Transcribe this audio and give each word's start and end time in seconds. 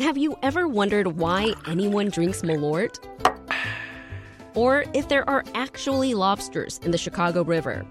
Have 0.00 0.16
you 0.16 0.34
ever 0.42 0.66
wondered 0.66 1.18
why 1.18 1.52
anyone 1.66 2.08
drinks 2.08 2.40
Malort? 2.40 2.98
Or 4.54 4.86
if 4.94 5.10
there 5.10 5.28
are 5.28 5.44
actually 5.54 6.14
lobsters 6.14 6.80
in 6.82 6.90
the 6.90 6.96
Chicago 6.96 7.44
River? 7.44 7.84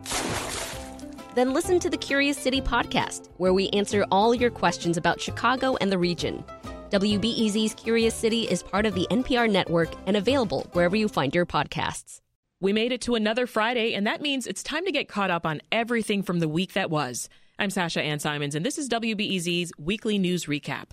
Then 1.36 1.54
listen 1.54 1.80
to 1.80 1.88
the 1.88 1.98
Curious 1.98 2.36
City 2.36 2.62
podcast, 2.62 3.30
where 3.38 3.54
we 3.54 3.70
answer 3.70 4.08
all 4.10 4.34
your 4.34 4.50
questions 4.50 4.98
about 4.98 5.22
Chicago 5.22 5.78
and 5.82 5.92
the 5.92 6.00
region. 6.00 6.44
WBEZ's 6.90 7.76
Curious 7.76 8.16
City 8.16 8.50
is 8.50 8.64
part 8.64 8.88
of 8.88 8.96
the 8.96 9.06
NPR 9.12 9.48
network 9.48 9.90
and 10.08 10.18
available 10.18 10.68
wherever 10.74 10.96
you 10.96 11.10
find 11.10 11.36
your 11.36 11.46
podcasts. 11.46 12.22
We 12.60 12.74
made 12.74 12.92
it 12.92 13.02
to 13.02 13.14
another 13.14 13.46
Friday, 13.46 13.94
and 13.94 14.08
that 14.08 14.20
means 14.20 14.48
it's 14.48 14.64
time 14.64 14.84
to 14.86 14.92
get 14.92 15.10
caught 15.10 15.30
up 15.30 15.46
on 15.46 15.62
everything 15.72 16.24
from 16.24 16.40
the 16.40 16.50
week 16.50 16.74
that 16.74 16.90
was. 16.90 17.30
I'm 17.60 17.70
Sasha 17.70 18.02
Ann 18.02 18.18
Simons, 18.18 18.56
and 18.56 18.66
this 18.66 18.80
is 18.80 18.90
WBEZ's 18.90 19.74
weekly 19.78 20.18
news 20.18 20.46
recap. 20.48 20.88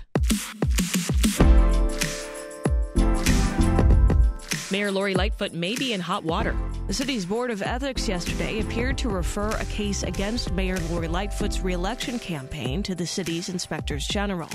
Mayor 4.73 4.91
Lori 4.91 5.15
Lightfoot 5.15 5.52
may 5.52 5.77
be 5.77 5.93
in 5.93 6.01
hot 6.01 6.25
water. 6.25 6.56
The 6.88 6.93
city's 6.93 7.24
Board 7.24 7.52
of 7.52 7.62
Ethics 7.62 8.09
yesterday 8.09 8.59
appeared 8.59 8.98
to 8.98 9.09
refer 9.09 9.51
a 9.51 9.65
case 9.66 10.02
against 10.02 10.52
Mayor 10.55 10.79
Lori 10.91 11.07
Lightfoot's 11.07 11.61
reelection 11.61 12.19
campaign 12.19 12.83
to 12.83 12.97
the 12.97 13.07
city's 13.07 13.48
inspectors 13.48 14.09
general. 14.09 14.48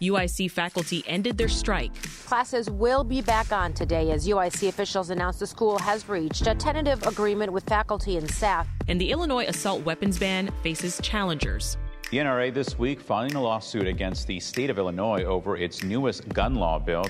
UIC 0.00 0.50
faculty 0.50 1.04
ended 1.06 1.36
their 1.36 1.48
strike. 1.48 1.92
Classes 2.24 2.70
will 2.70 3.04
be 3.04 3.20
back 3.20 3.52
on 3.52 3.74
today 3.74 4.10
as 4.10 4.26
UIC 4.26 4.68
officials 4.68 5.10
announced 5.10 5.40
the 5.40 5.46
school 5.46 5.78
has 5.78 6.08
reached 6.08 6.46
a 6.46 6.54
tentative 6.54 7.06
agreement 7.06 7.52
with 7.52 7.64
faculty 7.64 8.16
and 8.16 8.30
staff. 8.30 8.66
And 8.86 8.98
the 8.98 9.10
Illinois 9.10 9.44
assault 9.48 9.84
weapons 9.84 10.18
ban 10.18 10.50
faces 10.62 10.98
challengers. 11.02 11.76
The 12.10 12.16
NRA 12.18 12.54
this 12.54 12.78
week 12.78 13.02
filing 13.02 13.34
a 13.34 13.42
lawsuit 13.42 13.86
against 13.86 14.26
the 14.28 14.40
state 14.40 14.70
of 14.70 14.78
Illinois 14.78 15.24
over 15.24 15.58
its 15.58 15.82
newest 15.82 16.26
gun 16.30 16.54
law 16.54 16.78
bill. 16.78 17.04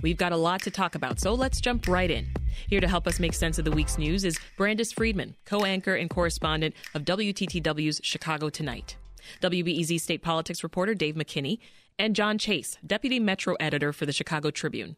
We've 0.00 0.16
got 0.16 0.32
a 0.32 0.36
lot 0.36 0.62
to 0.62 0.70
talk 0.70 0.94
about, 0.94 1.18
so 1.18 1.34
let's 1.34 1.60
jump 1.60 1.88
right 1.88 2.10
in. 2.10 2.28
Here 2.68 2.80
to 2.80 2.86
help 2.86 3.08
us 3.08 3.18
make 3.18 3.34
sense 3.34 3.58
of 3.58 3.64
the 3.64 3.72
week's 3.72 3.98
news 3.98 4.24
is 4.24 4.38
Brandis 4.56 4.92
Friedman, 4.92 5.34
co 5.44 5.64
anchor 5.64 5.94
and 5.94 6.08
correspondent 6.08 6.74
of 6.94 7.04
WTTW's 7.04 8.00
Chicago 8.04 8.48
Tonight, 8.48 8.96
WBEZ 9.42 10.00
state 10.00 10.22
politics 10.22 10.62
reporter 10.62 10.94
Dave 10.94 11.16
McKinney, 11.16 11.58
and 11.98 12.14
John 12.14 12.38
Chase, 12.38 12.78
deputy 12.86 13.18
metro 13.18 13.56
editor 13.58 13.92
for 13.92 14.06
the 14.06 14.12
Chicago 14.12 14.50
Tribune. 14.50 14.96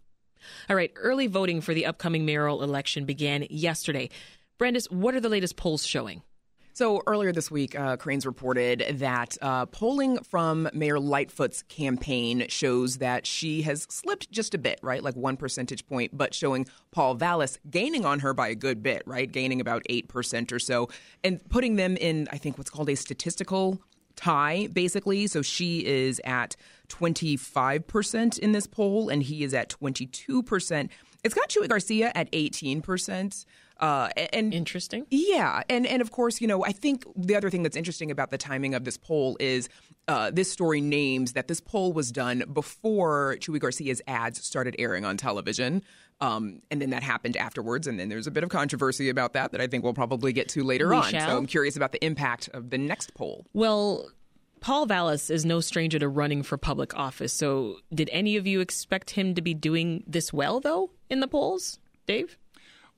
All 0.69 0.77
right, 0.77 0.93
early 0.97 1.27
voting 1.27 1.63
for 1.63 1.73
the 1.73 1.87
upcoming 1.87 2.27
mayoral 2.27 2.63
election 2.63 3.07
began 3.07 3.47
yesterday. 3.49 4.11
Brandis, 4.59 4.91
what 4.91 5.15
are 5.15 5.21
the 5.21 5.31
latest 5.31 5.57
polls 5.57 5.87
showing? 5.87 6.23
So 6.73 7.03
earlier 7.07 7.33
this 7.33 7.51
week, 7.51 7.79
uh, 7.79 7.97
Crain's 7.97 8.25
reported 8.25 8.87
that 8.99 9.37
uh, 9.43 9.67
polling 9.67 10.19
from 10.23 10.69
Mayor 10.73 11.01
Lightfoot's 11.01 11.63
campaign 11.65 12.47
shows 12.49 12.99
that 12.99 13.27
she 13.27 13.63
has 13.63 13.87
slipped 13.91 14.31
just 14.31 14.55
a 14.55 14.59
bit, 14.59 14.79
right, 14.83 15.03
like 15.03 15.17
one 15.17 15.37
percentage 15.37 15.87
point, 15.87 16.17
but 16.17 16.33
showing 16.33 16.67
Paul 16.93 17.15
Vallas 17.15 17.59
gaining 17.69 18.07
on 18.07 18.21
her 18.21 18.33
by 18.33 18.49
a 18.49 18.55
good 18.55 18.83
bit, 18.83 19.03
right, 19.05 19.31
gaining 19.31 19.61
about 19.61 19.83
eight 19.89 20.09
percent 20.09 20.53
or 20.53 20.59
so, 20.59 20.89
and 21.25 21.47
putting 21.51 21.77
them 21.77 21.97
in, 21.97 22.29
I 22.31 22.39
think, 22.39 22.57
what's 22.57 22.71
called 22.71 22.89
a 22.89 22.97
statistical 22.97 23.83
tie, 24.17 24.69
basically. 24.73 25.27
So 25.27 25.43
she 25.43 25.85
is 25.85 26.21
at 26.25 26.55
25% 26.89 28.39
in 28.39 28.53
this 28.53 28.67
poll, 28.67 29.09
and 29.09 29.23
he 29.23 29.43
is 29.43 29.55
at 29.55 29.71
22%. 29.71 30.89
It's 31.23 31.35
got 31.35 31.49
Chuy 31.49 31.69
Garcia 31.69 32.13
at 32.15 32.31
18%. 32.33 33.45
Uh, 33.81 34.11
and 34.35 34.53
interesting. 34.53 35.07
Yeah, 35.11 35.63
and 35.71 35.87
and 35.87 36.03
of 36.03 36.11
course, 36.11 36.41
you 36.41 36.47
know, 36.47 36.65
I 36.65 36.73
think 36.73 37.05
the 37.17 37.35
other 37.35 37.49
thing 37.49 37.63
that's 37.63 37.77
interesting 37.77 38.11
about 38.11 38.31
the 38.31 38.37
timing 38.37 38.75
of 38.75 38.85
this 38.85 38.99
poll 38.99 39.39
is 39.41 39.71
uh, 40.07 40.31
this 40.31 40.51
story 40.51 40.83
names 40.83 41.33
that 41.33 41.49
this 41.49 41.61
poll 41.61 41.95
was 41.95 42.13
done 42.13 42.45
before 42.53 43.37
Chuy 43.41 43.59
Garcia's 43.59 44.03
ads 44.07 44.45
started 44.45 44.77
airing 44.79 45.07
on 45.07 45.17
television. 45.17 45.83
Um, 46.21 46.61
and 46.71 46.83
then 46.83 46.91
that 46.91 47.03
happened 47.03 47.39
afterwards, 47.39 47.87
and 47.87 47.99
then 47.99 48.11
there's 48.11 48.27
a 48.27 48.31
bit 48.31 48.45
of 48.45 48.51
controversy 48.51 49.09
about 49.09 49.33
that 49.33 49.53
that 49.53 49.63
I 49.63 49.67
think 49.67 49.83
we'll 49.83 49.95
probably 49.95 50.35
get 50.35 50.51
to 50.51 50.63
later 50.63 50.91
we 50.91 50.97
on. 50.97 51.05
Shall. 51.05 51.31
So 51.31 51.39
I'm 51.39 51.47
curious 51.47 51.77
about 51.77 51.93
the 51.93 52.05
impact 52.05 52.51
of 52.53 52.69
the 52.69 52.77
next 52.77 53.15
poll. 53.15 53.47
Well, 53.55 54.11
Paul 54.61 54.85
Vallas 54.85 55.31
is 55.31 55.47
no 55.47 55.61
stranger 55.61 55.99
to 55.99 56.09
running 56.09 56.43
for 56.43 56.59
public 56.59 56.95
office. 56.95 57.33
So, 57.33 57.79
did 57.95 58.11
any 58.13 58.37
of 58.37 58.47
you 58.47 58.61
expect 58.61 59.11
him 59.11 59.35
to 59.35 59.41
be 59.41 59.55
doing 59.55 60.05
this 60.07 60.31
well, 60.31 60.61
though, 60.61 60.91
in 61.09 61.21
the 61.21 61.29
polls, 61.29 61.79
Dave? 62.07 62.37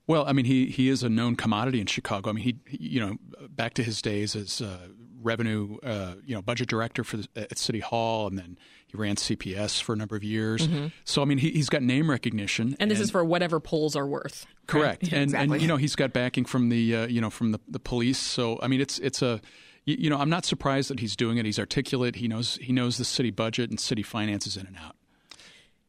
Well, 0.07 0.25
I 0.27 0.33
mean, 0.33 0.45
he 0.45 0.67
he 0.67 0.89
is 0.89 1.03
a 1.03 1.09
known 1.09 1.37
commodity 1.37 1.81
in 1.81 1.87
Chicago. 1.87 2.31
I 2.31 2.33
mean, 2.33 2.45
he, 2.45 2.79
you 2.79 3.01
know 3.01 3.17
back 3.49 3.75
to 3.75 3.83
his 3.83 4.03
days 4.03 4.35
as 4.35 4.61
uh, 4.61 4.89
revenue 5.23 5.79
uh, 5.83 6.15
you 6.25 6.35
know 6.35 6.43
budget 6.43 6.69
director 6.69 7.05
for 7.05 7.19
the, 7.19 7.29
at 7.37 7.59
City 7.59 7.81
Hall, 7.81 8.27
and 8.27 8.37
then 8.37 8.59
he 8.87 8.97
ran 8.97 9.17
CPS 9.17 9.81
for 9.81 9.93
a 9.93 9.97
number 9.97 10.17
of 10.17 10.25
years. 10.25 10.67
Mm-hmm. 10.67 10.89
So 11.05 11.23
I 11.23 11.25
mean, 11.25 11.39
he, 11.39 11.57
has 11.57 11.69
got 11.69 11.83
name 11.83 12.11
recognition, 12.11 12.77
and 12.81 12.91
this 12.91 12.99
and, 12.99 13.05
is 13.05 13.11
for 13.11 13.25
whatever 13.25 13.61
polls 13.61 13.97
are 13.97 14.07
worth. 14.07 14.47
Correct, 14.67 15.05
right? 15.05 15.13
and 15.13 15.23
exactly. 15.25 15.55
and 15.57 15.63
you 15.63 15.69
know 15.69 15.77
he's 15.77 15.97
got 15.97 16.13
backing 16.13 16.45
from 16.45 16.69
the 16.69 16.97
uh, 16.97 17.07
you 17.07 17.21
know 17.21 17.31
from 17.31 17.53
the, 17.53 17.61
the 17.69 17.81
police. 17.81 18.19
So 18.19 18.59
I 18.63 18.69
mean, 18.69 18.81
it's 18.81 18.99
it's 18.99 19.23
a 19.23 19.41
you 19.85 20.11
know 20.11 20.19
I'm 20.19 20.31
not 20.31 20.45
surprised 20.45 20.91
that 20.91 21.01
he's 21.01 21.17
doing 21.17 21.39
it. 21.39 21.47
He's 21.47 21.59
articulate. 21.59 22.17
He 22.17 22.29
knows 22.29 22.57
he 22.57 22.73
knows 22.73 22.99
the 22.99 23.05
city 23.05 23.31
budget 23.31 23.71
and 23.71 23.79
city 23.79 24.03
finances 24.03 24.57
in 24.57 24.67
and 24.67 24.77
out. 24.77 24.97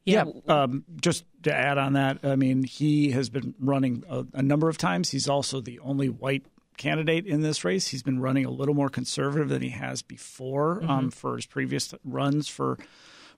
Yeah, 0.06 0.25
yeah 0.47 0.64
um, 0.64 0.84
just 1.02 1.25
to 1.44 1.53
add 1.53 1.78
on 1.78 1.94
that, 1.94 2.19
I 2.24 2.36
mean, 2.36 2.64
he 2.64 3.12
has 3.12 3.30
been 3.30 3.56
running 3.59 4.03
a, 4.09 4.25
a, 4.34 4.41
number 4.41 4.69
of 4.69 4.78
times. 4.78 5.12
He's 5.12 5.30
also 5.30 5.62
the 5.62 5.80
only 5.80 6.09
white 6.09 6.46
candidate 6.78 7.25
in 7.25 7.41
this 7.41 7.64
race. 7.64 7.88
He's 7.88 8.03
been 8.03 8.19
running 8.19 8.46
a 8.46 8.52
little 8.52 8.75
more 8.75 8.90
conservative 8.90 9.50
than 9.50 9.62
he 9.62 9.69
has 9.69 10.02
before 10.02 10.78
mm-hmm. 10.78 10.90
um, 10.90 11.12
for 11.12 11.36
his 11.36 11.46
previous 11.46 11.94
runs 12.03 12.47
for. 12.47 12.78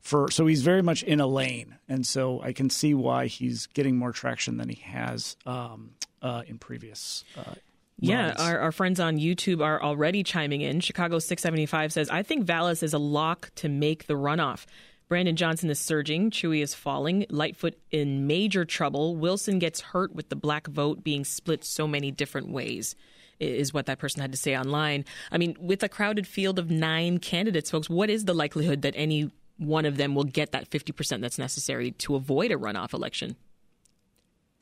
For, 0.02 0.30
so 0.30 0.46
he's 0.46 0.62
very 0.62 0.84
much 0.84 1.02
in 1.02 1.20
a 1.20 1.26
lane, 1.26 1.80
and 1.90 2.06
so 2.06 2.40
I 2.40 2.54
can 2.54 2.70
see 2.70 2.94
why 2.94 3.26
he's 3.26 3.66
getting 3.66 3.98
more 3.98 4.12
traction 4.12 4.58
than 4.58 4.70
he 4.70 4.80
has 4.84 5.36
um, 5.48 5.96
uh, 6.22 6.44
in 6.46 6.60
previous 6.60 7.24
uh, 7.36 7.56
yeah, 8.00 8.34
our, 8.38 8.60
our, 8.60 8.72
friends 8.72 9.00
on 9.00 9.18
YouTube 9.18 9.64
are 9.64 9.82
already 9.82 10.24
chiming 10.24 10.62
in. 10.62 10.80
Chicago 10.80 11.20
675 11.20 11.94
says, 11.94 12.10
I 12.10 12.24
think 12.24 12.46
Vallas 12.46 12.84
is 12.84 12.94
a 12.94 12.98
lock 12.98 13.52
to 13.56 13.70
make 13.70 14.08
the 14.08 14.16
runoff. 14.16 14.66
Brandon 15.08 15.36
Johnson 15.36 15.70
is 15.70 15.80
surging. 15.80 16.32
Chuy 16.32 16.62
is 16.62 16.74
falling. 16.74 17.26
Lightfoot 17.30 17.78
in 17.92 18.26
major 18.26 18.66
trouble. 18.66 19.16
Wilson 19.16 19.60
gets 19.60 19.82
hurt 19.82 20.16
with 20.16 20.30
the 20.30 20.36
black 20.36 20.68
vote 20.68 21.04
being 21.04 21.24
split 21.24 21.64
so 21.64 21.88
many 21.88 22.10
different 22.10 22.50
ways, 22.50 22.96
is 23.40 23.74
what 23.74 23.86
that 23.86 24.00
person 24.00 24.22
had 24.22 24.32
to 24.32 24.38
say 24.38 24.58
online. 24.58 25.06
I 25.32 25.38
mean, 25.38 25.56
with 25.60 25.84
a 25.84 25.90
crowded 25.90 26.26
field 26.26 26.58
of 26.58 26.72
nine 26.72 27.20
candidates, 27.20 27.70
folks, 27.70 27.90
what 27.90 28.10
is 28.10 28.26
the 28.26 28.34
likelihood 28.34 28.82
that 28.82 28.94
any 28.96 29.32
one 29.58 29.86
of 29.86 29.98
them 29.98 30.16
will 30.16 30.24
get 30.24 30.52
that 30.52 30.70
50% 30.70 31.22
that's 31.22 31.38
necessary 31.38 31.92
to 31.92 32.16
avoid 32.16 32.52
a 32.52 32.56
runoff 32.56 32.94
election? 32.94 33.36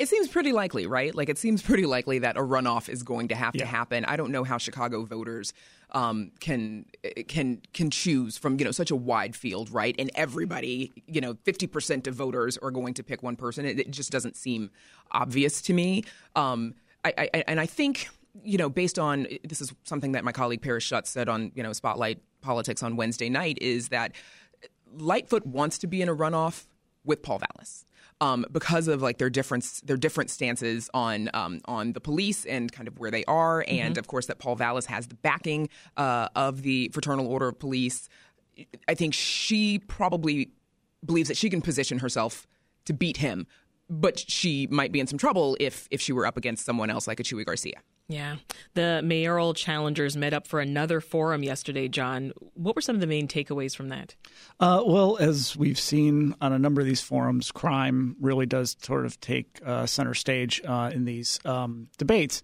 It 0.03 0.09
seems 0.09 0.28
pretty 0.28 0.52
likely, 0.52 0.86
right? 0.86 1.16
Like 1.16 1.30
it 1.30 1.38
seems 1.38 1.62
pretty 1.62 1.86
likely 1.86 2.19
that 2.19 2.36
a 2.36 2.41
runoff 2.41 2.90
is 2.90 3.03
going 3.03 3.30
to 3.30 3.36
have 3.36 3.56
yeah. 3.56 3.62
to 3.62 3.66
happen. 3.66 4.03
I 4.03 4.18
don't 4.18 4.34
know 4.34 4.44
how 4.44 4.58
Chicago 4.58 5.06
voters 5.06 5.53
um, 5.91 6.31
can 6.41 6.88
can 7.30 7.62
can 7.72 7.90
choose 7.90 8.38
from 8.38 8.59
you 8.59 8.66
know 8.66 8.72
such 8.72 8.91
a 8.91 8.97
wide 8.97 9.34
field, 9.34 9.72
right? 9.72 9.96
And 9.97 10.12
everybody, 10.14 10.91
you 11.08 11.22
know, 11.22 11.38
fifty 11.46 11.68
percent 11.68 12.06
of 12.06 12.16
voters 12.16 12.58
are 12.58 12.69
going 12.69 12.96
to 12.96 13.03
pick 13.03 13.24
one 13.24 13.38
person. 13.38 13.66
It, 13.66 13.80
it 13.80 13.91
just 13.91 14.12
doesn't 14.12 14.36
seem 14.36 14.72
obvious 15.14 15.62
to 15.62 15.74
me. 15.74 16.03
Um, 16.35 16.75
I, 17.06 17.30
I, 17.34 17.44
and 17.47 17.62
I 17.62 17.66
think 17.66 18.09
you 18.44 18.58
know, 18.58 18.68
based 18.68 19.00
on 19.00 19.25
this 19.46 19.62
is 19.62 19.74
something 19.85 20.12
that 20.12 20.25
my 20.25 20.34
colleague 20.34 20.62
Paris 20.62 20.84
Schutz 20.84 21.12
said 21.12 21.30
on 21.30 21.53
you 21.56 21.64
know 21.64 21.72
Spotlight 21.72 22.20
Politics 22.41 22.84
on 22.84 22.97
Wednesday 22.97 23.30
night 23.30 23.58
is 23.62 23.88
that 23.88 24.12
Lightfoot 24.97 25.46
wants 25.46 25.78
to 25.78 25.88
be 25.88 26.02
in 26.02 26.09
a 26.09 26.14
runoff 26.14 26.66
with 27.06 27.24
Paul 27.24 27.40
Vallas 27.40 27.85
um, 28.22 28.46
because 28.51 28.88
of 28.88 29.01
like 29.01 29.18
their 29.18 29.29
different 29.29 29.81
their 29.84 29.97
different 29.97 30.29
stances 30.29 30.90
on 30.94 31.29
um, 31.34 31.62
on 31.66 31.94
the 31.94 32.00
police 32.00 32.46
and 32.46 32.72
kind 32.72 32.88
of 32.88 33.00
where 33.00 33.12
they 33.12 33.25
are, 33.25 33.63
and 33.68 33.96
mm-hmm. 33.96 34.00
of 34.00 34.07
course 34.07 34.28
that 34.28 34.40
Paul 34.40 34.56
Vallas 34.56 34.85
has 34.85 35.07
the 35.07 35.16
backing 35.16 35.69
uh, 35.97 36.29
of 36.35 36.62
the 36.62 36.90
Fraternal 36.94 37.28
Order 37.28 37.50
of 37.50 37.59
Police. 37.59 38.09
I 38.88 38.94
think 38.94 39.13
she 39.13 39.79
probably 39.79 40.52
believes 41.03 41.28
that 41.28 41.38
she 41.38 41.50
can 41.50 41.62
position 41.62 42.00
herself 42.00 42.47
to 42.85 42.93
beat 42.93 43.17
him, 43.17 43.47
but 43.93 44.19
she 44.19 44.67
might 44.67 44.91
be 44.91 44.99
in 44.99 45.07
some 45.07 45.17
trouble 45.17 45.55
if 45.59 45.87
if 45.91 46.01
she 46.01 46.11
were 46.13 46.25
up 46.25 46.37
against 46.37 46.66
someone 46.66 46.90
else 46.90 47.07
like 47.07 47.19
a 47.19 47.23
Chuy 47.23 47.45
Garcia. 47.45 47.81
Yeah. 48.09 48.35
The 48.73 49.01
mayoral 49.03 49.53
challengers 49.53 50.17
met 50.17 50.34
up 50.34 50.45
for 50.45 50.59
another 50.59 50.99
forum 50.99 51.41
yesterday, 51.41 51.87
John. 51.87 52.34
What 52.53 52.75
were 52.75 52.81
some 52.81 52.95
of 52.95 52.99
the 53.01 53.07
main 53.07 53.28
takeaways 53.28 53.75
from 53.75 53.90
that? 53.90 54.16
Uh, 54.59 54.84
well, 54.85 55.17
as 55.17 55.55
we've 55.55 55.79
seen 55.79 56.35
on 56.41 56.51
a 56.51 56.59
number 56.59 56.81
of 56.81 56.87
these 56.87 57.01
forums, 57.01 57.51
crime 57.51 58.17
really 58.19 58.45
does 58.45 58.75
sort 58.81 59.05
of 59.05 59.19
take 59.22 59.61
uh, 59.66 59.85
center 59.85 60.13
stage 60.13 60.61
uh, 60.67 60.91
in 60.93 61.05
these 61.05 61.40
um, 61.45 61.87
debates. 61.97 62.41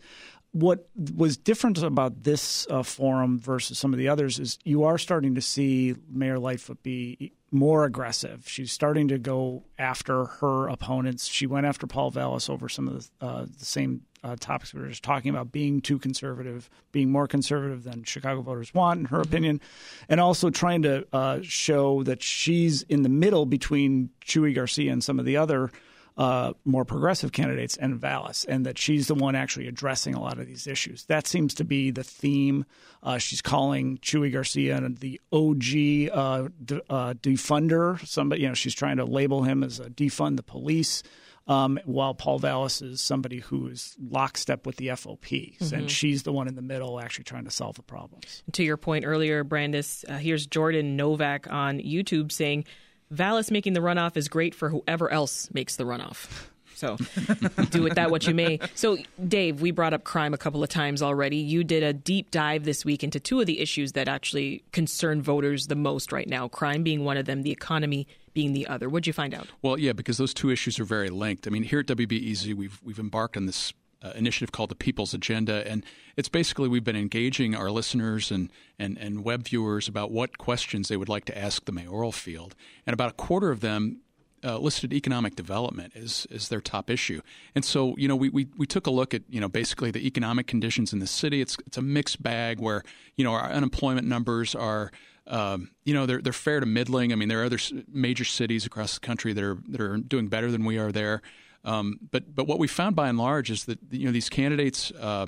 What 0.51 0.89
was 1.15 1.37
different 1.37 1.77
about 1.77 2.23
this 2.23 2.65
uh, 2.69 2.83
forum 2.83 3.39
versus 3.39 3.77
some 3.77 3.93
of 3.93 3.99
the 3.99 4.09
others 4.09 4.39
is 4.39 4.57
you 4.63 4.83
are 4.83 4.97
starting 4.97 5.35
to 5.35 5.41
see 5.41 5.95
Mayor 6.09 6.39
Lightfoot 6.39 6.81
be 6.81 7.33
more 7.51 7.85
aggressive. 7.85 8.47
She's 8.47 8.71
starting 8.71 9.07
to 9.09 9.17
go 9.17 9.63
after 9.77 10.25
her 10.25 10.67
opponents. 10.67 11.27
She 11.27 11.47
went 11.47 11.65
after 11.65 11.87
Paul 11.87 12.11
Vallas 12.11 12.49
over 12.49 12.69
some 12.69 12.87
of 12.87 13.09
the, 13.19 13.25
uh, 13.25 13.45
the 13.45 13.65
same 13.65 14.01
uh, 14.23 14.35
topics 14.39 14.73
we 14.73 14.81
were 14.81 14.87
just 14.87 15.03
talking 15.03 15.29
about, 15.29 15.51
being 15.51 15.81
too 15.81 15.97
conservative, 15.97 16.69
being 16.91 17.11
more 17.11 17.27
conservative 17.27 17.83
than 17.83 18.03
Chicago 18.03 18.41
voters 18.41 18.73
want, 18.73 18.99
in 18.99 19.05
her 19.05 19.19
mm-hmm. 19.19 19.29
opinion, 19.29 19.61
and 20.09 20.19
also 20.19 20.49
trying 20.49 20.81
to 20.81 21.07
uh, 21.13 21.39
show 21.41 22.03
that 22.03 22.21
she's 22.21 22.81
in 22.83 23.03
the 23.03 23.09
middle 23.09 23.45
between 23.45 24.09
Chuy 24.25 24.53
Garcia 24.53 24.91
and 24.91 25.03
some 25.03 25.19
of 25.19 25.25
the 25.25 25.37
other 25.37 25.71
uh, 26.19 26.51
more 26.66 26.83
progressive 26.83 27.31
candidates 27.31 27.77
and 27.77 27.95
Vallas, 27.95 28.44
and 28.44 28.66
that 28.66 28.77
she's 28.77 29.07
the 29.07 29.16
one 29.16 29.36
actually 29.36 29.69
addressing 29.69 30.13
a 30.13 30.21
lot 30.21 30.38
of 30.38 30.45
these 30.48 30.68
issues. 30.68 31.06
That 31.06 31.25
seems 31.25 31.54
to 31.56 31.63
be 31.63 31.92
the 31.92 32.04
theme. 32.04 32.66
Uh, 33.01 33.19
she's 33.19 33.42
calling 33.42 34.00
Chuy 34.00 34.31
Garcia 34.31 34.81
the 34.89 35.21
OG 35.31 36.12
uh, 36.13 36.50
de- 36.63 36.81
uh, 36.92 37.13
defunder. 37.13 38.06
Somebody, 38.06 38.42
you 38.42 38.50
know, 38.50 38.54
she's 38.54 38.75
trying 38.75 38.98
to 38.98 39.06
label 39.06 39.44
him 39.44 39.63
as 39.63 39.80
a 39.80 39.89
defund 39.89 40.36
the 40.36 40.44
police. 40.44 41.04
Um, 41.48 41.80
while 41.86 42.13
Paul 42.13 42.38
Vallas 42.38 42.83
is 42.83 43.01
somebody 43.01 43.39
who 43.39 43.69
is 43.69 43.95
lockstep 44.00 44.68
with 44.68 44.75
the 44.75 44.89
FOP, 44.89 45.57
mm-hmm. 45.57 45.74
and 45.74 45.89
she's 45.89 46.21
the 46.21 46.31
one 46.31 46.48
in 46.48 46.54
the 46.54 46.62
middle 46.62 47.00
actually 47.00 47.24
trying 47.24 47.45
to 47.45 47.50
solve 47.50 47.75
the 47.75 47.81
problems. 47.81 48.44
To 48.51 48.63
your 48.63 48.77
point 48.77 49.04
earlier, 49.04 49.44
Brandis, 49.44 50.06
uh, 50.07 50.18
here's 50.18 50.45
Jordan 50.45 50.95
Novak 50.95 51.48
on 51.50 51.80
YouTube 51.80 52.31
saying 52.31 52.66
Vallas 53.11 53.51
making 53.51 53.73
the 53.73 53.79
runoff 53.79 54.17
is 54.17 54.27
great 54.27 54.53
for 54.53 54.69
whoever 54.69 55.09
else 55.09 55.50
makes 55.53 55.75
the 55.75 55.83
runoff. 55.83 56.50
So 56.75 56.95
do 57.71 57.83
with 57.83 57.95
that 57.95 58.09
what 58.09 58.25
you 58.25 58.33
may. 58.33 58.59
So, 58.73 58.97
Dave, 59.27 59.59
we 59.59 59.71
brought 59.71 59.94
up 59.94 60.06
crime 60.06 60.33
a 60.33 60.38
couple 60.38 60.63
of 60.63 60.69
times 60.69 61.01
already. 61.01 61.35
You 61.35 61.65
did 61.65 61.83
a 61.83 61.91
deep 61.91 62.31
dive 62.31 62.63
this 62.63 62.85
week 62.85 63.03
into 63.03 63.19
two 63.19 63.41
of 63.41 63.47
the 63.47 63.59
issues 63.59 63.91
that 63.94 64.07
actually 64.07 64.63
concern 64.71 65.21
voters 65.21 65.67
the 65.67 65.75
most 65.75 66.13
right 66.13 66.27
now 66.27 66.47
crime 66.47 66.81
being 66.83 67.03
one 67.03 67.17
of 67.17 67.25
them, 67.25 67.44
the 67.44 67.51
economy 67.51 68.07
being 68.33 68.53
the 68.53 68.65
other. 68.67 68.88
What'd 68.88 69.07
you 69.07 69.13
find 69.13 69.33
out? 69.33 69.47
Well, 69.61 69.77
yeah, 69.77 69.91
because 69.91 70.17
those 70.17 70.33
two 70.33 70.50
issues 70.50 70.79
are 70.79 70.85
very 70.85 71.09
linked. 71.09 71.47
I 71.47 71.50
mean, 71.50 71.63
here 71.63 71.79
at 71.79 71.88
WBEZ, 71.88 72.53
we've, 72.53 72.79
we've 72.81 73.00
embarked 73.00 73.35
on 73.35 73.45
this 73.45 73.73
uh, 74.01 74.11
initiative 74.15 74.51
called 74.51 74.69
the 74.69 74.75
People's 74.75 75.13
Agenda, 75.13 75.67
and 75.69 75.85
it's 76.15 76.29
basically 76.29 76.69
we've 76.69 76.83
been 76.83 76.95
engaging 76.95 77.55
our 77.55 77.69
listeners 77.69 78.31
and, 78.31 78.49
and 78.77 78.97
and 78.97 79.23
web 79.23 79.43
viewers 79.43 79.87
about 79.87 80.11
what 80.11 80.37
questions 80.37 80.87
they 80.87 80.97
would 80.97 81.09
like 81.09 81.25
to 81.25 81.37
ask 81.37 81.65
the 81.65 81.71
mayoral 81.71 82.11
field, 82.11 82.55
and 82.85 82.93
about 82.93 83.11
a 83.11 83.15
quarter 83.15 83.51
of 83.51 83.61
them. 83.61 84.01
Uh, 84.41 84.57
listed 84.57 84.93
economic 84.93 85.35
development 85.35 85.91
as, 85.97 86.25
as 86.33 86.47
their 86.47 86.61
top 86.61 86.89
issue, 86.89 87.19
and 87.55 87.65
so 87.65 87.93
you 87.97 88.07
know 88.07 88.15
we, 88.15 88.29
we, 88.29 88.47
we 88.55 88.65
took 88.65 88.87
a 88.87 88.89
look 88.89 89.13
at 89.13 89.21
you 89.27 89.41
know 89.41 89.49
basically 89.49 89.91
the 89.91 90.07
economic 90.07 90.47
conditions 90.47 90.93
in 90.93 90.99
the 90.99 91.07
city. 91.07 91.41
It's 91.41 91.57
it's 91.67 91.77
a 91.77 91.81
mixed 91.81 92.23
bag 92.23 92.57
where 92.57 92.83
you 93.17 93.25
know 93.25 93.33
our 93.33 93.51
unemployment 93.51 94.07
numbers 94.07 94.55
are 94.55 94.91
um, 95.27 95.71
you 95.83 95.93
know 95.93 96.05
they're 96.05 96.21
they're 96.21 96.31
fair 96.31 96.61
to 96.61 96.65
middling. 96.65 97.11
I 97.11 97.15
mean 97.15 97.27
there 97.27 97.41
are 97.41 97.45
other 97.45 97.59
major 97.91 98.23
cities 98.23 98.65
across 98.65 98.93
the 98.93 99.01
country 99.01 99.33
that 99.33 99.43
are 99.43 99.57
that 99.67 99.81
are 99.81 99.97
doing 99.97 100.29
better 100.29 100.49
than 100.51 100.63
we 100.63 100.77
are 100.77 100.93
there. 100.93 101.21
Um, 101.69 102.00
but 102.12 102.33
but 102.33 102.48
what 102.48 102.57
we 102.57 102.68
found 102.68 102.95
by 102.95 103.10
and 103.10 103.18
large 103.18 103.51
is 103.51 103.66
that 103.66 103.80
you 103.92 104.06
know 104.06 104.12
these 104.12 104.30
candidates, 104.30 104.92
uh, 105.00 105.27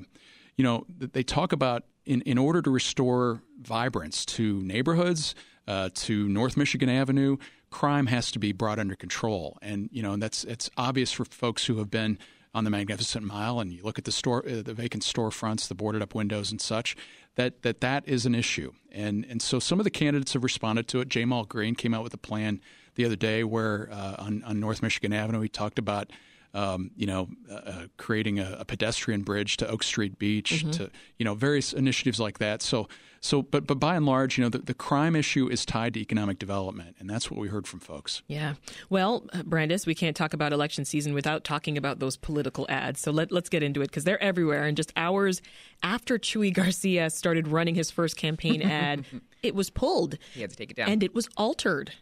you 0.58 0.64
know, 0.64 0.86
they 0.90 1.24
talk 1.24 1.54
about 1.54 1.84
in 2.06 2.22
in 2.22 2.38
order 2.38 2.62
to 2.62 2.70
restore 2.72 3.44
vibrance 3.60 4.26
to 4.26 4.62
neighborhoods, 4.62 5.36
uh, 5.68 5.90
to 5.94 6.28
North 6.28 6.58
Michigan 6.58 6.90
Avenue, 6.90 7.38
crime 7.70 8.08
has 8.08 8.32
to 8.32 8.40
be 8.40 8.54
brought 8.54 8.80
under 8.80 8.96
control, 8.96 9.60
and 9.62 9.90
you 9.92 10.02
know 10.02 10.14
and 10.14 10.24
that's 10.24 10.44
it's 10.46 10.70
obvious 10.78 11.12
for 11.12 11.26
folks 11.26 11.66
who 11.66 11.78
have 11.78 11.92
been 11.92 12.18
on 12.54 12.64
the 12.64 12.70
Magnificent 12.70 13.26
Mile 13.26 13.62
and 13.62 13.72
you 13.72 13.82
look 13.82 13.98
at 13.98 14.04
the 14.04 14.12
store, 14.12 14.44
uh, 14.46 14.62
the 14.62 14.74
vacant 14.74 15.04
storefronts, 15.04 15.70
the 15.70 15.76
boarded 15.76 16.02
up 16.02 16.14
windows 16.14 16.52
and 16.52 16.60
such, 16.60 16.98
that 17.36 17.62
that 17.62 17.82
that 17.82 18.08
is 18.08 18.26
an 18.26 18.34
issue. 18.36 18.72
And 18.92 19.26
and 19.30 19.42
so 19.42 19.60
some 19.60 19.80
of 19.80 19.84
the 19.84 19.92
candidates 19.92 20.34
have 20.34 20.44
responded 20.44 20.88
to 20.90 21.02
it. 21.02 21.10
Ja'Mal 21.10 21.48
Green 21.48 21.76
came 21.76 21.94
out 21.94 22.04
with 22.04 22.14
a 22.14 22.18
plan 22.18 22.62
the 22.96 23.06
other 23.06 23.16
day 23.16 23.44
where 23.44 23.90
uh, 23.92 24.16
on, 24.20 24.44
on 24.44 24.60
North 24.60 24.82
Michigan 24.82 25.14
Avenue 25.14 25.42
he 25.42 25.48
talked 25.48 25.80
about 25.80 26.12
um, 26.54 26.92
you 26.96 27.08
know, 27.08 27.30
uh, 27.50 27.54
uh, 27.54 27.84
creating 27.98 28.40
a, 28.40 28.58
a, 28.60 28.66
pedestrian 28.66 29.22
bridge 29.22 29.58
to 29.58 29.68
Oak 29.68 29.84
Street 29.84 30.20
Beach, 30.20 30.52
mm-hmm. 30.52 30.72
to 30.72 30.92
you 31.18 31.24
know, 31.24 31.34
various 31.34 31.72
initiatives 31.72 32.20
like 32.20 32.40
that. 32.40 32.62
So, 32.62 32.90
so, 33.22 33.42
but 33.42 33.66
but 33.68 33.80
by 33.80 33.96
and 33.96 34.06
large, 34.06 34.38
you 34.38 34.44
know, 34.44 34.50
the, 34.50 34.58
the 34.58 34.74
crime 34.74 35.16
issue 35.16 35.48
is 35.48 35.66
tied 35.66 35.94
to 35.94 36.02
economic 36.02 36.40
development, 36.40 36.98
and 37.00 37.10
that's 37.10 37.32
what 37.32 37.40
we 37.40 37.48
heard 37.48 37.68
from 37.68 37.80
folks. 37.80 38.22
Yeah. 38.28 38.56
Well, 38.90 39.26
uh, 39.32 39.44
Brandis, 39.44 39.86
we 39.86 39.96
can't 39.96 40.16
talk 40.16 40.34
about 40.34 40.52
election 40.52 40.84
season 40.84 41.14
without 41.14 41.44
talking 41.44 41.78
about 41.78 42.00
those 42.00 42.18
political 42.18 42.66
ads. 42.68 43.00
So 43.00 43.12
let 43.12 43.32
let's 43.32 43.48
get 43.48 43.64
into 43.64 43.82
it 43.82 43.88
because 43.88 44.04
they're 44.04 44.22
everywhere. 44.22 44.66
And 44.66 44.76
just 44.76 44.92
hours 44.98 45.42
after 45.84 46.18
Chuy 46.18 46.54
Garcia 46.54 47.10
started 47.10 47.48
running 47.48 47.76
his 47.76 47.92
first 47.92 48.18
campaign 48.18 48.62
ad, 48.64 49.06
it 49.42 49.56
was 49.56 49.70
pulled. 49.70 50.18
He 50.34 50.42
had 50.42 50.50
to 50.50 50.56
take 50.56 50.72
it 50.72 50.78
down, 50.78 50.90
and 50.90 51.04
it 51.04 51.16
was 51.16 51.30
altered. 51.38 51.94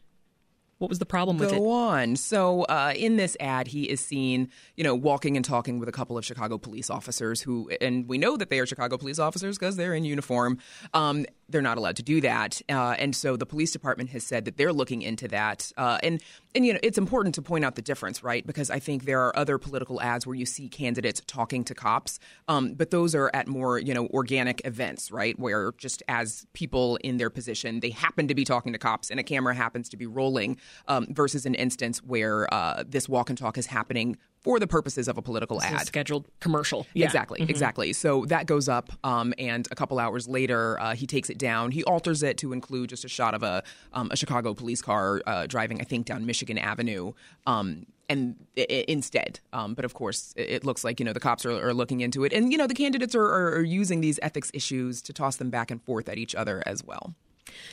What 0.79 0.89
was 0.89 0.99
the 0.99 1.05
problem 1.05 1.37
with 1.37 1.49
Go 1.49 1.55
it? 1.55 1.59
Go 1.59 1.71
on. 1.71 2.15
So 2.15 2.63
uh, 2.63 2.93
in 2.95 3.17
this 3.17 3.35
ad, 3.39 3.67
he 3.67 3.83
is 3.83 3.99
seen, 3.99 4.49
you 4.75 4.83
know, 4.83 4.95
walking 4.95 5.35
and 5.35 5.43
talking 5.43 5.77
with 5.77 5.89
a 5.89 5.91
couple 5.91 6.17
of 6.17 6.25
Chicago 6.25 6.57
police 6.57 6.89
officers 6.89 7.41
who, 7.41 7.69
and 7.81 8.07
we 8.07 8.17
know 8.17 8.37
that 8.37 8.49
they 8.49 8.59
are 8.59 8.65
Chicago 8.65 8.97
police 8.97 9.19
officers 9.19 9.57
because 9.57 9.75
they're 9.75 9.93
in 9.93 10.05
uniform. 10.05 10.57
Um, 10.93 11.25
they're 11.49 11.61
not 11.61 11.77
allowed 11.77 11.95
to 11.97 12.03
do 12.03 12.21
that, 12.21 12.61
uh, 12.69 12.95
and 12.97 13.15
so 13.15 13.35
the 13.35 13.45
police 13.45 13.71
department 13.71 14.09
has 14.11 14.23
said 14.23 14.45
that 14.45 14.57
they're 14.57 14.73
looking 14.73 15.01
into 15.01 15.27
that. 15.29 15.71
Uh, 15.77 15.97
and 16.03 16.21
and 16.55 16.65
you 16.65 16.73
know, 16.73 16.79
it's 16.81 16.97
important 16.97 17.35
to 17.35 17.41
point 17.41 17.63
out 17.63 17.75
the 17.75 17.81
difference, 17.81 18.23
right? 18.23 18.45
Because 18.45 18.69
I 18.69 18.79
think 18.79 19.05
there 19.05 19.21
are 19.21 19.37
other 19.37 19.57
political 19.57 20.01
ads 20.01 20.25
where 20.25 20.35
you 20.35 20.45
see 20.45 20.67
candidates 20.67 21.21
talking 21.27 21.63
to 21.65 21.75
cops, 21.75 22.19
um, 22.47 22.73
but 22.73 22.91
those 22.91 23.13
are 23.15 23.29
at 23.33 23.47
more 23.47 23.79
you 23.79 23.93
know 23.93 24.07
organic 24.07 24.65
events, 24.65 25.11
right? 25.11 25.37
Where 25.37 25.73
just 25.77 26.03
as 26.07 26.45
people 26.53 26.97
in 26.97 27.17
their 27.17 27.29
position, 27.29 27.79
they 27.79 27.91
happen 27.91 28.27
to 28.27 28.35
be 28.35 28.43
talking 28.43 28.73
to 28.73 28.79
cops, 28.79 29.09
and 29.09 29.19
a 29.19 29.23
camera 29.23 29.53
happens 29.53 29.89
to 29.89 29.97
be 29.97 30.05
rolling 30.05 30.57
um, 30.87 31.07
versus 31.09 31.45
an 31.45 31.55
instance 31.55 32.03
where 32.03 32.51
uh, 32.53 32.83
this 32.87 33.07
walk 33.09 33.29
and 33.29 33.37
talk 33.37 33.57
is 33.57 33.67
happening 33.67 34.17
for 34.41 34.59
the 34.59 34.67
purposes 34.67 35.07
of 35.07 35.17
a 35.17 35.21
political 35.21 35.59
this 35.59 35.71
ad. 35.71 35.85
scheduled 35.85 36.27
commercial. 36.39 36.87
Yeah. 36.93 37.05
Exactly, 37.05 37.39
mm-hmm. 37.39 37.49
exactly. 37.49 37.93
So 37.93 38.25
that 38.25 38.45
goes 38.45 38.69
up, 38.69 38.91
um, 39.03 39.33
and 39.37 39.67
a 39.71 39.75
couple 39.75 39.99
hours 39.99 40.27
later, 40.27 40.79
uh, 40.79 40.95
he 40.95 41.07
takes 41.07 41.29
it 41.29 41.37
down. 41.37 41.71
He 41.71 41.83
alters 41.83 42.23
it 42.23 42.37
to 42.39 42.53
include 42.53 42.89
just 42.89 43.05
a 43.05 43.09
shot 43.09 43.33
of 43.33 43.43
a, 43.43 43.63
um, 43.93 44.09
a 44.11 44.15
Chicago 44.15 44.53
police 44.53 44.81
car 44.81 45.21
uh, 45.25 45.47
driving, 45.47 45.81
I 45.81 45.83
think, 45.83 46.05
down 46.05 46.25
Michigan 46.25 46.57
Avenue. 46.57 47.13
Um, 47.45 47.85
and 48.09 48.37
instead, 48.55 49.39
um, 49.53 49.75
but 49.75 49.85
of 49.85 49.93
course, 49.93 50.33
it 50.35 50.65
looks 50.65 50.83
like 50.83 50.99
you 50.99 51.05
know 51.05 51.13
the 51.13 51.19
cops 51.19 51.45
are, 51.45 51.67
are 51.67 51.75
looking 51.75 52.01
into 52.01 52.23
it, 52.23 52.33
and 52.33 52.51
you 52.51 52.57
know 52.57 52.65
the 52.65 52.73
candidates 52.73 53.13
are, 53.13 53.23
are, 53.23 53.57
are 53.57 53.61
using 53.61 54.01
these 54.01 54.19
ethics 54.23 54.49
issues 54.51 55.03
to 55.03 55.13
toss 55.13 55.35
them 55.35 55.51
back 55.51 55.69
and 55.69 55.83
forth 55.83 56.09
at 56.09 56.17
each 56.17 56.33
other 56.33 56.63
as 56.65 56.83
well. 56.83 57.13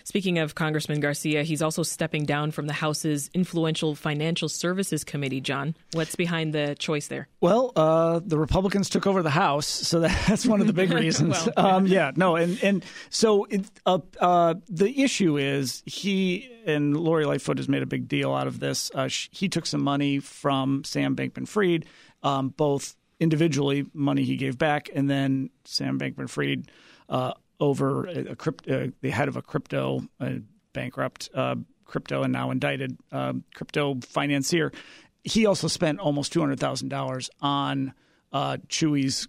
Speaking 0.04 0.38
of 0.38 0.54
Congressman 0.54 1.00
Garcia, 1.00 1.42
he's 1.42 1.62
also 1.62 1.82
stepping 1.82 2.24
down 2.24 2.50
from 2.50 2.66
the 2.66 2.72
House's 2.72 3.30
influential 3.34 3.94
Financial 3.94 4.48
Services 4.48 5.04
Committee. 5.04 5.40
John, 5.40 5.76
what's 5.92 6.16
behind 6.16 6.52
the 6.52 6.76
choice 6.78 7.08
there? 7.08 7.28
Well, 7.40 7.72
uh, 7.76 8.20
the 8.24 8.38
Republicans 8.38 8.88
took 8.88 9.06
over 9.06 9.22
the 9.22 9.30
House, 9.30 9.66
so 9.66 10.00
that's 10.28 10.46
one 10.46 10.60
of 10.60 10.66
the 10.66 10.72
big 10.72 10.92
reasons. 10.92 11.48
well, 11.56 11.66
um, 11.66 11.86
yeah, 11.86 12.12
no, 12.16 12.36
and 12.36 12.62
and 12.62 12.84
so 13.10 13.44
it, 13.44 13.64
uh, 13.84 13.98
uh, 14.20 14.54
the 14.68 15.02
issue 15.02 15.38
is 15.38 15.82
he 15.86 16.50
and 16.66 16.96
Lori 16.96 17.24
Lightfoot 17.24 17.58
has 17.58 17.68
made 17.68 17.82
a 17.82 17.86
big 17.86 18.08
deal 18.08 18.34
out 18.34 18.46
of 18.46 18.60
this. 18.60 18.90
Uh, 18.94 19.08
he 19.30 19.48
took 19.48 19.66
some 19.66 19.82
money 19.82 20.18
from 20.18 20.82
Sam 20.84 21.14
Bankman-Fried, 21.14 21.86
um, 22.22 22.48
both 22.48 22.96
individually 23.20 23.86
money 23.94 24.24
he 24.24 24.36
gave 24.36 24.58
back, 24.58 24.90
and 24.94 25.08
then 25.08 25.50
Sam 25.64 25.98
Bankman-Fried 25.98 26.70
uh, 27.08 27.32
over 27.58 28.06
a 28.06 28.36
crypto, 28.36 28.84
uh, 28.84 28.86
the 29.00 29.10
head 29.10 29.28
of 29.28 29.36
a 29.36 29.42
crypto 29.42 30.02
bankrupt 30.72 31.30
uh, 31.34 31.56
crypto 31.84 32.22
and 32.22 32.32
now 32.32 32.50
indicted 32.50 32.98
uh, 33.12 33.32
crypto 33.54 33.98
financier. 34.02 34.72
He 35.24 35.46
also 35.46 35.68
spent 35.68 35.98
almost 36.00 36.32
two 36.32 36.40
hundred 36.40 36.60
thousand 36.60 36.88
dollars 36.88 37.30
on 37.40 37.94
uh, 38.32 38.58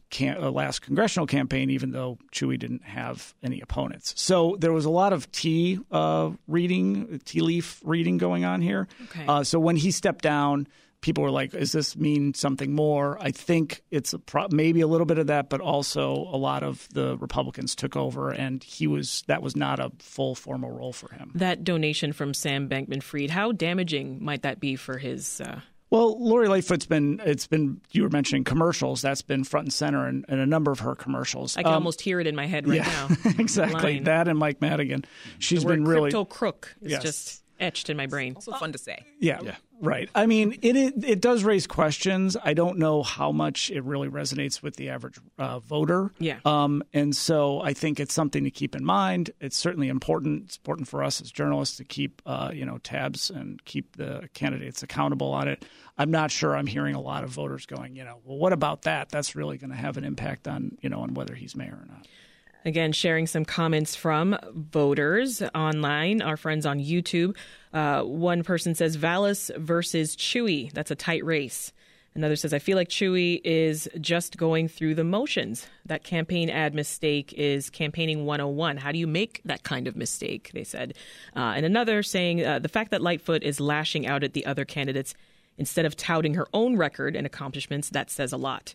can- 0.10 0.38
uh, 0.43 0.51
last 0.51 0.81
congressional 0.81 1.27
campaign, 1.27 1.69
even 1.69 1.91
though 1.91 2.17
Chuy 2.34 2.60
didn't 2.60 2.84
have 2.84 3.34
any 3.41 3.62
opponents. 3.62 4.13
So 4.17 4.57
there 4.60 4.74
was 4.74 4.86
a 4.86 4.89
lot 4.89 5.13
of 5.13 5.31
tea 5.31 5.79
uh, 5.91 6.31
reading, 6.48 7.22
tea 7.24 7.41
leaf 7.41 7.79
reading 7.86 8.17
going 8.17 8.43
on 8.43 8.62
here. 8.62 8.88
Okay. 9.05 9.25
Uh, 9.25 9.43
so 9.43 9.60
when 9.60 9.77
he 9.77 9.91
stepped 9.91 10.24
down, 10.24 10.67
people 11.01 11.24
were 11.24 11.32
like, 11.32 11.51
"Does 11.51 11.72
this 11.72 11.96
mean 11.96 12.34
something 12.34 12.74
more?" 12.74 13.18
I 13.22 13.32
think 13.32 13.84
it's 13.92 14.13
a 14.13 14.20
pro- 14.20 14.48
maybe 14.51 14.82
a 14.82 14.88
little 14.88 15.06
bit 15.06 15.18
of 15.18 15.27
that, 15.27 15.50
but 15.50 15.62
also 15.62 16.12
a 16.13 16.38
lot 16.38 16.63
of 16.63 16.88
the 16.94 17.18
Republicans 17.18 17.75
took 17.75 17.96
over, 17.96 18.32
and 18.32 18.63
he 18.63 18.88
was 18.88 19.24
that 19.27 19.42
was 19.42 19.56
not 19.56 19.80
a 19.80 19.92
full 20.00 20.36
formal 20.36 20.72
role 20.72 20.94
for 20.94 21.13
him. 21.13 21.32
That 21.36 21.63
donation 21.63 22.13
from 22.13 22.34
Sam 22.34 22.70
Bankman-Fried, 22.70 23.30
how 23.30 23.51
damaging 23.51 24.24
might 24.24 24.44
that 24.44 24.60
be 24.60 24.75
for 24.75 24.98
his? 24.98 25.42
Uh... 25.42 25.62
Well, 25.89 26.22
Lori 26.22 26.50
Lightfoot's 26.50 26.86
been 26.86 27.22
it's 27.24 27.48
been 27.48 27.80
you 27.92 28.04
were 28.04 28.10
mentioning 28.10 28.44
commercials 28.44 29.01
that's 29.01 29.22
been 29.22 29.44
front 29.44 29.68
and 29.68 29.74
center 29.74 30.08
in, 30.08 30.25
in 30.27 30.39
a 30.39 30.46
number 30.46 30.72
of 30.72 30.80
her 30.80 30.96
commercials. 30.96 31.56
I 31.56 31.63
can 31.63 31.70
um, 31.70 31.75
almost 31.75 32.01
hear 32.01 32.20
it 32.20 32.27
in 32.27 32.36
my 32.36 32.46
head 32.46 32.68
right 32.68 32.77
yeah, 32.77 33.08
now. 33.24 33.32
exactly 33.39 34.00
that 34.00 34.27
and 34.27 34.38
Mike 34.38 34.62
Madigan. 34.62 35.06
She's 35.39 35.63
been 35.63 35.86
really 35.86 36.12
crypto 36.12 36.25
crook 36.25 36.75
is 36.82 36.92
yes. 36.92 37.04
just 37.04 37.44
etched 37.59 37.89
in 37.89 37.97
my 37.97 38.05
brain. 38.05 38.33
Also 38.35 38.51
fun 38.53 38.71
to 38.71 38.77
say. 38.77 39.05
Yeah. 39.19 39.39
yeah. 39.41 39.55
Right. 39.79 40.09
I 40.15 40.25
mean, 40.25 40.57
it, 40.61 40.75
it, 40.75 41.03
it 41.03 41.21
does 41.21 41.43
raise 41.43 41.67
questions. 41.67 42.35
I 42.43 42.53
don't 42.53 42.79
know 42.79 43.03
how 43.03 43.31
much 43.31 43.69
it 43.69 43.83
really 43.83 44.09
resonates 44.09 44.63
with 44.63 44.75
the 44.75 44.89
average 44.89 45.19
uh, 45.37 45.59
voter. 45.59 46.11
Yeah. 46.17 46.39
Um, 46.45 46.83
and 46.93 47.15
so 47.15 47.61
I 47.61 47.73
think 47.73 47.99
it's 47.99 48.13
something 48.13 48.43
to 48.43 48.51
keep 48.51 48.75
in 48.75 48.83
mind. 48.83 49.31
It's 49.39 49.57
certainly 49.57 49.87
important. 49.89 50.45
It's 50.45 50.57
important 50.57 50.87
for 50.87 51.03
us 51.03 51.21
as 51.21 51.31
journalists 51.31 51.77
to 51.77 51.83
keep 51.83 52.21
uh, 52.25 52.51
you 52.53 52.65
know 52.65 52.79
tabs 52.79 53.29
and 53.29 53.63
keep 53.65 53.97
the 53.97 54.29
candidates 54.33 54.81
accountable 54.81 55.31
on 55.31 55.47
it. 55.47 55.65
I'm 55.97 56.11
not 56.11 56.31
sure. 56.31 56.55
I'm 56.55 56.67
hearing 56.67 56.95
a 56.95 57.01
lot 57.01 57.23
of 57.23 57.29
voters 57.29 57.65
going, 57.65 57.95
you 57.95 58.03
know, 58.03 58.19
well, 58.23 58.37
what 58.37 58.53
about 58.53 58.83
that? 58.83 59.09
That's 59.09 59.35
really 59.35 59.57
going 59.57 59.71
to 59.71 59.75
have 59.75 59.97
an 59.97 60.03
impact 60.03 60.47
on 60.47 60.77
you 60.81 60.89
know 60.89 61.01
on 61.01 61.13
whether 61.13 61.35
he's 61.35 61.55
mayor 61.55 61.77
or 61.79 61.85
not. 61.87 62.07
Again, 62.65 62.91
sharing 62.91 63.27
some 63.27 63.45
comments 63.45 63.95
from 63.95 64.37
voters 64.53 65.41
online, 65.55 66.21
our 66.21 66.37
friends 66.37 66.65
on 66.65 66.79
YouTube. 66.79 67.37
Uh, 67.73 68.01
one 68.01 68.43
person 68.43 68.75
says 68.75 68.95
Vallas 68.95 69.51
versus 69.55 70.15
Chuy. 70.15 70.71
That's 70.73 70.91
a 70.91 70.95
tight 70.95 71.23
race. 71.23 71.71
Another 72.17 72.35
says, 72.35 72.51
I 72.51 72.57
feel 72.57 72.75
like 72.77 72.89
Chuy 72.89 73.39
is 73.43 73.87
just 74.01 74.37
going 74.37 74.67
through 74.67 74.95
the 74.95 75.03
motions. 75.03 75.67
That 75.85 76.03
campaign 76.03 76.49
ad 76.49 76.73
mistake 76.73 77.31
is 77.33 77.69
campaigning 77.69 78.25
101. 78.25 78.77
How 78.77 78.91
do 78.91 78.97
you 78.97 79.05
make 79.05 79.39
that 79.45 79.61
kind 79.61 79.87
of 79.87 79.95
mistake? 79.95 80.49
They 80.51 80.63
said. 80.63 80.95
Uh, 81.35 81.53
and 81.55 81.63
another 81.63 82.01
saying, 82.01 82.43
uh, 82.43 82.57
the 82.57 82.69
fact 82.69 82.89
that 82.89 83.03
Lightfoot 83.03 83.43
is 83.43 83.59
lashing 83.59 84.07
out 84.07 84.23
at 84.23 84.33
the 84.33 84.47
other 84.47 84.65
candidates 84.65 85.13
instead 85.59 85.85
of 85.85 85.95
touting 85.95 86.33
her 86.33 86.47
own 86.53 86.75
record 86.75 87.15
and 87.15 87.27
accomplishments, 87.27 87.91
that 87.91 88.09
says 88.09 88.33
a 88.33 88.37
lot. 88.37 88.73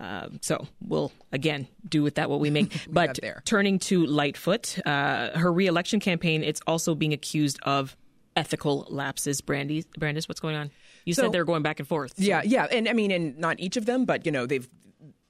Uh, 0.00 0.28
so 0.40 0.66
we'll 0.80 1.12
again 1.32 1.68
do 1.88 2.02
with 2.02 2.16
that 2.16 2.28
what 2.28 2.40
we 2.40 2.50
make. 2.50 2.72
We 2.86 2.92
but 2.92 3.18
turning 3.44 3.78
to 3.80 4.04
Lightfoot, 4.06 4.78
uh, 4.86 5.38
her 5.38 5.52
reelection 5.52 6.00
campaign, 6.00 6.42
it's 6.42 6.60
also 6.66 6.94
being 6.94 7.12
accused 7.12 7.58
of 7.62 7.96
ethical 8.36 8.86
lapses. 8.90 9.40
Brandy, 9.40 9.84
Brandis, 9.96 10.28
what's 10.28 10.40
going 10.40 10.56
on? 10.56 10.70
You 11.04 11.14
So- 11.14 11.22
said 11.22 11.32
they're 11.32 11.44
going 11.44 11.62
back 11.62 11.78
and 11.78 11.86
forth. 11.88 12.14
so- 12.16 12.22
Yeah, 12.24 12.42
yeah, 12.44 12.66
and 12.72 12.88
I 12.88 12.92
mean, 12.92 13.10
and 13.12 13.38
not 13.38 13.60
each 13.60 13.76
of 13.76 13.86
them, 13.86 14.04
but 14.04 14.26
you 14.26 14.32
know, 14.32 14.46
they've 14.46 14.68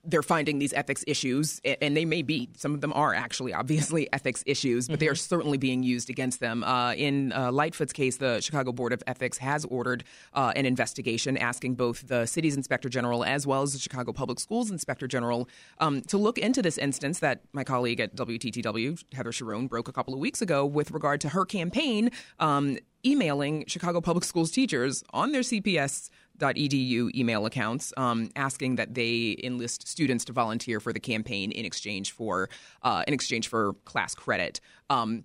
they're 0.07 0.23
finding 0.23 0.59
these 0.59 0.73
ethics 0.73 1.05
issues, 1.07 1.61
and 1.65 1.97
they 1.97 2.05
may 2.05 2.23
be 2.23 2.49
some 2.57 2.75
of 2.75 2.81
them 2.81 2.93
are 2.95 3.15
actually 3.15 3.53
obviously 3.53 4.09
ethics 4.13 4.43
issues, 4.47 4.89
but 4.89 5.01
they 5.01 5.09
are 5.09 5.15
certainly 5.15 5.59
being 5.59 5.83
used 5.83 6.11
against 6.11 6.41
them. 6.41 6.65
Uh, 6.65 6.95
in 6.95 7.33
uh, 7.33 7.51
Lightfoot's 7.51 7.93
case, 7.93 8.19
the 8.19 8.41
Chicago 8.41 8.73
Board 8.73 8.93
of 8.93 9.03
Ethics 9.07 9.39
has 9.39 9.65
ordered 9.67 10.05
uh, 10.35 10.53
an 10.57 10.67
investigation 10.67 11.37
asking 11.37 11.75
both 11.75 12.07
the 12.09 12.27
city's 12.27 12.57
inspector 12.57 12.89
general 12.89 13.25
as 13.25 13.47
well 13.47 13.63
as 13.63 13.73
the 13.73 13.79
Chicago 13.79 14.13
Public 14.13 14.41
Schools 14.41 14.71
inspector 14.71 15.07
general 15.07 15.49
um, 15.79 16.01
to 16.03 16.19
look 16.19 16.39
into 16.39 16.63
this 16.63 16.79
instance 16.79 17.21
that 17.21 17.41
my 17.53 17.65
colleague 17.65 18.01
at 18.01 18.15
WTTW, 18.15 19.03
Heather 19.15 19.33
Cherone, 19.33 19.69
broke 19.69 19.89
a 19.89 19.93
couple 19.93 20.15
of 20.15 20.21
weeks 20.21 20.43
ago 20.43 20.65
with 20.67 20.91
regard 20.91 21.21
to 21.23 21.31
her 21.31 21.45
campaign. 21.45 22.11
Um, 22.39 22.79
emailing 23.07 23.65
Chicago 23.67 24.01
Public 24.01 24.25
Schools 24.25 24.51
teachers 24.51 25.05
on 25.11 25.33
their 25.33 25.43
CPS 25.43 26.09
edu 26.39 27.15
email 27.15 27.47
accounts 27.47 27.93
um, 27.97 28.31
asking 28.37 28.77
that 28.77 28.95
they 28.95 29.37
enlist 29.43 29.87
students 29.87 30.25
to 30.25 30.33
volunteer 30.33 30.81
for 30.81 30.93
the 30.93 31.01
campaign 31.01 31.53
in 31.53 31.65
exchange 31.65 32.13
for 32.13 32.49
uh, 32.83 33.05
in 33.07 33.15
exchange 33.15 33.49
for 33.49 33.75
class 33.85 34.15
credit. 34.15 34.61
Um, 34.91 35.25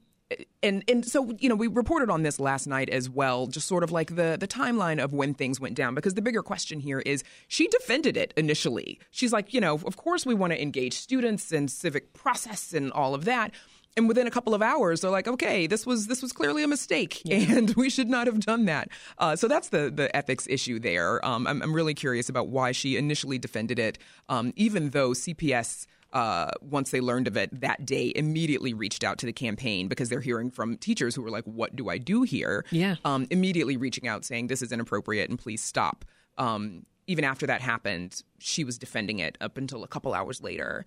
and 0.62 0.84
and 0.88 1.06
so 1.06 1.32
you 1.40 1.50
know 1.50 1.56
we 1.56 1.68
reported 1.68 2.10
on 2.10 2.22
this 2.22 2.40
last 2.40 2.68
night 2.68 2.90
as 2.90 3.10
well, 3.10 3.48
just 3.48 3.68
sort 3.68 3.84
of 3.84 3.92
like 3.92 4.16
the 4.16 4.38
the 4.40 4.48
timeline 4.48 5.04
of 5.04 5.14
when 5.14 5.34
things 5.34 5.60
went 5.60 5.76
down. 5.76 5.96
Because 5.96 6.14
the 6.14 6.22
bigger 6.22 6.44
question 6.44 6.80
here 6.80 7.00
is 7.00 7.24
she 7.48 7.68
defended 7.68 8.16
it 8.16 8.34
initially. 8.38 9.00
She's 9.12 9.34
like, 9.34 9.54
you 9.54 9.62
know, 9.62 9.74
of 9.74 9.98
course 9.98 10.26
we 10.26 10.36
want 10.36 10.54
to 10.54 10.62
engage 10.62 10.94
students 10.94 11.52
and 11.52 11.70
civic 11.70 12.14
process 12.14 12.74
and 12.74 12.92
all 12.92 13.16
of 13.16 13.26
that. 13.26 13.52
And 14.00 14.08
within 14.08 14.28
a 14.28 14.32
couple 14.32 14.56
of 14.56 14.62
hours, 14.62 15.02
they're 15.02 15.12
like, 15.12 15.28
"Okay, 15.28 15.68
this 15.68 15.86
was 15.86 16.08
this 16.08 16.22
was 16.22 16.32
clearly 16.32 16.64
a 16.64 16.70
mistake, 16.70 17.22
and 17.30 17.70
we 17.76 17.90
should 17.90 18.08
not 18.08 18.28
have 18.28 18.40
done 18.40 18.64
that." 18.66 18.88
Uh, 19.18 19.36
so 19.36 19.50
that's 19.50 19.70
the 19.70 19.92
the 19.94 20.16
ethics 20.16 20.48
issue 20.50 20.80
there. 20.80 21.24
Um, 21.26 21.46
I'm, 21.46 21.62
I'm 21.62 21.74
really 21.74 21.94
curious 21.94 22.30
about 22.30 22.48
why 22.48 22.72
she 22.72 22.96
initially 22.96 23.38
defended 23.38 23.78
it, 23.78 23.98
um, 24.30 24.54
even 24.56 24.92
though 24.92 25.12
CPS. 25.12 25.86
Uh, 26.12 26.50
once 26.62 26.90
they 26.90 27.02
learned 27.02 27.28
of 27.28 27.38
it 27.38 27.62
that 27.62 27.86
day, 27.86 28.12
immediately 28.16 28.74
reached 28.74 29.04
out 29.04 29.20
to 29.20 29.28
the 29.28 29.34
campaign 29.34 29.88
because 29.88 30.10
they're 30.10 30.22
hearing 30.22 30.50
from 30.50 30.76
teachers 30.76 31.14
who 31.14 31.22
were 31.22 31.30
like, 31.30 31.44
"What 31.44 31.76
do 31.76 31.90
I 31.90 31.98
do 32.00 32.24
here?" 32.24 32.66
Yeah. 32.72 32.96
Um, 33.06 33.28
immediately 33.30 33.78
reaching 33.78 34.08
out 34.08 34.24
saying, 34.24 34.48
"This 34.48 34.62
is 34.62 34.72
inappropriate 34.72 35.30
and 35.30 35.38
please 35.38 35.62
stop." 35.62 36.06
Um, 36.38 36.86
even 37.06 37.26
after 37.26 37.46
that 37.48 37.62
happened, 37.62 38.24
she 38.38 38.64
was 38.64 38.78
defending 38.78 39.20
it 39.20 39.38
up 39.42 39.58
until 39.58 39.84
a 39.84 39.88
couple 39.88 40.14
hours 40.14 40.42
later 40.42 40.86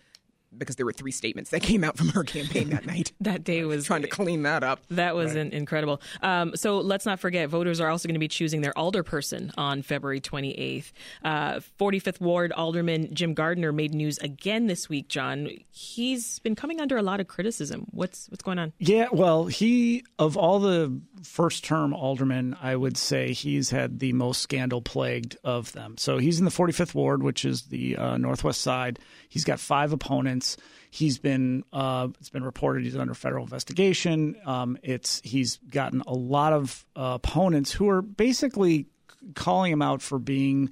because 0.57 0.77
there 0.77 0.87
were 0.87 0.93
three 0.93 1.13
statements 1.13 1.51
that 1.51 1.63
came 1.63 1.85
out 1.85 1.97
from 1.97 2.09
her 2.11 2.25
campaign 2.25 2.71
that 2.71 2.87
night. 2.87 3.13
That 3.23 3.45
day 3.45 3.65
was 3.65 3.85
trying 3.85 4.03
to 4.03 4.09
clean 4.09 4.43
that 4.43 4.65
up. 4.65 4.81
That 4.91 5.15
was 5.15 5.37
in- 5.37 5.53
incredible. 5.53 6.03
Um, 6.23 6.57
so 6.57 6.79
let's 6.79 7.07
not 7.07 7.21
forget, 7.21 7.49
voters 7.49 7.81
are 7.81 7.89
also 7.89 8.09
going 8.09 8.15
to 8.15 8.21
be 8.21 8.27
choosing 8.29 8.63
their 8.63 8.73
alderperson 8.73 9.53
on 9.57 9.83
February 9.83 10.21
28th. 10.21 10.91
Uh, 11.23 11.61
45th 11.79 12.21
Ward 12.21 12.53
Alderman 12.53 13.15
Jim 13.15 13.35
Gardner 13.35 13.73
made 13.73 13.95
news 13.95 14.19
again 14.19 14.67
this 14.67 14.89
week. 14.89 15.09
John, 15.09 15.49
he's 15.71 16.41
been 16.41 16.57
coming 16.57 16.81
under 16.81 16.97
a 16.97 17.03
lot 17.03 17.21
of 17.21 17.29
criticism. 17.29 17.87
What's 17.91 18.29
what's 18.29 18.43
going 18.43 18.59
on? 18.59 18.73
Yeah, 18.79 19.07
well, 19.13 19.47
he 19.47 20.05
of 20.19 20.37
all 20.37 20.59
the 20.59 21.01
first 21.23 21.65
term 21.65 21.95
aldermen, 21.95 22.57
I 22.61 22.75
would 22.75 22.97
say 22.97 23.33
he's 23.33 23.71
had 23.71 24.01
the 24.01 24.13
most 24.13 24.43
scandal 24.43 24.83
plagued 24.83 25.37
of 25.45 25.71
them. 25.73 25.97
So 25.97 26.19
he's 26.19 26.41
in 26.41 26.45
the 26.45 26.51
45th 26.51 26.95
ward, 26.95 27.23
which 27.23 27.45
is 27.45 27.63
the 27.63 27.97
uh, 27.97 28.17
northwest 28.17 28.61
side. 28.63 28.99
He's 29.29 29.45
got 29.45 29.61
five 29.61 29.93
opponents. 29.93 30.42
He's 30.91 31.19
been 31.19 31.65
uh, 31.73 32.09
it's 32.21 32.29
been 32.29 32.45
reported 32.45 32.85
he's 32.85 32.97
under 32.97 33.15
federal 33.15 33.45
investigation. 33.45 34.37
Um, 34.45 34.77
it's 34.83 35.21
he's 35.25 35.57
gotten 35.71 36.03
a 36.07 36.13
lot 36.13 36.53
of 36.53 36.85
uh, 36.95 37.19
opponents 37.23 37.73
who 37.73 37.89
are 37.89 38.03
basically 38.03 38.87
calling 39.35 39.73
him 39.73 39.83
out 39.83 40.03
for 40.03 40.19
being 40.19 40.71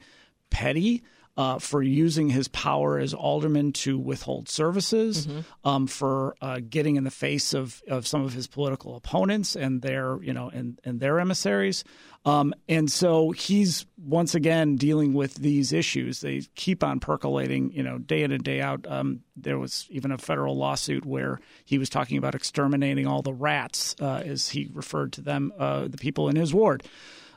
petty. 0.51 1.03
Uh, 1.37 1.59
for 1.59 1.81
using 1.81 2.29
his 2.29 2.49
power 2.49 2.99
as 2.99 3.15
alderman 3.15 3.73
to 3.73 3.97
withhold 3.97 4.47
services, 4.49 5.27
um, 5.65 5.87
for 5.87 6.35
uh, 6.43 6.59
getting 6.69 6.97
in 6.97 7.05
the 7.05 7.11
face 7.11 7.55
of, 7.55 7.83
of 7.89 8.07
some 8.07 8.23
of 8.23 8.35
his 8.35 8.47
political 8.47 8.95
opponents 8.95 9.57
and 9.57 9.81
their 9.81 10.19
you 10.23 10.35
know 10.35 10.51
and, 10.53 10.79
and 10.85 11.01
their 11.01 11.19
emissaries, 11.19 11.83
um, 12.27 12.53
and 12.69 12.91
so 12.91 13.31
he's 13.31 13.87
once 13.97 14.35
again 14.35 14.77
dealing 14.77 15.15
with 15.15 15.37
these 15.37 15.73
issues. 15.73 16.21
They 16.21 16.43
keep 16.57 16.85
on 16.85 17.01
percolating, 17.01 17.73
you 17.73 17.83
know, 17.83 17.97
day 17.97 18.23
in 18.23 18.33
and 18.33 18.45
day 18.45 18.61
out. 18.61 18.85
Um, 18.87 19.21
there 19.37 19.59
was 19.59 19.87
even 19.89 20.13
a 20.13 20.19
federal 20.19 20.57
lawsuit 20.57 21.07
where 21.07 21.41
he 21.65 21.79
was 21.79 21.89
talking 21.89 22.19
about 22.19 22.35
exterminating 22.35 23.07
all 23.07 23.23
the 23.23 23.33
rats, 23.33 23.97
uh, 24.01 24.23
as 24.25 24.51
he 24.51 24.69
referred 24.75 25.15
to 25.15 25.23
them, 25.23 25.53
uh, 25.59 25.89
the 25.89 25.97
people 25.97 26.29
in 26.29 26.37
his 26.37 26.53
ward 26.53 26.83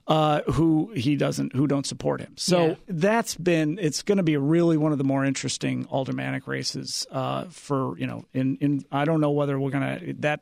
uh, 0.07 0.41
who 0.51 0.91
he 0.95 1.15
doesn't 1.15 1.55
who 1.55 1.65
don't 1.67 1.85
support 1.85 2.19
him. 2.21 2.33
So 2.37 2.67
Yeah. 2.67 2.75
that's 2.87 3.35
been 3.35 3.79
it's 3.81 4.01
going 4.03 4.17
to 4.17 4.23
be 4.23 4.35
really 4.37 4.75
one 4.77 4.91
of 4.91 4.97
the 4.97 5.03
more 5.05 5.23
interesting 5.23 5.87
aldermanic 5.91 6.45
races 6.47 7.07
uh, 7.11 7.45
for 7.45 7.97
you 7.97 8.07
know 8.07 8.25
in 8.33 8.57
in 8.57 8.83
I 8.91 9.05
don't 9.05 9.21
know 9.21 9.31
whether 9.31 9.59
we're 9.59 9.71
going 9.71 9.99
to 9.99 10.13
that 10.19 10.41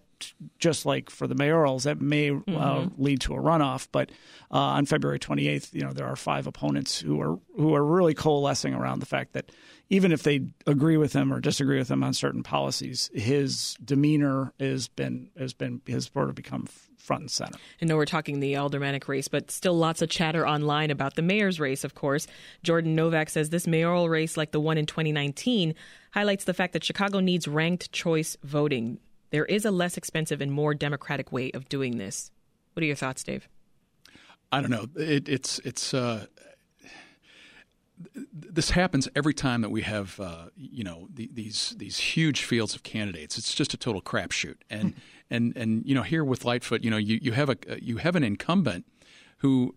just 0.59 0.85
like 0.85 1.09
for 1.09 1.25
the 1.25 1.33
mayorals 1.33 1.83
that 1.83 1.99
may 1.99 2.29
uh, 2.29 2.85
lead 2.99 3.21
to 3.21 3.33
a 3.33 3.37
runoff, 3.37 3.87
but 3.91 4.11
uh, 4.51 4.57
on 4.57 4.85
February 4.85 5.17
28th, 5.17 5.73
you 5.73 5.81
know 5.81 5.93
there 5.93 6.05
are 6.07 6.15
five 6.15 6.45
opponents 6.47 6.99
who 6.99 7.19
are 7.21 7.39
who 7.55 7.73
are 7.75 7.83
really 7.83 8.13
coalescing 8.13 8.73
around 8.75 8.99
the 8.99 9.05
fact 9.07 9.33
that 9.33 9.51
even 9.89 10.11
if 10.11 10.23
they 10.23 10.41
agree 10.67 10.95
with 10.97 11.11
him 11.13 11.33
or 11.33 11.39
disagree 11.39 11.77
with 11.77 11.89
him 11.91 12.03
on 12.03 12.13
certain 12.13 12.43
policies, 12.43 13.09
his 13.13 13.75
demeanor 13.83 14.53
has 14.59 14.87
been 14.87 15.29
has 15.37 15.53
been 15.53 15.81
has 15.87 16.09
sort 16.13 16.29
of 16.29 16.35
become 16.35 16.67
front 17.01 17.21
and 17.21 17.31
center. 17.31 17.57
I 17.81 17.85
know 17.85 17.97
we're 17.97 18.05
talking 18.05 18.39
the 18.39 18.57
aldermanic 18.57 19.07
race, 19.07 19.27
but 19.27 19.51
still 19.51 19.73
lots 19.73 20.01
of 20.01 20.09
chatter 20.09 20.47
online 20.47 20.91
about 20.91 21.15
the 21.15 21.21
mayor's 21.21 21.59
race, 21.59 21.83
of 21.83 21.95
course. 21.95 22.27
Jordan 22.63 22.95
Novak 22.95 23.29
says 23.29 23.49
this 23.49 23.67
mayoral 23.67 24.09
race, 24.09 24.37
like 24.37 24.51
the 24.51 24.59
one 24.59 24.77
in 24.77 24.85
2019, 24.85 25.73
highlights 26.13 26.45
the 26.45 26.53
fact 26.53 26.73
that 26.73 26.83
Chicago 26.83 27.19
needs 27.19 27.47
ranked 27.47 27.91
choice 27.91 28.37
voting. 28.43 28.99
There 29.31 29.45
is 29.45 29.65
a 29.65 29.71
less 29.71 29.97
expensive 29.97 30.41
and 30.41 30.51
more 30.51 30.73
democratic 30.73 31.31
way 31.31 31.51
of 31.51 31.67
doing 31.69 31.97
this. 31.97 32.31
What 32.73 32.83
are 32.83 32.87
your 32.87 32.95
thoughts, 32.95 33.23
Dave? 33.23 33.47
I 34.51 34.61
don't 34.61 34.69
know. 34.69 34.87
It, 34.95 35.29
it's 35.29 35.59
it's 35.59 35.93
uh, 35.93 36.25
this 38.33 38.71
happens 38.71 39.07
every 39.15 39.33
time 39.33 39.61
that 39.61 39.69
we 39.69 39.81
have 39.81 40.19
uh, 40.19 40.45
you 40.55 40.83
know 40.83 41.07
the, 41.13 41.29
these 41.33 41.75
these 41.77 41.97
huge 41.97 42.43
fields 42.43 42.75
of 42.75 42.83
candidates. 42.83 43.37
It's 43.37 43.53
just 43.53 43.73
a 43.73 43.77
total 43.77 44.01
crapshoot. 44.01 44.57
And 44.69 44.95
and 45.31 45.55
and 45.57 45.83
you 45.85 45.95
know 45.95 46.03
here 46.03 46.23
with 46.23 46.45
Lightfoot, 46.45 46.83
you 46.83 46.91
know 46.91 46.97
you, 46.97 47.19
you 47.21 47.31
have 47.31 47.49
a 47.49 47.57
you 47.81 47.97
have 47.97 48.15
an 48.15 48.23
incumbent 48.23 48.85
who 49.37 49.75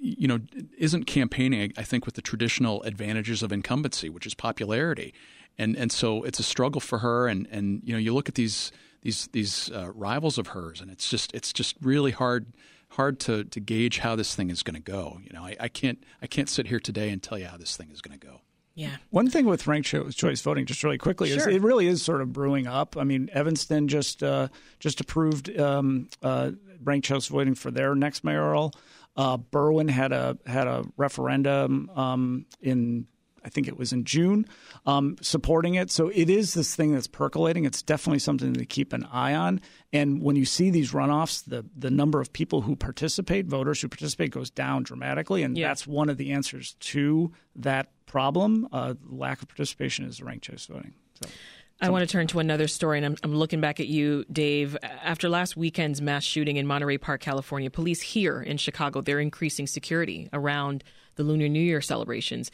you 0.00 0.28
know 0.28 0.38
isn't 0.78 1.04
campaigning. 1.04 1.72
I 1.76 1.82
think 1.82 2.06
with 2.06 2.14
the 2.14 2.22
traditional 2.22 2.82
advantages 2.82 3.42
of 3.42 3.52
incumbency, 3.52 4.08
which 4.08 4.26
is 4.26 4.34
popularity, 4.34 5.14
and 5.58 5.76
and 5.76 5.90
so 5.90 6.22
it's 6.22 6.38
a 6.38 6.44
struggle 6.44 6.80
for 6.80 6.98
her. 6.98 7.26
And 7.26 7.48
and 7.50 7.82
you 7.84 7.92
know 7.92 7.98
you 7.98 8.14
look 8.14 8.28
at 8.28 8.34
these 8.34 8.70
these 9.02 9.28
these 9.32 9.70
uh, 9.70 9.90
rivals 9.94 10.38
of 10.38 10.48
hers, 10.48 10.80
and 10.80 10.90
it's 10.90 11.08
just 11.08 11.34
it's 11.34 11.52
just 11.52 11.76
really 11.80 12.12
hard 12.12 12.46
hard 12.90 13.18
to, 13.18 13.44
to 13.44 13.60
gauge 13.60 13.98
how 13.98 14.14
this 14.14 14.34
thing 14.36 14.50
is 14.50 14.62
going 14.62 14.74
to 14.74 14.92
go. 14.92 15.18
You 15.24 15.30
know, 15.32 15.44
I, 15.44 15.56
I 15.60 15.68
can't 15.68 16.02
I 16.22 16.26
can't 16.26 16.48
sit 16.48 16.66
here 16.66 16.80
today 16.80 17.10
and 17.10 17.22
tell 17.22 17.38
you 17.38 17.46
how 17.46 17.56
this 17.56 17.76
thing 17.76 17.90
is 17.90 18.00
going 18.00 18.18
to 18.18 18.26
go. 18.26 18.40
Yeah. 18.74 18.96
One 19.10 19.30
thing 19.30 19.46
with 19.46 19.66
ranked 19.66 19.88
cho- 19.88 20.10
choice 20.10 20.40
voting, 20.40 20.66
just 20.66 20.82
really 20.82 20.98
quickly, 20.98 21.30
is 21.30 21.46
it 21.46 21.62
really 21.62 21.86
is 21.86 22.02
sort 22.02 22.20
of 22.20 22.32
brewing 22.32 22.66
up. 22.66 22.96
I 22.96 23.04
mean, 23.04 23.30
Evanston 23.32 23.86
just 23.86 24.22
uh, 24.22 24.48
just 24.80 25.00
approved 25.00 25.56
um, 25.58 26.08
uh, 26.22 26.52
ranked 26.82 27.06
choice 27.06 27.26
voting 27.26 27.54
for 27.54 27.70
their 27.70 27.94
next 27.94 28.24
mayoral. 28.24 28.72
Uh, 29.16 29.38
Berwyn 29.38 29.88
had 29.88 30.12
a 30.12 30.38
had 30.44 30.66
a 30.66 30.84
referendum 30.96 31.88
um, 31.94 32.46
in 32.60 33.06
I 33.44 33.48
think 33.48 33.68
it 33.68 33.76
was 33.76 33.92
in 33.92 34.04
June, 34.04 34.46
um, 34.86 35.16
supporting 35.20 35.74
it. 35.74 35.90
So 35.90 36.08
it 36.08 36.30
is 36.30 36.54
this 36.54 36.74
thing 36.74 36.92
that's 36.92 37.06
percolating. 37.06 37.64
It's 37.64 37.82
definitely 37.82 38.20
something 38.20 38.54
to 38.54 38.64
keep 38.64 38.92
an 38.92 39.04
eye 39.12 39.34
on. 39.34 39.60
And 39.92 40.22
when 40.22 40.36
you 40.36 40.44
see 40.44 40.70
these 40.70 40.92
runoffs, 40.92 41.44
the 41.44 41.64
the 41.76 41.90
number 41.90 42.20
of 42.20 42.32
people 42.32 42.62
who 42.62 42.76
participate, 42.76 43.46
voters 43.46 43.80
who 43.80 43.88
participate, 43.88 44.30
goes 44.30 44.50
down 44.50 44.82
dramatically, 44.82 45.42
and 45.42 45.56
yeah. 45.56 45.68
that's 45.68 45.86
one 45.86 46.08
of 46.08 46.16
the 46.16 46.32
answers 46.32 46.74
to 46.80 47.32
that 47.56 47.90
problem. 48.06 48.68
Uh, 48.72 48.94
lack 49.08 49.42
of 49.42 49.48
participation 49.48 50.04
is 50.04 50.22
ranked 50.22 50.44
choice 50.44 50.66
voting. 50.66 50.94
So. 51.22 51.28
I 51.80 51.90
want 51.90 52.08
to 52.08 52.10
turn 52.10 52.26
to 52.28 52.38
another 52.38 52.68
story, 52.68 52.98
and 52.98 53.04
I'm, 53.04 53.16
I'm, 53.22 53.34
looking 53.34 53.60
back 53.60 53.80
at 53.80 53.88
you, 53.88 54.24
Dave. 54.32 54.76
After 54.82 55.28
last 55.28 55.56
weekend's 55.56 56.00
mass 56.00 56.22
shooting 56.22 56.56
in 56.56 56.66
Monterey 56.66 56.98
Park, 56.98 57.20
California, 57.20 57.68
police 57.68 58.00
here 58.00 58.40
in 58.40 58.56
Chicago 58.56 59.00
they're 59.00 59.20
increasing 59.20 59.66
security 59.66 60.28
around 60.32 60.84
the 61.16 61.24
Lunar 61.24 61.48
New 61.48 61.60
Year 61.60 61.80
celebrations. 61.80 62.50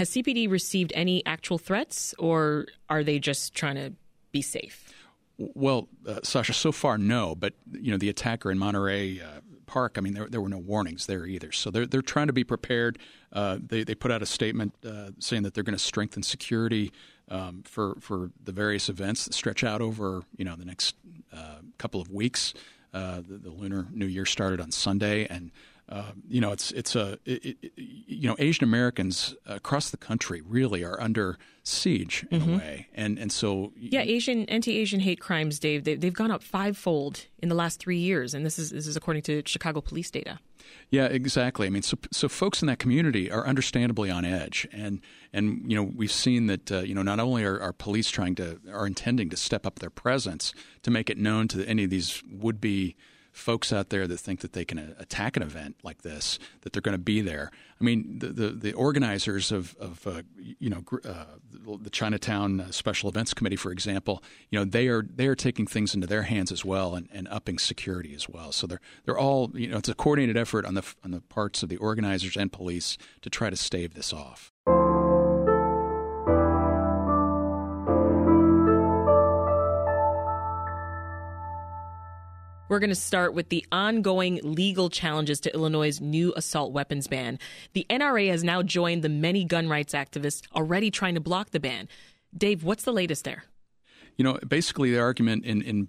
Has 0.00 0.08
CPD 0.12 0.50
received 0.50 0.94
any 0.96 1.22
actual 1.26 1.58
threats, 1.58 2.14
or 2.18 2.64
are 2.88 3.04
they 3.04 3.18
just 3.18 3.54
trying 3.54 3.74
to 3.74 3.92
be 4.32 4.40
safe? 4.40 4.88
Well, 5.36 5.90
uh, 6.08 6.20
Sasha, 6.22 6.54
so 6.54 6.72
far 6.72 6.96
no, 6.96 7.34
but 7.34 7.52
you 7.70 7.90
know 7.90 7.98
the 7.98 8.08
attacker 8.08 8.50
in 8.50 8.56
Monterey 8.56 9.20
uh, 9.20 9.40
Park. 9.66 9.96
I 9.98 10.00
mean, 10.00 10.14
there, 10.14 10.26
there 10.26 10.40
were 10.40 10.48
no 10.48 10.56
warnings 10.56 11.04
there 11.04 11.26
either, 11.26 11.52
so 11.52 11.70
they're 11.70 11.84
they're 11.84 12.00
trying 12.00 12.28
to 12.28 12.32
be 12.32 12.44
prepared. 12.44 12.98
Uh, 13.30 13.58
they 13.60 13.84
they 13.84 13.94
put 13.94 14.10
out 14.10 14.22
a 14.22 14.26
statement 14.26 14.72
uh, 14.86 15.10
saying 15.18 15.42
that 15.42 15.52
they're 15.52 15.64
going 15.64 15.76
to 15.76 15.84
strengthen 15.84 16.22
security 16.22 16.92
um, 17.28 17.62
for 17.66 17.98
for 18.00 18.30
the 18.42 18.52
various 18.52 18.88
events 18.88 19.26
that 19.26 19.34
stretch 19.34 19.62
out 19.62 19.82
over 19.82 20.22
you 20.38 20.46
know 20.46 20.56
the 20.56 20.64
next 20.64 20.96
uh, 21.30 21.56
couple 21.76 22.00
of 22.00 22.10
weeks. 22.10 22.54
Uh, 22.94 23.16
the, 23.16 23.36
the, 23.36 23.50
Lunar 23.50 23.86
New 23.92 24.06
Year 24.06 24.24
started 24.24 24.62
on 24.62 24.72
Sunday, 24.72 25.26
and 25.26 25.52
uh, 25.90 26.12
you 26.28 26.40
know, 26.40 26.52
it's 26.52 26.70
it's 26.70 26.94
a 26.94 27.18
it, 27.24 27.56
it, 27.62 27.72
you 27.76 28.28
know 28.28 28.36
Asian 28.38 28.62
Americans 28.62 29.34
across 29.44 29.90
the 29.90 29.96
country 29.96 30.40
really 30.40 30.84
are 30.84 31.00
under 31.00 31.36
siege 31.64 32.24
in 32.30 32.40
mm-hmm. 32.40 32.54
a 32.54 32.58
way, 32.58 32.88
and 32.94 33.18
and 33.18 33.32
so 33.32 33.72
yeah, 33.76 34.02
Asian 34.02 34.44
anti-Asian 34.44 35.00
hate 35.00 35.18
crimes, 35.18 35.58
Dave, 35.58 35.82
they, 35.82 35.98
have 36.00 36.14
gone 36.14 36.30
up 36.30 36.44
fivefold 36.44 37.26
in 37.40 37.48
the 37.48 37.56
last 37.56 37.80
three 37.80 37.98
years, 37.98 38.34
and 38.34 38.46
this 38.46 38.56
is 38.56 38.70
this 38.70 38.86
is 38.86 38.96
according 38.96 39.22
to 39.22 39.42
Chicago 39.44 39.80
police 39.80 40.12
data. 40.12 40.38
Yeah, 40.90 41.06
exactly. 41.06 41.66
I 41.66 41.70
mean, 41.70 41.82
so 41.82 41.98
so 42.12 42.28
folks 42.28 42.62
in 42.62 42.66
that 42.66 42.78
community 42.78 43.28
are 43.28 43.44
understandably 43.44 44.12
on 44.12 44.24
edge, 44.24 44.68
and 44.72 45.00
and 45.32 45.68
you 45.68 45.74
know 45.74 45.82
we've 45.82 46.12
seen 46.12 46.46
that 46.46 46.70
uh, 46.70 46.78
you 46.80 46.94
know 46.94 47.02
not 47.02 47.18
only 47.18 47.42
are, 47.42 47.60
are 47.60 47.72
police 47.72 48.10
trying 48.10 48.36
to 48.36 48.60
are 48.72 48.86
intending 48.86 49.28
to 49.30 49.36
step 49.36 49.66
up 49.66 49.80
their 49.80 49.90
presence 49.90 50.54
to 50.82 50.90
make 50.92 51.10
it 51.10 51.18
known 51.18 51.48
to 51.48 51.66
any 51.66 51.82
of 51.82 51.90
these 51.90 52.22
would 52.30 52.60
be 52.60 52.94
folks 53.32 53.72
out 53.72 53.90
there 53.90 54.06
that 54.06 54.18
think 54.18 54.40
that 54.40 54.52
they 54.52 54.64
can 54.64 54.94
attack 54.98 55.36
an 55.36 55.42
event 55.42 55.76
like 55.82 56.02
this, 56.02 56.38
that 56.62 56.72
they're 56.72 56.82
going 56.82 56.96
to 56.96 56.98
be 56.98 57.20
there. 57.20 57.50
I 57.80 57.84
mean, 57.84 58.18
the 58.18 58.28
the, 58.28 58.48
the 58.50 58.72
organizers 58.74 59.50
of, 59.50 59.74
of 59.80 60.06
uh, 60.06 60.22
you 60.36 60.68
know 60.68 60.84
uh, 61.04 61.24
the 61.80 61.90
Chinatown 61.90 62.60
uh, 62.60 62.70
Special 62.70 63.08
Events 63.08 63.32
Committee, 63.32 63.56
for 63.56 63.72
example, 63.72 64.22
you 64.50 64.58
know 64.58 64.64
they 64.64 64.88
are 64.88 65.02
they 65.02 65.26
are 65.26 65.34
taking 65.34 65.66
things 65.66 65.94
into 65.94 66.06
their 66.06 66.22
hands 66.22 66.52
as 66.52 66.64
well 66.64 66.94
and, 66.94 67.08
and 67.12 67.26
upping 67.28 67.58
security 67.58 68.14
as 68.14 68.28
well. 68.28 68.52
So 68.52 68.66
they're 68.66 68.80
they're 69.04 69.18
all 69.18 69.50
you 69.54 69.68
know 69.68 69.78
it's 69.78 69.88
a 69.88 69.94
coordinated 69.94 70.36
effort 70.36 70.66
on 70.66 70.74
the 70.74 70.94
on 71.04 71.10
the 71.10 71.20
parts 71.22 71.62
of 71.62 71.68
the 71.68 71.78
organizers 71.78 72.36
and 72.36 72.52
police 72.52 72.98
to 73.22 73.30
try 73.30 73.50
to 73.50 73.56
stave 73.56 73.94
this 73.94 74.12
off. 74.12 74.52
We're 82.70 82.78
going 82.78 82.90
to 82.90 82.94
start 82.94 83.34
with 83.34 83.48
the 83.48 83.66
ongoing 83.72 84.38
legal 84.44 84.90
challenges 84.90 85.40
to 85.40 85.52
Illinois' 85.52 86.00
new 86.00 86.32
assault 86.36 86.70
weapons 86.72 87.08
ban. 87.08 87.40
The 87.72 87.84
NRA 87.90 88.30
has 88.30 88.44
now 88.44 88.62
joined 88.62 89.02
the 89.02 89.08
many 89.08 89.44
gun 89.44 89.68
rights 89.68 89.92
activists 89.92 90.42
already 90.54 90.92
trying 90.92 91.16
to 91.16 91.20
block 91.20 91.50
the 91.50 91.58
ban. 91.58 91.88
Dave, 92.32 92.62
what's 92.62 92.84
the 92.84 92.92
latest 92.92 93.24
there? 93.24 93.42
You 94.16 94.22
know, 94.22 94.38
basically, 94.46 94.92
the 94.92 95.00
argument 95.00 95.44
in 95.44 95.62
in 95.62 95.88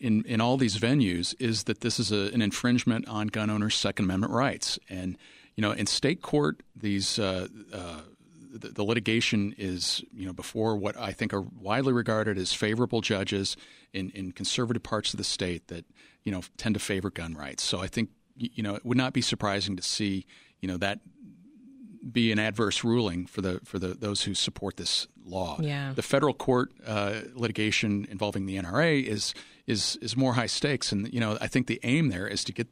in, 0.00 0.24
in 0.24 0.40
all 0.40 0.56
these 0.56 0.76
venues 0.78 1.32
is 1.38 1.64
that 1.64 1.80
this 1.80 2.00
is 2.00 2.10
a, 2.10 2.32
an 2.34 2.42
infringement 2.42 3.06
on 3.06 3.28
gun 3.28 3.48
owners' 3.48 3.76
Second 3.76 4.06
Amendment 4.06 4.32
rights, 4.32 4.80
and 4.88 5.16
you 5.54 5.62
know, 5.62 5.70
in 5.70 5.86
state 5.86 6.22
court, 6.22 6.60
these 6.74 7.20
uh, 7.20 7.46
uh, 7.72 8.00
the, 8.58 8.68
the, 8.68 8.84
litigation 8.84 9.54
is, 9.58 10.02
you 10.12 10.26
know, 10.26 10.32
before 10.32 10.76
what 10.76 10.96
I 10.96 11.12
think 11.12 11.32
are 11.32 11.42
widely 11.42 11.92
regarded 11.92 12.38
as 12.38 12.52
favorable 12.52 13.00
judges 13.00 13.56
in, 13.92 14.10
in 14.10 14.32
conservative 14.32 14.82
parts 14.82 15.12
of 15.12 15.18
the 15.18 15.24
state 15.24 15.68
that, 15.68 15.84
you 16.24 16.32
know, 16.32 16.42
tend 16.56 16.74
to 16.74 16.80
favor 16.80 17.10
gun 17.10 17.34
rights. 17.34 17.62
So 17.62 17.80
I 17.80 17.86
think, 17.86 18.10
you 18.36 18.62
know, 18.62 18.74
it 18.74 18.84
would 18.84 18.98
not 18.98 19.12
be 19.12 19.22
surprising 19.22 19.76
to 19.76 19.82
see, 19.82 20.26
you 20.60 20.68
know, 20.68 20.76
that 20.78 21.00
be 22.10 22.32
an 22.32 22.38
adverse 22.38 22.84
ruling 22.84 23.26
for 23.26 23.40
the 23.40 23.60
for 23.64 23.78
the 23.78 23.88
those 23.88 24.22
who 24.22 24.34
support 24.34 24.76
this 24.76 25.06
law. 25.24 25.58
Yeah. 25.60 25.92
The 25.94 26.02
federal 26.02 26.34
court 26.34 26.70
uh, 26.86 27.20
litigation 27.34 28.06
involving 28.10 28.46
the 28.46 28.56
NRA 28.56 29.04
is 29.04 29.34
is 29.66 29.96
is 30.00 30.16
more 30.16 30.34
high 30.34 30.46
stakes, 30.46 30.92
and 30.92 31.12
you 31.12 31.20
know 31.20 31.36
I 31.40 31.48
think 31.48 31.66
the 31.66 31.80
aim 31.82 32.08
there 32.08 32.26
is 32.26 32.44
to 32.44 32.52
get 32.52 32.68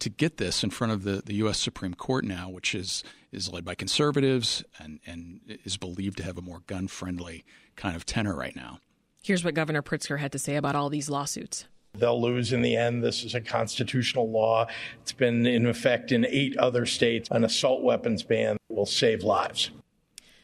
to 0.00 0.10
get 0.10 0.36
this 0.38 0.64
in 0.64 0.70
front 0.70 0.92
of 0.92 1.04
the, 1.04 1.22
the 1.24 1.34
U.S. 1.36 1.58
Supreme 1.58 1.94
Court 1.94 2.24
now, 2.24 2.48
which 2.48 2.74
is 2.74 3.04
is 3.32 3.52
led 3.52 3.64
by 3.64 3.76
conservatives 3.76 4.64
and, 4.78 4.98
and 5.06 5.40
is 5.64 5.76
believed 5.76 6.16
to 6.16 6.24
have 6.24 6.36
a 6.36 6.42
more 6.42 6.62
gun 6.66 6.88
friendly 6.88 7.44
kind 7.76 7.94
of 7.94 8.04
tenor 8.04 8.34
right 8.34 8.56
now. 8.56 8.80
Here's 9.22 9.44
what 9.44 9.54
Governor 9.54 9.82
Pritzker 9.82 10.18
had 10.18 10.32
to 10.32 10.38
say 10.38 10.56
about 10.56 10.74
all 10.74 10.88
these 10.88 11.08
lawsuits. 11.08 11.66
They'll 11.94 12.20
lose 12.20 12.52
in 12.52 12.62
the 12.62 12.76
end. 12.76 13.02
This 13.02 13.24
is 13.24 13.34
a 13.34 13.40
constitutional 13.40 14.30
law. 14.30 14.66
It's 15.02 15.12
been 15.12 15.46
in 15.46 15.66
effect 15.66 16.12
in 16.12 16.24
eight 16.26 16.56
other 16.56 16.86
states. 16.86 17.28
An 17.30 17.44
assault 17.44 17.82
weapons 17.82 18.22
ban 18.22 18.56
will 18.68 18.86
save 18.86 19.22
lives. 19.22 19.70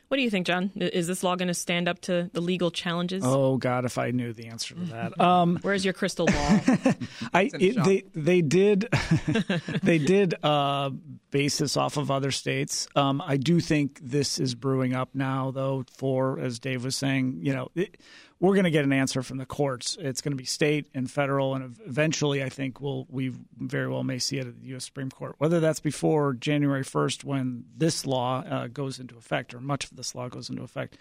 What 0.08 0.18
do 0.18 0.22
you 0.22 0.30
think, 0.30 0.46
John? 0.46 0.70
Is 0.76 1.08
this 1.08 1.24
law 1.24 1.34
going 1.34 1.48
to 1.48 1.54
stand 1.54 1.88
up 1.88 2.00
to 2.02 2.30
the 2.32 2.40
legal 2.40 2.70
challenges? 2.70 3.24
Oh 3.26 3.56
God, 3.56 3.84
if 3.84 3.98
I 3.98 4.12
knew 4.12 4.32
the 4.32 4.46
answer 4.46 4.74
to 4.74 4.80
that. 4.86 5.12
Um, 5.26 5.58
Where's 5.62 5.84
your 5.84 5.94
crystal 5.94 6.26
ball? 6.26 6.36
I 7.34 7.50
it, 7.54 7.82
they 7.84 8.04
they 8.14 8.42
did 8.42 8.88
they 9.82 9.98
did 9.98 10.34
uh, 10.42 10.90
base 11.30 11.58
this 11.58 11.76
off 11.76 11.96
of 11.96 12.10
other 12.10 12.30
states. 12.30 12.86
Um, 12.94 13.20
I 13.24 13.36
do 13.36 13.58
think 13.60 13.98
this 14.00 14.38
is 14.38 14.54
brewing 14.54 14.94
up 14.94 15.10
now, 15.14 15.50
though. 15.50 15.84
For 15.96 16.38
as 16.38 16.58
Dave 16.58 16.84
was 16.84 16.96
saying, 16.96 17.40
you 17.42 17.52
know. 17.52 17.68
It, 17.74 17.98
we're 18.38 18.54
going 18.54 18.64
to 18.64 18.70
get 18.70 18.84
an 18.84 18.92
answer 18.92 19.22
from 19.22 19.38
the 19.38 19.46
courts. 19.46 19.96
It's 19.98 20.20
going 20.20 20.32
to 20.32 20.36
be 20.36 20.44
state 20.44 20.86
and 20.94 21.10
federal, 21.10 21.54
and 21.54 21.76
eventually, 21.86 22.42
I 22.42 22.48
think 22.48 22.80
we'll 22.80 23.06
we 23.08 23.32
very 23.58 23.88
well 23.88 24.04
may 24.04 24.18
see 24.18 24.38
it 24.38 24.46
at 24.46 24.60
the 24.60 24.68
U.S. 24.68 24.84
Supreme 24.84 25.10
Court. 25.10 25.36
Whether 25.38 25.60
that's 25.60 25.80
before 25.80 26.34
January 26.34 26.84
1st, 26.84 27.24
when 27.24 27.64
this 27.76 28.04
law 28.04 28.42
uh, 28.42 28.66
goes 28.66 28.98
into 29.00 29.16
effect, 29.16 29.54
or 29.54 29.60
much 29.60 29.84
of 29.84 29.96
this 29.96 30.14
law 30.14 30.28
goes 30.28 30.50
into 30.50 30.62
effect, 30.62 30.98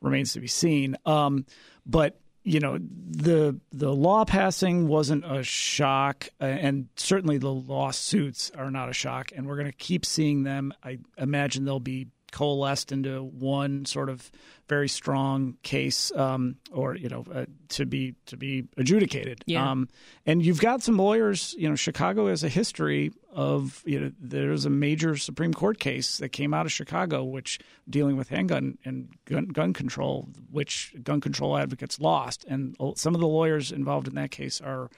remains 0.00 0.34
to 0.34 0.40
be 0.40 0.46
seen. 0.46 0.96
Um, 1.06 1.46
but 1.86 2.20
you 2.42 2.60
know 2.60 2.78
the 2.78 3.58
the 3.72 3.92
law 3.92 4.26
passing 4.26 4.86
wasn't 4.86 5.24
a 5.24 5.42
shock, 5.42 6.28
and 6.38 6.88
certainly 6.96 7.38
the 7.38 7.50
lawsuits 7.52 8.50
are 8.50 8.70
not 8.70 8.90
a 8.90 8.92
shock, 8.92 9.30
and 9.34 9.46
we're 9.46 9.56
going 9.56 9.70
to 9.70 9.72
keep 9.72 10.04
seeing 10.04 10.42
them. 10.42 10.74
I 10.82 10.98
imagine 11.16 11.64
they'll 11.64 11.80
be 11.80 12.08
coalesced 12.34 12.90
into 12.90 13.22
one 13.22 13.84
sort 13.84 14.08
of 14.08 14.28
very 14.68 14.88
strong 14.88 15.56
case, 15.62 16.10
um, 16.16 16.56
or 16.72 16.96
you 16.96 17.08
know, 17.08 17.24
uh, 17.32 17.44
to 17.68 17.86
be 17.86 18.16
to 18.26 18.36
be 18.36 18.66
adjudicated. 18.76 19.44
Yeah. 19.46 19.70
Um, 19.70 19.88
and 20.26 20.44
you've 20.44 20.60
got 20.60 20.82
some 20.82 20.96
lawyers. 20.96 21.54
You 21.56 21.68
know, 21.68 21.76
Chicago 21.76 22.26
has 22.26 22.42
a 22.42 22.48
history 22.48 23.12
of 23.32 23.84
you 23.86 24.00
know, 24.00 24.12
there's 24.18 24.64
a 24.64 24.70
major 24.70 25.16
Supreme 25.16 25.54
Court 25.54 25.78
case 25.78 26.18
that 26.18 26.30
came 26.30 26.52
out 26.52 26.66
of 26.66 26.72
Chicago, 26.72 27.22
which 27.22 27.60
dealing 27.88 28.16
with 28.16 28.30
handgun 28.30 28.78
and 28.84 29.08
gun, 29.26 29.46
gun 29.46 29.72
control, 29.72 30.28
which 30.50 30.92
gun 31.04 31.20
control 31.20 31.56
advocates 31.56 32.00
lost, 32.00 32.44
and 32.48 32.76
some 32.96 33.14
of 33.14 33.20
the 33.20 33.28
lawyers 33.28 33.70
involved 33.70 34.08
in 34.08 34.16
that 34.16 34.32
case 34.32 34.60
are 34.60 34.90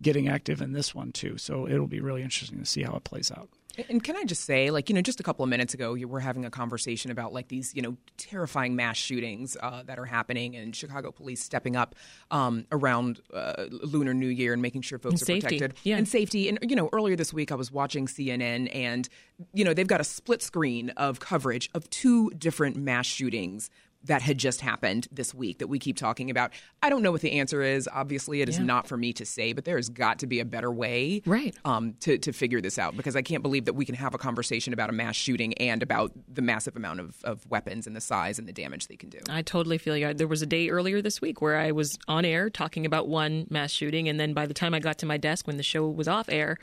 getting 0.00 0.28
active 0.28 0.62
in 0.62 0.72
this 0.72 0.94
one 0.94 1.10
too. 1.10 1.38
So 1.38 1.66
it'll 1.66 1.88
be 1.88 2.00
really 2.00 2.22
interesting 2.22 2.60
to 2.60 2.66
see 2.66 2.84
how 2.84 2.94
it 2.94 3.02
plays 3.02 3.32
out. 3.32 3.48
And 3.88 4.02
can 4.02 4.16
I 4.16 4.24
just 4.24 4.44
say, 4.44 4.70
like, 4.70 4.88
you 4.88 4.94
know, 4.94 5.02
just 5.02 5.20
a 5.20 5.22
couple 5.22 5.42
of 5.42 5.48
minutes 5.48 5.74
ago, 5.74 5.94
you 5.94 6.08
were 6.08 6.20
having 6.20 6.44
a 6.44 6.50
conversation 6.50 7.10
about 7.10 7.32
like 7.32 7.48
these, 7.48 7.74
you 7.74 7.82
know, 7.82 7.96
terrifying 8.16 8.76
mass 8.76 8.96
shootings 8.96 9.56
uh, 9.60 9.82
that 9.84 9.98
are 9.98 10.04
happening, 10.04 10.56
and 10.56 10.74
Chicago 10.74 11.10
police 11.10 11.42
stepping 11.42 11.76
up 11.76 11.94
um, 12.30 12.66
around 12.72 13.20
uh, 13.32 13.64
Lunar 13.70 14.14
New 14.14 14.28
Year 14.28 14.52
and 14.52 14.62
making 14.62 14.82
sure 14.82 14.98
folks 14.98 15.14
and 15.14 15.22
are 15.22 15.24
safety. 15.24 15.58
protected 15.58 15.78
yeah. 15.84 15.96
and 15.96 16.08
safety. 16.08 16.48
And 16.48 16.58
you 16.62 16.76
know, 16.76 16.88
earlier 16.92 17.16
this 17.16 17.32
week, 17.32 17.52
I 17.52 17.56
was 17.56 17.70
watching 17.72 18.06
CNN, 18.06 18.74
and 18.74 19.08
you 19.52 19.64
know, 19.64 19.74
they've 19.74 19.86
got 19.86 20.00
a 20.00 20.04
split 20.04 20.42
screen 20.42 20.90
of 20.90 21.20
coverage 21.20 21.70
of 21.74 21.88
two 21.90 22.30
different 22.30 22.76
mass 22.76 23.06
shootings 23.06 23.70
that 24.04 24.22
had 24.22 24.38
just 24.38 24.60
happened 24.60 25.08
this 25.10 25.34
week 25.34 25.58
that 25.58 25.66
we 25.66 25.78
keep 25.78 25.96
talking 25.96 26.30
about. 26.30 26.52
I 26.82 26.90
don't 26.90 27.02
know 27.02 27.12
what 27.12 27.22
the 27.22 27.32
answer 27.32 27.62
is. 27.62 27.88
Obviously, 27.92 28.42
it 28.42 28.48
is 28.48 28.58
yeah. 28.58 28.64
not 28.64 28.86
for 28.86 28.96
me 28.96 29.12
to 29.14 29.24
say, 29.24 29.52
but 29.52 29.64
there 29.64 29.76
has 29.76 29.88
got 29.88 30.18
to 30.20 30.26
be 30.26 30.40
a 30.40 30.44
better 30.44 30.70
way 30.70 31.22
right. 31.26 31.54
um, 31.64 31.94
to, 32.00 32.18
to 32.18 32.32
figure 32.32 32.60
this 32.60 32.78
out 32.78 32.96
because 32.96 33.16
I 33.16 33.22
can't 33.22 33.42
believe 33.42 33.64
that 33.64 33.74
we 33.74 33.84
can 33.84 33.94
have 33.94 34.14
a 34.14 34.18
conversation 34.18 34.72
about 34.72 34.90
a 34.90 34.92
mass 34.92 35.16
shooting 35.16 35.54
and 35.54 35.82
about 35.82 36.12
the 36.32 36.42
massive 36.42 36.76
amount 36.76 37.00
of, 37.00 37.16
of 37.24 37.46
weapons 37.50 37.86
and 37.86 37.96
the 37.96 38.00
size 38.00 38.38
and 38.38 38.46
the 38.46 38.52
damage 38.52 38.88
they 38.88 38.96
can 38.96 39.08
do. 39.08 39.18
I 39.28 39.42
totally 39.42 39.78
feel 39.78 39.96
you. 39.96 40.12
There 40.12 40.28
was 40.28 40.42
a 40.42 40.46
day 40.46 40.68
earlier 40.68 41.00
this 41.00 41.20
week 41.20 41.40
where 41.40 41.56
I 41.56 41.72
was 41.72 41.98
on 42.08 42.24
air 42.24 42.50
talking 42.50 42.86
about 42.86 43.08
one 43.08 43.46
mass 43.50 43.70
shooting, 43.70 44.08
and 44.08 44.20
then 44.20 44.34
by 44.34 44.46
the 44.46 44.54
time 44.54 44.74
I 44.74 44.80
got 44.80 44.98
to 44.98 45.06
my 45.06 45.16
desk 45.16 45.46
when 45.46 45.56
the 45.56 45.62
show 45.62 45.88
was 45.88 46.08
off 46.08 46.28
air, 46.28 46.58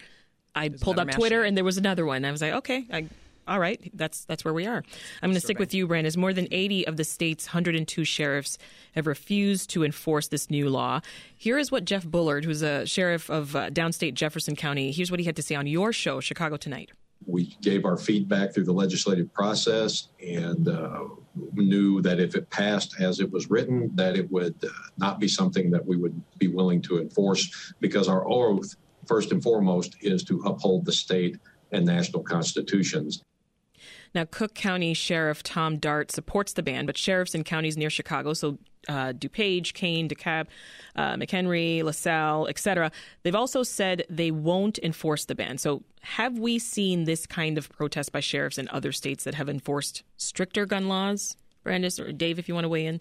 I 0.54 0.70
pulled 0.70 1.00
up 1.00 1.10
Twitter 1.12 1.44
and 1.44 1.56
there 1.56 1.64
was 1.64 1.78
another 1.78 2.06
one. 2.06 2.26
I 2.26 2.32
was 2.32 2.42
like, 2.42 2.54
okay, 2.54 2.86
I, 2.92 3.08
all 3.52 3.60
right, 3.60 3.92
that's 3.94 4.24
that's 4.24 4.46
where 4.46 4.54
we 4.54 4.66
are. 4.66 4.82
I'm 5.22 5.30
going 5.30 5.34
to 5.34 5.42
stick 5.42 5.60
with 5.60 5.74
you, 5.74 5.86
Brandis. 5.86 6.16
More 6.16 6.32
than 6.32 6.48
80 6.52 6.88
of 6.88 6.96
the 6.96 7.04
state's 7.04 7.48
102 7.48 8.06
sheriffs 8.06 8.58
have 8.96 9.08
refused 9.08 9.70
to 9.72 9.84
enforce 9.84 10.30
this 10.30 10.50
new 10.50 10.70
law. 10.70 11.02
Here 11.36 11.58
is 11.58 11.70
what 11.70 11.84
Jeff 11.84 12.06
Bullard, 12.06 12.46
who's 12.46 12.62
a 12.62 12.86
sheriff 12.86 13.30
of 13.30 13.54
uh, 13.54 13.70
downstate 13.70 14.14
Jefferson 14.14 14.56
County, 14.56 14.92
here's 14.94 15.12
what 15.12 15.20
he 15.20 15.26
had 15.26 15.36
to 15.36 15.42
say 15.42 15.56
on 15.56 15.68
your 15.68 15.92
show, 15.92 16.22
Chicago 16.22 16.56
Tonight. 16.56 16.92
We 17.28 17.58
gave 17.62 17.84
our 17.84 17.98
feedback 17.98 18.54
through 18.54 18.64
the 18.64 18.74
legislative 18.74 19.34
process 19.34 20.08
and 20.26 20.70
uh, 20.70 21.04
knew 21.54 22.02
that 22.04 22.22
if 22.22 22.36
it 22.36 22.50
passed 22.50 23.02
as 23.02 23.20
it 23.20 23.30
was 23.30 23.50
written, 23.50 23.92
that 23.96 24.16
it 24.16 24.32
would 24.32 24.56
uh, 24.64 24.70
not 24.98 25.20
be 25.20 25.28
something 25.28 25.70
that 25.72 25.86
we 25.86 25.98
would 25.98 26.20
be 26.38 26.48
willing 26.48 26.82
to 26.84 27.02
enforce 27.02 27.74
because 27.82 28.08
our 28.08 28.26
oath, 28.30 28.78
first 29.08 29.34
and 29.34 29.44
foremost, 29.44 29.98
is 30.00 30.24
to 30.24 30.40
uphold 30.46 30.86
the 30.86 30.94
state 30.94 31.38
and 31.72 31.86
national 31.86 32.24
constitutions. 32.24 33.24
Now, 34.14 34.26
Cook 34.30 34.54
County 34.54 34.94
Sheriff 34.94 35.42
Tom 35.44 35.78
Dart 35.78 36.12
supports 36.12 36.54
the 36.54 36.64
ban, 36.64 36.86
but 36.86 36.98
sheriffs 36.98 37.34
in 37.34 37.44
counties 37.44 37.78
near 37.78 37.90
Chicago, 37.90 38.34
so 38.34 38.58
uh, 38.90 39.14
DuPage, 39.14 39.74
Kane, 39.74 40.10
DeKalb, 40.10 40.48
uh, 40.96 41.14
McHenry, 41.14 41.84
LaSalle, 41.84 42.48
etc., 42.48 42.92
they've 43.24 43.36
also 43.36 43.64
said 43.64 44.04
they 44.10 44.32
won't 44.32 44.80
enforce 44.80 45.26
the 45.26 45.36
ban. 45.36 45.58
So, 45.58 45.84
have 46.02 46.40
we 46.40 46.58
seen 46.58 47.04
this 47.04 47.28
kind 47.28 47.58
of 47.58 47.70
protest 47.70 48.12
by 48.12 48.22
sheriffs 48.22 48.58
in 48.58 48.68
other 48.70 48.92
states 48.92 49.24
that 49.24 49.36
have 49.36 49.48
enforced 49.48 50.04
stricter 50.18 50.66
gun 50.66 50.88
laws? 50.88 51.38
Brandis 51.64 52.00
or 52.00 52.12
Dave, 52.12 52.40
if 52.40 52.48
you 52.48 52.56
want 52.56 52.66
to 52.66 52.70
weigh 52.70 52.88
in. 52.88 53.00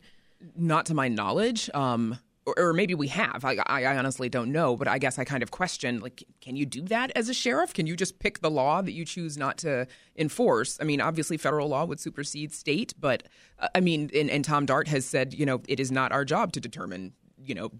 Not 0.55 0.87
to 0.87 0.95
my 0.95 1.09
knowledge. 1.09 1.71
Um, 1.73 2.19
or, 2.57 2.69
or, 2.69 2.73
maybe 2.73 2.95
we 2.95 3.09
have. 3.09 3.45
I, 3.45 3.57
I, 3.67 3.97
honestly 3.97 4.29
don't 4.29 4.53
know, 4.53 4.77
but 4.77 4.89
I 4.89 4.99
guess 4.99 5.19
I 5.19 5.25
kind 5.25 5.43
of 5.43 5.51
question 5.51 6.01
like, 6.01 6.25
can 6.41 6.57
you 6.57 6.67
do 6.67 6.83
that 6.83 7.11
as 7.15 7.29
a 7.29 7.35
sheriff? 7.35 7.75
Can 7.75 7.87
you 7.87 7.97
just 7.97 8.19
pick 8.19 8.41
the 8.41 8.51
law 8.51 8.83
that 8.83 8.93
you 8.93 9.05
choose 9.05 9.37
not 9.37 9.59
to 9.59 9.87
enforce? 10.17 10.79
I 10.81 10.85
mean, 10.85 11.01
obviously, 11.01 11.37
federal 11.37 11.69
law 11.69 11.85
would 11.85 12.01
supersede 12.01 12.53
state, 12.53 12.95
but 12.99 13.25
uh, 13.59 13.69
I 13.75 13.81
mean, 13.81 14.11
and, 14.15 14.31
and 14.31 14.45
Tom 14.45 14.67
Dart 14.67 14.89
has 14.89 15.05
said, 15.05 15.35
you 15.35 15.47
know, 15.47 15.63
it 15.69 15.81
is 15.81 15.91
not 15.91 16.13
our 16.13 16.25
job 16.25 16.53
to 16.53 16.61
determine, 16.61 17.13
you 17.45 17.55
know, 17.55 17.71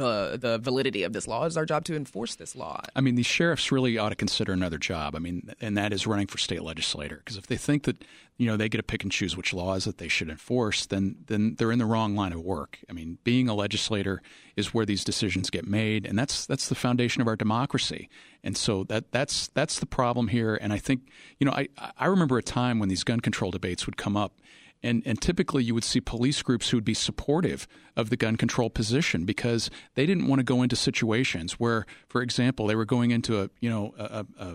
the 0.00 0.38
the 0.40 0.58
validity 0.58 1.02
of 1.02 1.12
this 1.12 1.28
law. 1.28 1.44
It's 1.44 1.56
our 1.56 1.66
job 1.66 1.84
to 1.84 1.94
enforce 1.94 2.34
this 2.34 2.56
law. 2.56 2.82
I 2.96 3.00
mean, 3.00 3.14
these 3.14 3.26
sheriffs 3.26 3.70
really 3.70 3.98
ought 3.98 4.08
to 4.08 4.14
consider 4.14 4.52
another 4.52 4.78
job. 4.78 5.14
I 5.14 5.18
mean, 5.18 5.52
and 5.60 5.76
that 5.76 5.92
is 5.92 6.06
running 6.06 6.26
for 6.26 6.38
state 6.38 6.62
legislator. 6.62 7.16
Because 7.16 7.36
if 7.36 7.46
they 7.46 7.56
think 7.56 7.84
that 7.84 8.02
you 8.38 8.46
know 8.46 8.56
they 8.56 8.68
get 8.68 8.78
to 8.78 8.82
pick 8.82 9.02
and 9.02 9.12
choose 9.12 9.36
which 9.36 9.52
laws 9.52 9.84
that 9.84 9.98
they 9.98 10.08
should 10.08 10.30
enforce, 10.30 10.86
then 10.86 11.16
then 11.26 11.56
they're 11.56 11.70
in 11.70 11.78
the 11.78 11.84
wrong 11.84 12.16
line 12.16 12.32
of 12.32 12.40
work. 12.40 12.78
I 12.88 12.94
mean, 12.94 13.18
being 13.24 13.48
a 13.48 13.54
legislator 13.54 14.22
is 14.56 14.72
where 14.72 14.86
these 14.86 15.04
decisions 15.04 15.50
get 15.50 15.66
made, 15.66 16.06
and 16.06 16.18
that's 16.18 16.46
that's 16.46 16.68
the 16.68 16.74
foundation 16.74 17.20
of 17.20 17.28
our 17.28 17.36
democracy. 17.36 18.08
And 18.42 18.56
so 18.56 18.84
that 18.84 19.12
that's 19.12 19.48
that's 19.48 19.78
the 19.80 19.86
problem 19.86 20.28
here. 20.28 20.58
And 20.60 20.72
I 20.72 20.78
think 20.78 21.10
you 21.38 21.44
know 21.44 21.52
I 21.52 21.68
I 21.98 22.06
remember 22.06 22.38
a 22.38 22.42
time 22.42 22.78
when 22.78 22.88
these 22.88 23.04
gun 23.04 23.20
control 23.20 23.50
debates 23.50 23.84
would 23.84 23.98
come 23.98 24.16
up 24.16 24.40
and, 24.82 25.02
and 25.04 25.20
typically 25.20 25.62
you 25.62 25.74
would 25.74 25.84
see 25.84 26.00
police 26.00 26.42
groups 26.42 26.70
who 26.70 26.76
would 26.76 26.84
be 26.84 26.94
supportive 26.94 27.66
of 27.96 28.10
the 28.10 28.16
gun 28.16 28.36
control 28.36 28.70
position 28.70 29.24
because 29.24 29.70
they 29.94 30.06
didn't 30.06 30.26
want 30.26 30.38
to 30.38 30.44
go 30.44 30.62
into 30.62 30.76
situations 30.76 31.54
where, 31.54 31.86
for 32.08 32.22
example, 32.22 32.66
they 32.66 32.74
were 32.74 32.84
going 32.84 33.10
into 33.10 33.40
a 33.40 33.50
you 33.60 33.68
know 33.68 33.94
a, 33.98 34.26
a, 34.38 34.46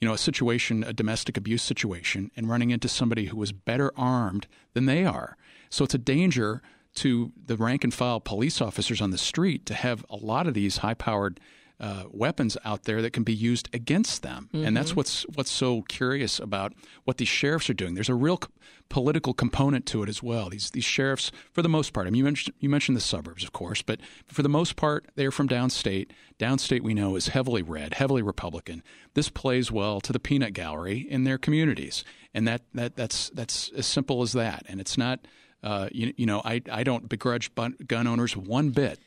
you 0.00 0.08
know 0.08 0.14
a 0.14 0.18
situation, 0.18 0.84
a 0.84 0.92
domestic 0.92 1.36
abuse 1.36 1.62
situation, 1.62 2.30
and 2.36 2.48
running 2.48 2.70
into 2.70 2.88
somebody 2.88 3.26
who 3.26 3.36
was 3.36 3.52
better 3.52 3.92
armed 3.96 4.46
than 4.74 4.86
they 4.86 5.04
are. 5.04 5.36
So 5.70 5.84
it's 5.84 5.94
a 5.94 5.98
danger 5.98 6.62
to 6.96 7.32
the 7.46 7.56
rank 7.56 7.82
and 7.84 7.92
file 7.92 8.20
police 8.20 8.60
officers 8.60 9.00
on 9.00 9.10
the 9.10 9.18
street 9.18 9.66
to 9.66 9.74
have 9.74 10.04
a 10.08 10.16
lot 10.16 10.46
of 10.46 10.54
these 10.54 10.78
high 10.78 10.94
powered 10.94 11.40
uh, 11.80 12.04
weapons 12.10 12.56
out 12.64 12.84
there 12.84 13.02
that 13.02 13.12
can 13.12 13.24
be 13.24 13.34
used 13.34 13.68
against 13.72 14.22
them, 14.22 14.48
mm-hmm. 14.52 14.64
and 14.64 14.76
that's 14.76 14.90
mm-hmm. 14.90 14.98
what's 15.00 15.22
what's 15.34 15.50
so 15.50 15.82
curious 15.82 16.38
about 16.38 16.72
what 17.04 17.18
these 17.18 17.28
sheriffs 17.28 17.68
are 17.68 17.74
doing. 17.74 17.94
There's 17.94 18.08
a 18.08 18.14
real 18.14 18.40
political 18.88 19.34
component 19.34 19.84
to 19.86 20.02
it 20.02 20.08
as 20.08 20.22
well. 20.22 20.50
These 20.50 20.70
these 20.70 20.84
sheriffs, 20.84 21.32
for 21.52 21.62
the 21.62 21.68
most 21.68 21.92
part, 21.92 22.06
I 22.06 22.10
mean, 22.10 22.18
you 22.18 22.24
mentioned 22.24 22.56
you 22.60 22.68
mentioned 22.68 22.96
the 22.96 23.02
suburbs, 23.02 23.42
of 23.42 23.52
course, 23.52 23.82
but 23.82 24.00
for 24.26 24.42
the 24.42 24.48
most 24.48 24.76
part, 24.76 25.10
they're 25.16 25.32
from 25.32 25.48
downstate. 25.48 26.10
Downstate, 26.38 26.82
we 26.82 26.94
know, 26.94 27.16
is 27.16 27.28
heavily 27.28 27.62
red, 27.62 27.94
heavily 27.94 28.22
Republican. 28.22 28.82
This 29.14 29.28
plays 29.28 29.72
well 29.72 30.00
to 30.00 30.12
the 30.12 30.20
peanut 30.20 30.52
gallery 30.52 30.98
in 30.98 31.24
their 31.24 31.38
communities, 31.38 32.04
and 32.32 32.46
that 32.46 32.62
that 32.74 32.94
that's 32.94 33.30
that's 33.30 33.70
as 33.70 33.86
simple 33.86 34.22
as 34.22 34.32
that. 34.32 34.64
And 34.68 34.80
it's 34.80 34.96
not. 34.96 35.20
Uh, 35.62 35.88
you, 35.92 36.12
you 36.18 36.26
know, 36.26 36.42
I, 36.44 36.60
I 36.70 36.84
don't 36.84 37.08
begrudge 37.08 37.50
gun 37.54 38.06
owners 38.06 38.36
one 38.36 38.68
bit, 38.68 38.98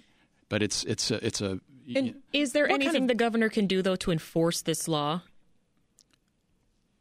but 0.49 0.61
it's 0.61 0.83
it's 0.85 1.11
a, 1.11 1.25
it's 1.25 1.41
a 1.41 1.59
and 1.95 2.15
is 2.33 2.51
there 2.51 2.67
anything 2.67 2.93
kind 2.93 3.03
of, 3.03 3.07
the 3.07 3.15
governor 3.15 3.49
can 3.49 3.67
do 3.67 3.81
though 3.81 3.95
to 3.97 4.11
enforce 4.11 4.61
this 4.61 4.87
law? 4.87 5.21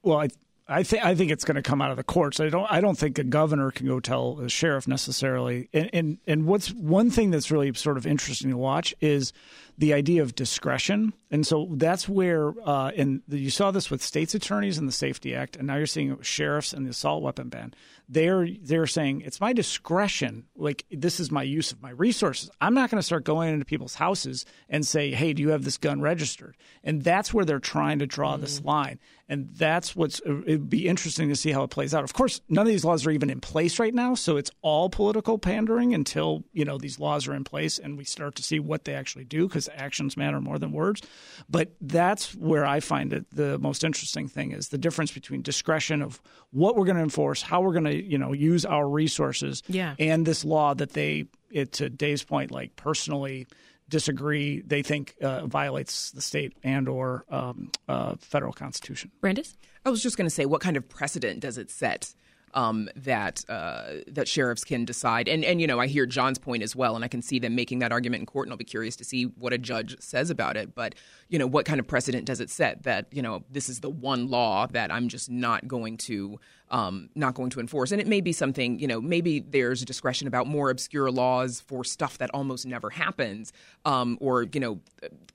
Well, 0.02 0.18
I 0.18 0.28
I 0.68 0.82
think 0.82 1.04
I 1.04 1.14
think 1.14 1.30
it's 1.30 1.44
going 1.44 1.56
to 1.56 1.62
come 1.62 1.80
out 1.80 1.90
of 1.90 1.96
the 1.96 2.04
courts. 2.04 2.40
I 2.40 2.48
don't 2.48 2.70
I 2.70 2.80
don't 2.80 2.98
think 2.98 3.18
a 3.18 3.24
governor 3.24 3.70
can 3.70 3.86
go 3.86 4.00
tell 4.00 4.40
a 4.40 4.48
sheriff 4.48 4.88
necessarily. 4.88 5.68
And 5.72 5.90
and 5.92 6.18
and 6.26 6.46
what's 6.46 6.72
one 6.72 7.10
thing 7.10 7.30
that's 7.30 7.50
really 7.50 7.72
sort 7.74 7.96
of 7.96 8.06
interesting 8.06 8.50
to 8.50 8.56
watch 8.56 8.94
is 9.00 9.32
the 9.78 9.92
idea 9.92 10.22
of 10.22 10.34
discretion. 10.34 11.12
And 11.30 11.46
so 11.46 11.68
that's 11.72 12.08
where, 12.08 12.54
uh, 12.64 12.92
and 12.96 13.22
you 13.28 13.50
saw 13.50 13.70
this 13.70 13.90
with 13.90 14.02
states' 14.02 14.34
attorneys 14.34 14.78
in 14.78 14.86
the 14.86 14.92
SAFE-T 14.92 15.34
Act, 15.34 15.56
and 15.56 15.66
now 15.66 15.76
you're 15.76 15.86
seeing 15.86 16.20
sheriffs 16.22 16.72
and 16.72 16.86
the 16.86 16.90
assault 16.90 17.22
weapon 17.22 17.48
ban. 17.48 17.74
They're 18.08 18.48
they're 18.62 18.86
saying 18.86 19.22
it's 19.22 19.40
my 19.40 19.52
discretion. 19.52 20.44
Like 20.54 20.84
this 20.92 21.18
is 21.18 21.32
my 21.32 21.42
use 21.42 21.72
of 21.72 21.82
my 21.82 21.90
resources. 21.90 22.48
I'm 22.60 22.74
not 22.74 22.88
going 22.88 23.00
to 23.00 23.04
start 23.06 23.24
going 23.24 23.52
into 23.52 23.64
people's 23.64 23.96
houses 23.96 24.46
and 24.68 24.86
say, 24.86 25.10
"Hey, 25.10 25.32
do 25.32 25.42
you 25.42 25.48
have 25.50 25.64
this 25.64 25.76
gun 25.76 26.00
registered?" 26.00 26.56
And 26.84 27.02
that's 27.02 27.34
where 27.34 27.44
they're 27.44 27.58
trying 27.58 27.98
to 27.98 28.06
draw 28.06 28.34
mm-hmm. 28.34 28.42
this 28.42 28.62
line. 28.62 29.00
And 29.28 29.48
that's 29.50 29.96
what's 29.96 30.20
it'd 30.24 30.70
be 30.70 30.86
interesting 30.86 31.30
to 31.30 31.36
see 31.36 31.50
how 31.50 31.64
it 31.64 31.70
plays 31.70 31.94
out. 31.94 32.04
Of 32.04 32.12
course, 32.12 32.40
none 32.48 32.64
of 32.64 32.70
these 32.70 32.84
laws 32.84 33.04
are 33.04 33.10
even 33.10 33.28
in 33.28 33.40
place 33.40 33.80
right 33.80 33.92
now, 33.94 34.14
so 34.14 34.36
it's 34.36 34.52
all 34.62 34.88
political 34.88 35.36
pandering 35.36 35.92
until 35.92 36.44
you 36.52 36.64
know 36.64 36.78
these 36.78 37.00
laws 37.00 37.26
are 37.26 37.34
in 37.34 37.42
place 37.42 37.80
and 37.80 37.98
we 37.98 38.04
start 38.04 38.36
to 38.36 38.44
see 38.44 38.60
what 38.60 38.84
they 38.84 38.94
actually 38.94 39.24
do 39.24 39.48
because 39.66 39.82
actions 39.82 40.16
matter 40.16 40.40
more 40.40 40.58
than 40.58 40.72
words. 40.72 41.02
But 41.48 41.72
that's 41.80 42.34
where 42.34 42.66
I 42.66 42.80
find 42.80 43.12
it 43.12 43.26
the 43.32 43.58
most 43.58 43.84
interesting 43.84 44.28
thing 44.28 44.52
is 44.52 44.68
the 44.68 44.78
difference 44.78 45.12
between 45.12 45.42
discretion 45.42 46.02
of 46.02 46.20
what 46.50 46.76
we're 46.76 46.84
going 46.84 46.96
to 46.96 47.02
enforce, 47.02 47.42
how 47.42 47.60
we're 47.60 47.72
going 47.72 47.84
to 47.84 48.02
you 48.02 48.18
know 48.18 48.32
use 48.32 48.64
our 48.64 48.88
resources, 48.88 49.62
yeah. 49.68 49.94
and 49.98 50.26
this 50.26 50.44
law 50.44 50.74
that 50.74 50.92
they, 50.92 51.24
it, 51.50 51.72
to 51.72 51.88
Dave's 51.88 52.24
point, 52.24 52.50
like 52.50 52.76
personally 52.76 53.46
disagree 53.88 54.62
they 54.62 54.82
think 54.82 55.14
uh, 55.22 55.46
violates 55.46 56.10
the 56.10 56.20
state 56.20 56.52
and 56.64 56.88
or 56.88 57.24
um, 57.30 57.70
uh, 57.88 58.16
federal 58.18 58.52
constitution. 58.52 59.10
Brandis? 59.20 59.56
I 59.84 59.90
was 59.90 60.02
just 60.02 60.16
going 60.16 60.26
to 60.26 60.34
say, 60.34 60.46
what 60.46 60.60
kind 60.60 60.76
of 60.76 60.88
precedent 60.88 61.38
does 61.38 61.58
it 61.58 61.70
set 61.70 62.12
um, 62.56 62.88
that 62.96 63.44
uh, 63.50 63.96
that 64.08 64.26
sheriffs 64.26 64.64
can 64.64 64.84
decide. 64.84 65.28
And 65.28 65.44
and 65.44 65.60
you 65.60 65.66
know, 65.66 65.78
I 65.78 65.86
hear 65.86 66.06
John's 66.06 66.38
point 66.38 66.62
as 66.62 66.74
well, 66.74 66.96
and 66.96 67.04
I 67.04 67.08
can 67.08 67.22
see 67.22 67.38
them 67.38 67.54
making 67.54 67.80
that 67.80 67.92
argument 67.92 68.20
in 68.20 68.26
court, 68.26 68.46
and 68.46 68.52
I'll 68.52 68.56
be 68.56 68.64
curious 68.64 68.96
to 68.96 69.04
see 69.04 69.24
what 69.24 69.52
a 69.52 69.58
judge 69.58 69.94
says 70.00 70.30
about 70.30 70.56
it. 70.56 70.74
But 70.74 70.94
you 71.28 71.38
know, 71.38 71.46
what 71.46 71.66
kind 71.66 71.78
of 71.78 71.86
precedent 71.86 72.24
does 72.24 72.40
it 72.40 72.50
set 72.50 72.82
that 72.84 73.06
you 73.12 73.22
know 73.22 73.44
this 73.50 73.68
is 73.68 73.80
the 73.80 73.90
one 73.90 74.28
law 74.28 74.66
that 74.68 74.90
I'm 74.90 75.08
just 75.08 75.30
not 75.30 75.68
going 75.68 75.98
to 75.98 76.40
um, 76.70 77.10
not 77.14 77.34
going 77.34 77.50
to 77.50 77.60
enforce? 77.60 77.92
And 77.92 78.00
it 78.00 78.06
may 78.06 78.22
be 78.22 78.32
something 78.32 78.78
you 78.78 78.88
know, 78.88 79.02
maybe 79.02 79.40
there's 79.40 79.84
discretion 79.84 80.26
about 80.26 80.46
more 80.46 80.70
obscure 80.70 81.10
laws 81.10 81.60
for 81.60 81.84
stuff 81.84 82.16
that 82.18 82.30
almost 82.32 82.64
never 82.64 82.88
happens, 82.88 83.52
um, 83.84 84.16
or 84.18 84.44
you 84.44 84.60
know, 84.60 84.80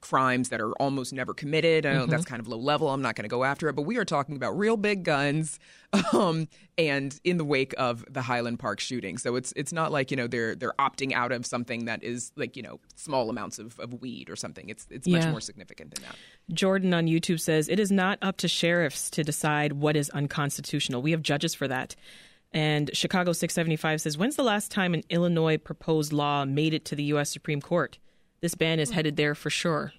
crimes 0.01 0.49
that 0.49 0.59
are 0.59 0.71
almost 0.73 1.13
never 1.13 1.35
committed. 1.35 1.85
I 1.85 1.93
know 1.93 2.01
mm-hmm. 2.01 2.09
that's 2.09 2.25
kind 2.25 2.39
of 2.39 2.47
low 2.47 2.57
level. 2.57 2.89
I'm 2.89 3.03
not 3.03 3.15
going 3.15 3.25
to 3.25 3.29
go 3.29 3.43
after 3.43 3.69
it, 3.69 3.73
but 3.73 3.83
we 3.83 3.97
are 3.97 4.05
talking 4.05 4.35
about 4.35 4.57
real 4.57 4.75
big 4.75 5.03
guns, 5.03 5.59
um, 6.13 6.47
and 6.77 7.19
in 7.23 7.37
the 7.37 7.43
wake 7.43 7.73
of 7.77 8.05
the 8.09 8.21
Highland 8.21 8.59
Park 8.59 8.79
shooting. 8.79 9.17
So 9.17 9.35
it's 9.35 9.53
it's 9.55 9.73
not 9.73 9.91
like 9.91 10.11
you 10.11 10.17
know 10.17 10.27
they're 10.27 10.55
they're 10.55 10.73
opting 10.79 11.11
out 11.13 11.31
of 11.31 11.45
something 11.45 11.85
that 11.85 12.03
is 12.03 12.31
like 12.35 12.55
you 12.55 12.63
know 12.63 12.79
small 12.95 13.29
amounts 13.29 13.59
of, 13.59 13.79
of 13.79 14.01
weed 14.01 14.29
or 14.29 14.35
something. 14.35 14.69
It's 14.69 14.87
it's 14.89 15.07
yeah. 15.07 15.19
much 15.19 15.27
more 15.27 15.41
significant 15.41 15.95
than 15.95 16.03
that. 16.05 16.15
Jordan 16.53 16.93
on 16.93 17.07
YouTube 17.07 17.39
says 17.39 17.67
it 17.67 17.79
is 17.79 17.91
not 17.91 18.19
up 18.21 18.37
to 18.37 18.47
sheriffs 18.47 19.09
to 19.11 19.23
decide 19.23 19.73
what 19.73 19.95
is 19.95 20.09
unconstitutional. 20.11 21.01
We 21.01 21.11
have 21.11 21.21
judges 21.21 21.53
for 21.53 21.67
that. 21.67 21.95
And 22.53 22.91
Chicago 22.93 23.31
675 23.31 24.01
says, 24.01 24.17
When's 24.17 24.35
the 24.35 24.43
last 24.43 24.71
time 24.71 24.93
an 24.93 25.03
Illinois 25.09 25.57
proposed 25.57 26.11
law 26.11 26.43
made 26.43 26.73
it 26.73 26.83
to 26.85 26.95
the 26.95 27.03
U.S. 27.03 27.29
Supreme 27.29 27.61
Court? 27.61 27.97
This 28.41 28.55
ban 28.55 28.79
is 28.79 28.91
headed 28.91 29.15
there 29.15 29.35
for 29.35 29.49
sure. 29.49 29.93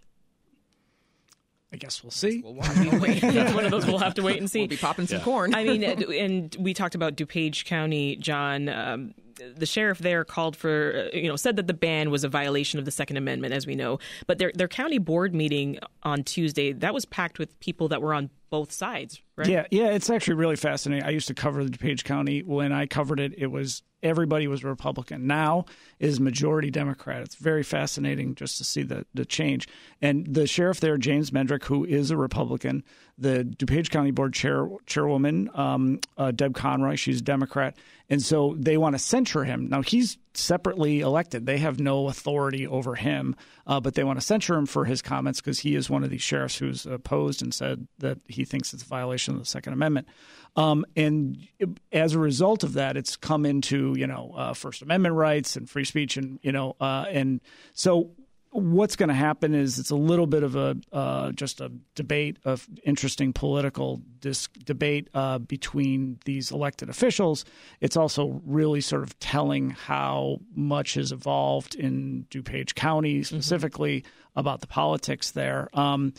I 1.72 1.76
guess 1.76 2.02
we'll 2.02 2.10
see. 2.10 2.42
We'll 2.44 2.56
it's 2.60 3.54
one 3.54 3.64
of 3.64 3.70
those 3.70 3.86
we'll 3.86 3.98
have 3.98 4.14
to 4.14 4.22
wait 4.22 4.38
and 4.38 4.50
see. 4.50 4.60
We'll 4.60 4.68
be 4.68 4.76
popping 4.76 5.06
some 5.06 5.18
yeah. 5.18 5.24
corn. 5.24 5.54
I 5.54 5.64
mean, 5.64 5.82
and 6.12 6.54
we 6.58 6.74
talked 6.74 6.94
about 6.94 7.16
DuPage 7.16 7.64
County, 7.64 8.16
John. 8.16 8.68
Um, 8.68 9.14
the 9.56 9.66
sheriff 9.66 9.98
there 9.98 10.24
called 10.24 10.54
for, 10.54 11.10
uh, 11.12 11.16
you 11.16 11.28
know, 11.28 11.36
said 11.36 11.56
that 11.56 11.66
the 11.66 11.74
ban 11.74 12.10
was 12.10 12.22
a 12.24 12.28
violation 12.28 12.78
of 12.78 12.84
the 12.84 12.90
Second 12.90 13.16
Amendment, 13.16 13.54
as 13.54 13.66
we 13.66 13.74
know. 13.74 13.98
But 14.26 14.38
their 14.38 14.52
their 14.54 14.68
county 14.68 14.98
board 14.98 15.34
meeting 15.34 15.78
on 16.02 16.24
Tuesday 16.24 16.72
that 16.72 16.92
was 16.92 17.04
packed 17.06 17.38
with 17.38 17.58
people 17.58 17.88
that 17.88 18.02
were 18.02 18.12
on 18.12 18.30
both 18.50 18.70
sides, 18.70 19.22
right? 19.36 19.48
Yeah, 19.48 19.66
yeah, 19.70 19.86
it's 19.86 20.10
actually 20.10 20.34
really 20.34 20.56
fascinating. 20.56 21.04
I 21.04 21.10
used 21.10 21.28
to 21.28 21.34
cover 21.34 21.64
the 21.64 21.70
DuPage 21.70 22.04
County. 22.04 22.42
When 22.42 22.72
I 22.72 22.86
covered 22.86 23.18
it, 23.18 23.32
it 23.38 23.46
was 23.46 23.82
everybody 24.02 24.48
was 24.48 24.64
Republican. 24.64 25.26
Now 25.26 25.66
is 25.98 26.20
majority 26.20 26.70
Democrat. 26.70 27.22
It's 27.22 27.36
very 27.36 27.62
fascinating 27.62 28.34
just 28.34 28.58
to 28.58 28.64
see 28.64 28.82
the 28.82 29.06
the 29.14 29.24
change. 29.24 29.68
And 30.00 30.26
the 30.26 30.46
sheriff 30.46 30.80
there, 30.80 30.96
James 30.98 31.30
Mendrick, 31.30 31.64
who 31.64 31.84
is 31.84 32.10
a 32.10 32.16
Republican, 32.16 32.84
the 33.18 33.44
DuPage 33.44 33.90
County 33.90 34.10
Board 34.10 34.32
chair 34.32 34.68
chairwoman, 34.86 35.50
um, 35.54 36.00
uh, 36.18 36.30
Deb 36.30 36.54
Conroy, 36.54 36.96
she's 36.96 37.20
a 37.20 37.24
Democrat, 37.24 37.76
and 38.10 38.22
so 38.22 38.56
they 38.58 38.76
want 38.76 38.94
to 38.94 38.98
censure 38.98 39.44
him. 39.44 39.68
Now 39.68 39.82
he's 39.82 40.18
separately 40.34 41.00
elected; 41.00 41.46
they 41.46 41.58
have 41.58 41.80
no 41.80 42.08
authority 42.08 42.66
over 42.66 42.94
him, 42.94 43.36
uh, 43.66 43.80
but 43.80 43.94
they 43.94 44.04
want 44.04 44.18
to 44.18 44.24
censure 44.24 44.54
him 44.54 44.66
for 44.66 44.84
his 44.84 45.02
comments 45.02 45.40
because 45.40 45.60
he 45.60 45.74
is 45.74 45.90
one 45.90 46.04
of 46.04 46.10
these 46.10 46.22
sheriffs 46.22 46.58
who's 46.58 46.86
opposed 46.86 47.42
and 47.42 47.52
said 47.52 47.86
that 47.98 48.18
he 48.28 48.44
thinks 48.44 48.72
it's 48.72 48.82
a 48.82 48.86
violation 48.86 49.34
of 49.34 49.40
the 49.40 49.46
Second 49.46 49.72
Amendment. 49.72 50.06
Um, 50.54 50.84
and 50.96 51.48
as 51.92 52.14
a 52.14 52.18
result 52.18 52.62
of 52.62 52.74
that, 52.74 52.96
it's 52.96 53.16
come 53.16 53.46
into 53.46 53.94
you 53.96 54.06
know 54.06 54.32
uh, 54.36 54.54
First 54.54 54.82
Amendment 54.82 55.14
rights 55.14 55.56
and 55.56 55.68
free 55.68 55.84
speech, 55.84 56.16
and 56.16 56.38
you 56.42 56.52
know, 56.52 56.76
uh, 56.80 57.06
and 57.08 57.40
so 57.74 58.10
what's 58.52 58.96
going 58.96 59.08
to 59.08 59.14
happen 59.14 59.54
is 59.54 59.78
it's 59.78 59.90
a 59.90 59.96
little 59.96 60.26
bit 60.26 60.42
of 60.42 60.56
a 60.56 60.76
uh, 60.92 61.32
just 61.32 61.60
a 61.60 61.72
debate 61.94 62.36
of 62.44 62.68
interesting 62.84 63.32
political 63.32 64.02
dis- 64.20 64.48
debate 64.64 65.08
uh, 65.14 65.38
between 65.38 66.18
these 66.26 66.50
elected 66.50 66.90
officials. 66.90 67.46
It's 67.80 67.96
also 67.96 68.42
really 68.44 68.82
sort 68.82 69.02
of 69.02 69.18
telling 69.18 69.70
how 69.70 70.40
much 70.54 70.94
has 70.94 71.12
evolved 71.12 71.74
in 71.74 72.26
DuPage 72.30 72.74
County 72.74 73.20
mm-hmm. 73.20 73.36
specifically 73.36 74.02
mm-hmm. 74.02 74.38
about 74.38 74.60
the 74.60 74.66
politics 74.66 75.30
there. 75.30 75.68
Um, 75.72 76.12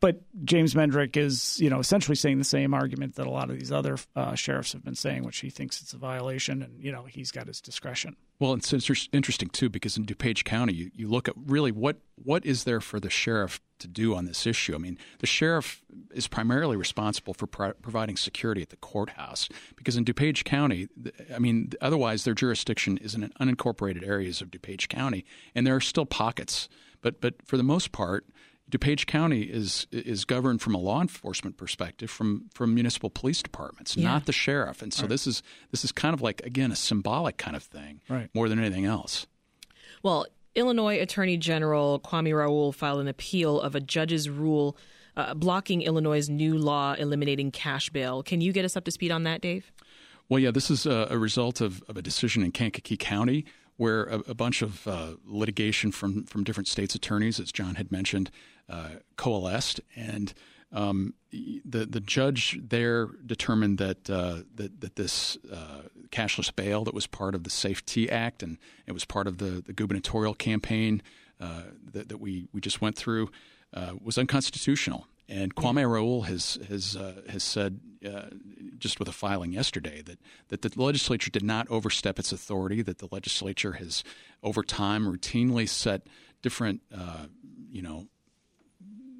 but 0.00 0.20
James 0.44 0.74
Mendrick 0.74 1.16
is, 1.16 1.58
you 1.58 1.70
know, 1.70 1.78
essentially 1.78 2.14
saying 2.14 2.36
the 2.36 2.44
same 2.44 2.74
argument 2.74 3.14
that 3.14 3.26
a 3.26 3.30
lot 3.30 3.48
of 3.48 3.58
these 3.58 3.72
other 3.72 3.96
uh, 4.14 4.34
sheriffs 4.34 4.74
have 4.74 4.84
been 4.84 4.94
saying, 4.94 5.24
which 5.24 5.38
he 5.38 5.48
thinks 5.48 5.80
it's 5.80 5.94
a 5.94 5.98
violation, 5.98 6.62
and 6.62 6.82
you 6.82 6.92
know, 6.92 7.04
he's 7.04 7.30
got 7.30 7.46
his 7.46 7.62
discretion. 7.62 8.16
Well, 8.40 8.54
it's 8.54 8.72
interesting 8.72 9.50
too 9.50 9.68
because 9.68 9.98
in 9.98 10.06
DuPage 10.06 10.44
County, 10.44 10.72
you, 10.72 10.90
you 10.94 11.08
look 11.08 11.28
at 11.28 11.34
really 11.36 11.70
what 11.70 11.98
what 12.16 12.44
is 12.44 12.64
there 12.64 12.80
for 12.80 12.98
the 12.98 13.10
sheriff 13.10 13.60
to 13.80 13.86
do 13.86 14.14
on 14.14 14.24
this 14.24 14.46
issue. 14.46 14.74
I 14.74 14.78
mean, 14.78 14.96
the 15.18 15.26
sheriff 15.26 15.82
is 16.10 16.26
primarily 16.26 16.76
responsible 16.76 17.34
for 17.34 17.46
pro- 17.46 17.74
providing 17.74 18.16
security 18.16 18.62
at 18.62 18.70
the 18.70 18.76
courthouse 18.76 19.48
because 19.76 19.96
in 19.96 20.06
DuPage 20.06 20.44
County, 20.44 20.88
I 21.34 21.38
mean, 21.38 21.72
otherwise 21.82 22.24
their 22.24 22.34
jurisdiction 22.34 22.96
is 22.96 23.14
in 23.14 23.30
unincorporated 23.40 24.06
areas 24.06 24.40
of 24.40 24.50
DuPage 24.50 24.88
County, 24.88 25.26
and 25.54 25.66
there 25.66 25.76
are 25.76 25.80
still 25.80 26.06
pockets. 26.06 26.70
But 27.02 27.20
but 27.20 27.34
for 27.44 27.58
the 27.58 27.62
most 27.62 27.92
part, 27.92 28.26
DuPage 28.70 29.06
County 29.06 29.42
is 29.42 29.86
is 29.90 30.24
governed 30.24 30.62
from 30.62 30.74
a 30.74 30.78
law 30.78 31.00
enforcement 31.00 31.56
perspective 31.56 32.10
from 32.10 32.48
from 32.54 32.74
municipal 32.74 33.10
police 33.10 33.42
departments, 33.42 33.96
yeah. 33.96 34.08
not 34.08 34.26
the 34.26 34.32
sheriff. 34.32 34.82
And 34.82 34.92
so 34.92 35.02
right. 35.02 35.10
this 35.10 35.26
is 35.26 35.42
this 35.70 35.84
is 35.84 35.92
kind 35.92 36.14
of 36.14 36.22
like 36.22 36.40
again 36.44 36.72
a 36.72 36.76
symbolic 36.76 37.36
kind 37.36 37.56
of 37.56 37.62
thing, 37.62 38.00
right. 38.08 38.30
more 38.34 38.48
than 38.48 38.58
anything 38.58 38.84
else. 38.84 39.26
Well, 40.02 40.26
Illinois 40.54 41.00
Attorney 41.00 41.36
General 41.36 42.00
Kwame 42.00 42.36
Raoul 42.36 42.72
filed 42.72 43.00
an 43.00 43.08
appeal 43.08 43.60
of 43.60 43.74
a 43.74 43.80
judge's 43.80 44.28
rule 44.28 44.76
uh, 45.16 45.34
blocking 45.34 45.82
Illinois' 45.82 46.28
new 46.28 46.56
law 46.56 46.94
eliminating 46.94 47.50
cash 47.50 47.90
bail. 47.90 48.22
Can 48.22 48.40
you 48.40 48.52
get 48.52 48.64
us 48.64 48.76
up 48.76 48.84
to 48.84 48.90
speed 48.90 49.10
on 49.10 49.24
that, 49.24 49.40
Dave? 49.40 49.70
Well, 50.28 50.38
yeah, 50.38 50.52
this 50.52 50.70
is 50.70 50.86
a, 50.86 51.08
a 51.10 51.18
result 51.18 51.60
of, 51.60 51.82
of, 51.88 51.96
a 51.96 52.02
decision 52.02 52.44
in 52.44 52.52
Kankakee 52.52 52.96
County 52.96 53.44
where 53.80 54.04
a, 54.04 54.18
a 54.28 54.34
bunch 54.34 54.60
of 54.60 54.86
uh, 54.86 55.12
litigation 55.24 55.90
from, 55.90 56.24
from 56.24 56.44
different 56.44 56.68
states' 56.68 56.94
attorneys, 56.94 57.40
as 57.40 57.50
John 57.50 57.76
had 57.76 57.90
mentioned, 57.90 58.30
uh, 58.68 58.90
coalesced, 59.16 59.80
and 59.96 60.34
um, 60.70 61.14
the 61.32 61.86
the 61.86 61.98
judge 61.98 62.60
there 62.62 63.06
determined 63.24 63.78
that 63.78 64.10
uh, 64.10 64.42
that 64.54 64.82
that 64.82 64.96
this 64.96 65.38
uh, 65.50 65.84
cashless 66.10 66.54
bail 66.54 66.84
that 66.84 66.92
was 66.92 67.06
part 67.06 67.34
of 67.34 67.44
the 67.44 67.50
SAFE-T 67.50 68.10
Act 68.10 68.42
and 68.42 68.58
it 68.86 68.92
was 68.92 69.06
part 69.06 69.26
of 69.26 69.38
the, 69.38 69.62
the 69.66 69.72
gubernatorial 69.72 70.34
campaign 70.34 71.02
uh, 71.40 71.62
that, 71.92 72.10
that 72.10 72.20
we 72.20 72.48
we 72.52 72.60
just 72.60 72.82
went 72.82 72.96
through 72.96 73.30
uh, 73.72 73.94
was 74.04 74.18
unconstitutional. 74.18 75.06
And 75.30 75.54
Kwame 75.54 75.88
Raoul 75.88 76.22
has 76.22 76.58
has 76.68 76.96
uh, 76.96 77.22
has 77.28 77.44
said 77.44 77.78
just 78.78 78.98
with 78.98 79.08
a 79.08 79.12
filing 79.12 79.52
yesterday 79.52 80.02
that 80.02 80.18
that 80.48 80.62
the 80.62 80.82
legislature 80.82 81.30
did 81.30 81.44
not 81.44 81.70
overstep 81.70 82.18
its 82.18 82.32
authority. 82.32 82.82
That 82.82 82.98
the 82.98 83.08
legislature 83.12 83.72
has 83.72 84.02
over 84.42 84.64
time 84.64 85.06
routinely 85.06 85.68
set 85.68 86.02
different 86.42 86.80
you 87.70 87.80
know 87.80 88.08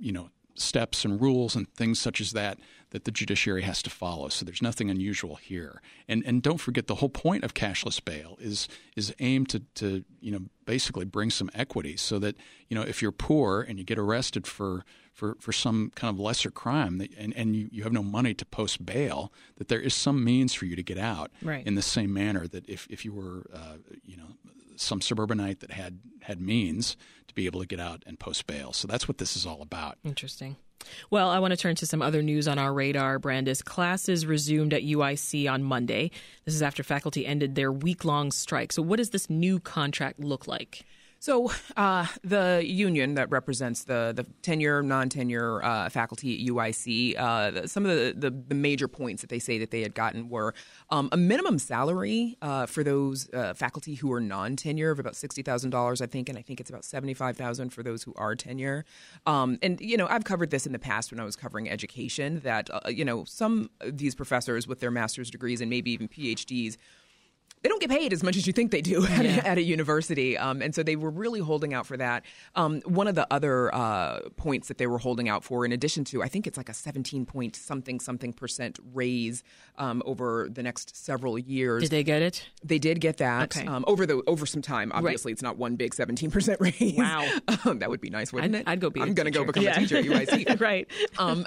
you 0.01 0.11
know 0.11 0.31
steps 0.57 1.05
and 1.05 1.21
rules 1.21 1.55
and 1.55 1.73
things 1.75 1.99
such 1.99 2.21
as 2.21 2.33
that 2.33 2.59
that 2.91 3.05
the 3.05 3.11
judiciary 3.13 3.63
has 3.63 3.83
to 3.85 3.91
follow. 3.91 4.29
So 4.29 4.45
there's 4.45 4.61
nothing 4.61 4.91
unusual 4.91 5.37
here. 5.37 5.81
And 6.09 6.25
and 6.27 6.43
don't 6.43 6.59
forget 6.59 6.87
the 6.87 6.97
whole 6.97 7.09
point 7.09 7.45
of 7.45 7.55
cashless 7.55 8.05
bail 8.05 8.37
is 8.41 8.69
is 8.97 9.15
aimed 9.21 9.49
to 9.51 9.61
to 9.77 10.05
you 10.21 10.33
know 10.33 10.41
basically 10.65 11.05
bring 11.05 11.31
some 11.31 11.51
equity 11.55 11.97
so 11.97 12.19
that 12.19 12.37
you 12.69 12.75
know 12.75 12.83
if 12.83 13.01
you're 13.01 13.13
poor 13.13 13.63
and 13.63 13.79
you 13.79 13.85
get 13.85 13.99
arrested 13.99 14.47
for 14.47 14.85
for, 15.21 15.37
for 15.39 15.53
some 15.53 15.93
kind 15.95 16.13
of 16.13 16.19
lesser 16.19 16.51
crime 16.51 16.97
that, 16.97 17.11
and, 17.19 17.37
and 17.37 17.55
you, 17.55 17.69
you 17.71 17.83
have 17.83 17.93
no 17.93 18.03
money 18.03 18.33
to 18.33 18.47
post 18.47 18.87
bail, 18.87 19.31
that 19.59 19.69
there 19.69 19.79
is 19.79 19.93
some 19.93 20.25
means 20.25 20.55
for 20.55 20.65
you 20.65 20.75
to 20.75 20.83
get 20.83 20.97
out 20.97 21.31
right. 21.43 21.67
in 21.67 21.75
the 21.75 21.83
same 21.83 22.11
manner 22.15 22.49
that 22.49 22.67
if, 22.67 22.87
if 22.89 23.05
you 23.05 23.13
were 23.13 23.45
uh, 23.55 23.77
you 24.03 24.17
know 24.17 24.25
some 24.77 25.03
suburbanite 25.03 25.61
that 25.61 25.73
had 25.73 25.99
had 26.23 26.41
means 26.41 26.97
to 27.29 27.35
be 27.35 27.45
able 27.45 27.61
to 27.61 27.67
get 27.67 27.79
out 27.79 28.03
and 28.07 28.19
post 28.19 28.47
bail. 28.47 28.73
So 28.73 28.89
that's 28.89 29.07
what 29.07 29.19
this 29.19 29.37
is 29.37 29.45
all 29.45 29.61
about. 29.61 29.99
Interesting. 30.05 30.57
Well, 31.11 31.29
I 31.29 31.39
want 31.39 31.53
to 31.53 31.59
turn 31.59 31.77
to 31.77 31.87
some 31.87 32.01
other 32.01 32.23
news 32.23 32.49
on 32.49 32.59
our 32.59 32.73
radar, 32.73 33.19
Brandis. 33.19 33.63
Classes 33.63 34.25
resumed 34.25 34.73
at 34.73 34.83
UIC 34.83 35.53
on 35.53 35.63
Monday. 35.63 36.11
This 36.47 36.55
is 36.55 36.63
after 36.63 36.83
faculty 36.83 37.27
ended 37.27 37.57
their 37.57 37.71
week 37.71 38.07
long 38.07 38.33
strike. 38.33 38.73
So, 38.73 38.81
what 38.81 38.97
does 38.97 39.11
this 39.11 39.29
new 39.29 39.61
contract 39.61 40.19
look 40.19 40.49
like? 40.49 40.87
So 41.23 41.53
uh, 41.77 42.07
the 42.25 42.63
union 42.65 43.15
that 43.15 43.31
represents 43.31 43.85
the 43.85 44.13
the 44.17 44.25
tenure, 44.41 44.83
non-tenure 44.83 45.63
uh, 45.63 45.91
faculty 45.91 46.35
at 46.35 46.51
UIC, 46.51 47.19
uh, 47.19 47.67
some 47.67 47.85
of 47.85 47.95
the, 47.95 48.15
the, 48.17 48.31
the 48.31 48.55
major 48.55 48.89
points 48.89 49.21
that 49.21 49.29
they 49.29 49.39
say 49.39 49.59
that 49.59 49.71
they 49.71 49.83
had 49.83 49.95
gotten 49.95 50.31
were 50.31 50.55
um, 50.89 51.11
a 51.13 51.19
minimum 51.19 51.59
salary 51.59 52.39
uh, 52.41 52.65
for 52.65 52.83
those 52.83 53.29
uh, 53.35 53.53
faculty 53.53 53.97
who 53.97 54.11
are 54.11 54.21
non-tenure 54.21 54.91
of 54.91 54.99
about 54.99 55.15
sixty 55.15 55.43
thousand 55.43 55.71
dollars, 55.71 56.01
I 56.01 56.07
think, 56.07 56.31
and 56.31 56.39
I 56.39 56.43
think 56.43 56.59
it's 56.59 56.71
about 56.71 56.87
seventy-five 56.87 57.37
thousand 57.37 57.75
for 57.75 57.83
those 57.83 58.03
who 58.03 58.15
are 58.17 58.35
tenure. 58.35 58.87
Um, 59.27 59.59
and 59.61 59.79
you 59.79 59.99
know, 59.99 60.07
I've 60.07 60.25
covered 60.25 60.49
this 60.49 60.65
in 60.65 60.73
the 60.73 60.79
past 60.79 61.11
when 61.11 61.21
I 61.21 61.25
was 61.25 61.37
covering 61.37 61.69
education. 61.69 62.41
That 62.41 62.71
uh, 62.73 62.89
you 62.89 63.05
know, 63.05 63.25
some 63.25 63.69
of 63.83 63.99
these 63.99 64.15
professors 64.15 64.67
with 64.67 64.81
their 64.81 64.91
master's 64.91 65.31
degrees 65.31 65.61
and 65.61 65.69
maybe 65.69 65.91
even 65.91 66.09
PhDs 66.09 66.79
they 67.63 67.69
don't 67.69 67.81
get 67.81 67.91
paid 67.91 68.13
as 68.13 68.23
much 68.23 68.37
as 68.37 68.47
you 68.47 68.53
think 68.53 68.71
they 68.71 68.81
do 68.81 69.05
at, 69.11 69.25
a, 69.25 69.47
at 69.47 69.59
a, 69.59 69.63
university. 69.63 70.37
Um, 70.37 70.63
and 70.63 70.75
so 70.75 70.83
they 70.83 70.97
were 70.97 71.11
really 71.11 71.41
holding 71.41 71.75
out 71.75 71.87
for 71.87 71.97
that. 71.97 72.25
Um, 72.55 72.81
one 72.87 73.07
of 73.07 73.15
the 73.15 73.27
other 73.31 73.75
uh, 73.75 74.21
points 74.37 74.69
that 74.69 74.79
they 74.79 74.87
were 74.87 74.99
holding 74.99 75.29
out 75.29 75.45
for, 75.45 75.65
in 75.65 75.73
addition 75.73 76.05
to, 76.05 76.23
I 76.23 76.29
think 76.29 76.47
it's 76.47 76.57
like 76.57 76.69
a 76.69 76.75
17 76.75 77.27
point 77.27 77.57
something 77.57 78.01
something 78.01 78.33
percent 78.33 78.79
raise 78.95 79.43
um, 79.77 80.03
over 80.07 80.49
the 80.51 80.63
next 80.63 80.97
several 80.97 81.39
years. 81.39 81.83
Did 81.83 81.91
they 81.91 82.03
get 82.03 82.23
it? 82.23 82.49
They 82.65 82.79
did 82.79 83.01
get 83.01 83.19
that 83.19 83.57
okay. 83.57 83.67
Um, 83.67 83.85
over 83.87 84.07
the 84.07 84.23
over 84.27 84.47
some 84.47 84.63
time. 84.63 84.91
Obviously, 84.95 85.31
right. 85.31 85.35
it's 85.35 85.43
not 85.43 85.59
one 85.59 85.77
big 85.77 85.95
17 85.95 86.31
percent 86.31 86.61
raise. 86.61 86.97
Wow, 86.97 87.29
um, 87.65 87.81
that 87.81 87.91
would 87.91 88.01
be 88.01 88.11
nice, 88.11 88.33
wouldn't 88.33 88.55
I'd, 88.55 88.61
it? 88.63 88.69
I'd 88.69 88.81
go 88.81 88.91
be. 88.91 89.01
I'm 89.01 89.15
going 89.15 89.27
to 89.27 89.31
go 89.31 89.45
become 89.45 89.65
yeah. 89.65 89.77
a 89.77 89.81
teacher 89.81 89.99
at 89.99 90.05
UIC. 90.05 90.61
right. 90.61 90.89
Um, 91.19 91.45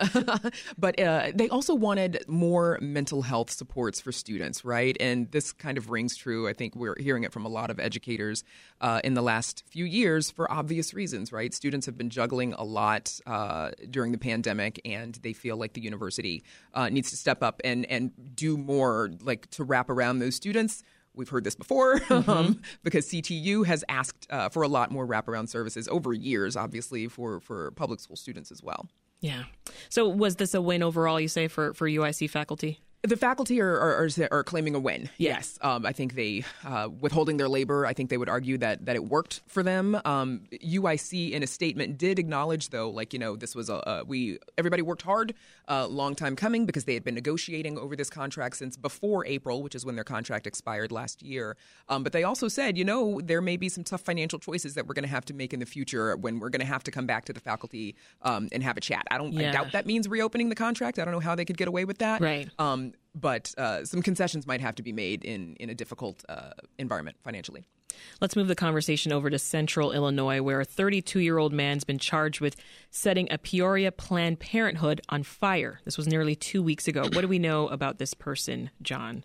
but 0.77 0.99
uh, 0.99 1.31
they 1.33 1.49
also 1.49 1.73
wanted 1.73 2.23
more 2.27 2.77
mental 2.81 3.23
health 3.23 3.49
supports 3.49 3.99
for 3.99 4.11
students, 4.11 4.63
right? 4.63 4.95
And 4.99 5.31
this 5.31 5.51
kind 5.51 5.77
of 5.77 5.89
rings 5.89 6.02
true. 6.09 6.47
I 6.47 6.53
think 6.53 6.75
we're 6.75 6.95
hearing 6.99 7.23
it 7.23 7.31
from 7.31 7.45
a 7.45 7.49
lot 7.49 7.69
of 7.69 7.79
educators 7.79 8.43
uh, 8.81 9.01
in 9.03 9.13
the 9.13 9.21
last 9.21 9.63
few 9.67 9.85
years 9.85 10.29
for 10.31 10.51
obvious 10.51 10.93
reasons, 10.93 11.31
right? 11.31 11.53
Students 11.53 11.85
have 11.85 11.97
been 11.97 12.09
juggling 12.09 12.53
a 12.53 12.63
lot 12.63 13.19
uh, 13.25 13.71
during 13.89 14.11
the 14.11 14.17
pandemic, 14.17 14.81
and 14.85 15.15
they 15.23 15.33
feel 15.33 15.57
like 15.57 15.73
the 15.73 15.81
university 15.81 16.43
uh, 16.73 16.89
needs 16.89 17.09
to 17.11 17.17
step 17.17 17.43
up 17.43 17.61
and 17.63 17.85
and 17.85 18.11
do 18.35 18.57
more, 18.57 19.11
like 19.21 19.49
to 19.51 19.63
wrap 19.63 19.89
around 19.89 20.19
those 20.19 20.35
students. 20.35 20.83
We've 21.15 21.29
heard 21.29 21.43
this 21.43 21.55
before 21.55 21.99
mm-hmm. 21.99 22.29
um, 22.29 22.61
because 22.83 23.07
CTU 23.07 23.65
has 23.65 23.83
asked 23.87 24.27
uh, 24.29 24.49
for 24.49 24.63
a 24.63 24.67
lot 24.67 24.91
more 24.91 25.05
wraparound 25.05 25.49
services 25.49 25.87
over 25.87 26.13
years, 26.13 26.55
obviously 26.55 27.07
for 27.07 27.39
for 27.39 27.71
public 27.71 27.99
school 27.99 28.15
students 28.15 28.51
as 28.51 28.63
well. 28.63 28.87
Yeah. 29.19 29.43
So 29.89 30.09
was 30.09 30.35
this 30.35 30.53
a 30.53 30.61
win 30.61 30.83
overall? 30.83 31.19
You 31.19 31.27
say 31.27 31.47
for 31.47 31.73
for 31.73 31.87
UIC 31.87 32.29
faculty? 32.29 32.81
The 33.05 33.17
faculty 33.17 33.59
are, 33.59 33.77
are, 33.77 34.09
are, 34.31 34.43
claiming 34.45 34.75
a 34.75 34.79
win. 34.79 35.09
Yes, 35.17 35.59
um, 35.61 35.85
I 35.85 35.91
think 35.91 36.15
they 36.15 36.45
uh, 36.63 36.87
withholding 36.87 37.35
their 37.35 37.49
labor. 37.49 37.85
I 37.85 37.91
think 37.91 38.09
they 38.09 38.15
would 38.15 38.29
argue 38.29 38.57
that 38.59 38.85
that 38.85 38.95
it 38.95 39.03
worked 39.03 39.41
for 39.45 39.61
them. 39.61 39.99
Um, 40.05 40.43
UIC 40.53 41.31
in 41.31 41.43
a 41.43 41.47
statement 41.47 41.97
did 41.97 42.17
acknowledge, 42.17 42.69
though, 42.69 42.89
like 42.89 43.11
you 43.11 43.19
know, 43.19 43.35
this 43.35 43.55
was 43.55 43.69
a, 43.69 43.83
a 43.85 44.03
we 44.05 44.39
everybody 44.57 44.81
worked 44.81 45.01
hard, 45.01 45.33
a 45.67 45.73
uh, 45.73 45.87
long 45.87 46.15
time 46.15 46.37
coming 46.37 46.65
because 46.65 46.85
they 46.85 46.93
had 46.93 47.03
been 47.03 47.15
negotiating 47.15 47.77
over 47.77 47.97
this 47.97 48.09
contract 48.09 48.55
since 48.55 48.77
before 48.77 49.25
April, 49.25 49.63
which 49.63 49.75
is 49.75 49.85
when 49.85 49.95
their 49.95 50.05
contract 50.05 50.47
expired 50.47 50.89
last 50.89 51.21
year. 51.21 51.57
Um, 51.89 52.03
but 52.03 52.13
they 52.13 52.23
also 52.23 52.47
said, 52.47 52.77
you 52.77 52.85
know, 52.85 53.19
there 53.19 53.41
may 53.41 53.57
be 53.57 53.67
some 53.67 53.83
tough 53.83 54.01
financial 54.01 54.39
choices 54.39 54.75
that 54.75 54.87
we're 54.87 54.93
going 54.93 55.03
to 55.03 55.11
have 55.11 55.25
to 55.25 55.33
make 55.33 55.53
in 55.53 55.59
the 55.59 55.65
future 55.65 56.15
when 56.15 56.39
we're 56.39 56.49
going 56.49 56.61
to 56.61 56.65
have 56.65 56.85
to 56.85 56.91
come 56.91 57.05
back 57.05 57.25
to 57.25 57.33
the 57.33 57.41
faculty 57.41 57.95
um, 58.21 58.47
and 58.53 58.63
have 58.63 58.77
a 58.77 58.81
chat. 58.81 59.05
I 59.11 59.17
don't. 59.17 59.33
Yeah. 59.33 59.49
I 59.49 59.51
doubt 59.51 59.73
that 59.73 59.85
means 59.85 60.07
reopening 60.07 60.47
the 60.47 60.55
contract. 60.55 60.99
I 60.99 61.03
don't 61.03 61.13
know 61.13 61.19
how 61.19 61.35
they 61.35 61.43
could 61.43 61.57
get 61.57 61.67
away 61.67 61.83
with 61.83 61.97
that. 61.97 62.21
Right 62.21 62.49
um, 62.93 62.99
but 63.15 63.53
uh, 63.57 63.85
some 63.85 64.01
concessions 64.01 64.47
might 64.47 64.61
have 64.61 64.75
to 64.75 64.83
be 64.83 64.91
made 64.91 65.23
in 65.23 65.55
in 65.59 65.69
a 65.69 65.75
difficult 65.75 66.23
uh, 66.29 66.51
environment 66.77 67.17
financially. 67.23 67.65
Let's 68.21 68.35
move 68.35 68.47
the 68.47 68.55
conversation 68.55 69.11
over 69.11 69.29
to 69.29 69.37
central 69.37 69.91
Illinois, 69.91 70.41
where 70.41 70.61
a 70.61 70.65
32 70.65 71.19
year 71.19 71.37
old 71.37 71.53
man's 71.53 71.83
been 71.83 71.99
charged 71.99 72.41
with 72.41 72.55
setting 72.89 73.27
a 73.31 73.37
Peoria 73.37 73.91
Planned 73.91 74.39
Parenthood 74.39 75.01
on 75.09 75.23
fire. 75.23 75.79
This 75.85 75.97
was 75.97 76.07
nearly 76.07 76.35
two 76.35 76.63
weeks 76.63 76.87
ago. 76.87 77.01
What 77.03 77.21
do 77.21 77.27
we 77.27 77.39
know 77.39 77.67
about 77.67 77.97
this 77.97 78.13
person, 78.13 78.71
John? 78.81 79.23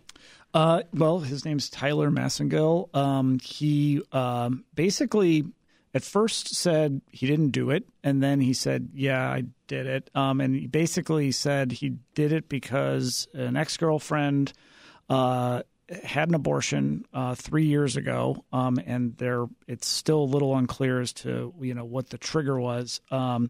Uh, 0.53 0.81
well, 0.93 1.19
his 1.19 1.45
name's 1.45 1.69
Tyler 1.69 2.09
Massengill. 2.09 2.93
Um, 2.95 3.39
he 3.39 4.01
um, 4.11 4.65
basically 4.73 5.45
at 5.93 6.03
first 6.03 6.55
said 6.55 7.01
he 7.09 7.27
didn't 7.27 7.49
do 7.49 7.71
it, 7.71 7.87
and 8.03 8.21
then 8.21 8.39
he 8.39 8.53
said, 8.53 8.89
"Yeah, 8.93 9.27
I 9.27 9.45
did 9.67 9.87
it." 9.87 10.09
Um, 10.13 10.41
and 10.41 10.55
he 10.55 10.67
basically 10.67 11.31
said 11.31 11.71
he 11.71 11.95
did 12.13 12.31
it 12.31 12.49
because 12.49 13.27
an 13.33 13.55
ex 13.55 13.77
girlfriend 13.77 14.53
uh, 15.09 15.63
had 16.03 16.29
an 16.29 16.35
abortion 16.35 17.05
uh, 17.13 17.35
three 17.35 17.65
years 17.65 17.97
ago, 17.97 18.45
um, 18.53 18.79
and 18.85 19.17
there 19.17 19.45
it's 19.67 19.87
still 19.87 20.19
a 20.19 20.31
little 20.31 20.55
unclear 20.55 21.01
as 21.01 21.13
to 21.13 21.53
you 21.59 21.73
know 21.73 21.85
what 21.85 22.09
the 22.09 22.17
trigger 22.17 22.59
was. 22.59 23.01
Um, 23.09 23.49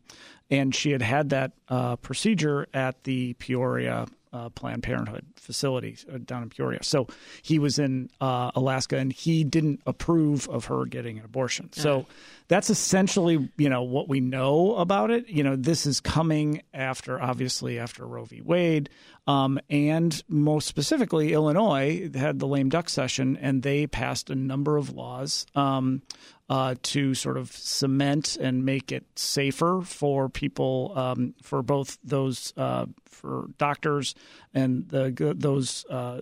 and 0.50 0.74
she 0.74 0.92
had 0.92 1.02
had 1.02 1.30
that 1.30 1.52
uh, 1.68 1.98
procedure 1.98 2.68
at 2.74 3.04
the 3.04 3.34
Peoria 3.34 4.08
uh, 4.32 4.50
Planned 4.50 4.84
Parenthood 4.84 5.26
facility 5.36 5.98
uh, 6.12 6.18
down 6.24 6.44
in 6.44 6.50
Peoria. 6.50 6.84
So 6.84 7.08
he 7.42 7.60
was 7.60 7.80
in 7.80 8.10
uh, 8.22 8.52
Alaska, 8.56 8.98
and 8.98 9.12
he 9.12 9.44
didn't 9.44 9.82
approve 9.86 10.48
of 10.50 10.66
her 10.66 10.86
getting 10.86 11.18
an 11.18 11.26
abortion. 11.26 11.72
So 11.74 12.06
that's 12.48 12.70
essentially 12.70 13.50
you 13.58 13.70
know 13.70 13.84
what 13.84 14.08
we 14.08 14.20
know 14.20 14.76
about 14.76 15.12
it. 15.12 15.28
You 15.30 15.44
know, 15.44 15.56
this 15.56 15.86
is 15.86 16.00
coming 16.00 16.62
after 16.74 17.22
obviously 17.22 17.80
after 17.80 18.06
Roe 18.06 18.26
v. 18.26 18.42
Wade, 18.42 18.90
um, 19.28 19.60
and 19.70 20.22
most 20.28 20.68
specifically, 20.68 21.34
Illinois 21.34 22.10
had 22.16 22.40
the 22.40 22.48
lame 22.48 22.70
duck 22.70 22.90
session, 22.90 23.38
and 23.38 23.64
they 23.64 23.88
passed 23.88 24.30
a 24.30 24.36
number 24.36 24.78
of 24.78 24.94
laws. 24.94 25.46
Um, 25.56 26.02
uh, 26.50 26.76
to 26.82 27.14
sort 27.14 27.38
of 27.38 27.52
cement 27.52 28.38
and 28.38 28.66
make 28.66 28.92
it 28.92 29.06
safer 29.16 29.82
for 29.84 30.30
people, 30.30 30.94
um, 30.96 31.36
for 31.44 31.62
both 31.62 31.98
those 32.04 32.54
uh, 32.58 32.86
for 33.06 33.50
doctors 33.58 34.16
and 34.54 34.90
the 34.90 35.36
those 35.38 35.86
uh, 35.90 36.22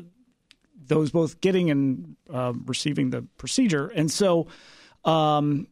those 0.85 1.11
both 1.11 1.39
getting 1.39 1.71
and 1.71 2.15
uh, 2.31 2.53
receiving 2.65 3.09
the 3.09 3.23
procedure, 3.37 3.87
and 3.87 4.11
so. 4.11 4.47
Um, 5.05 5.67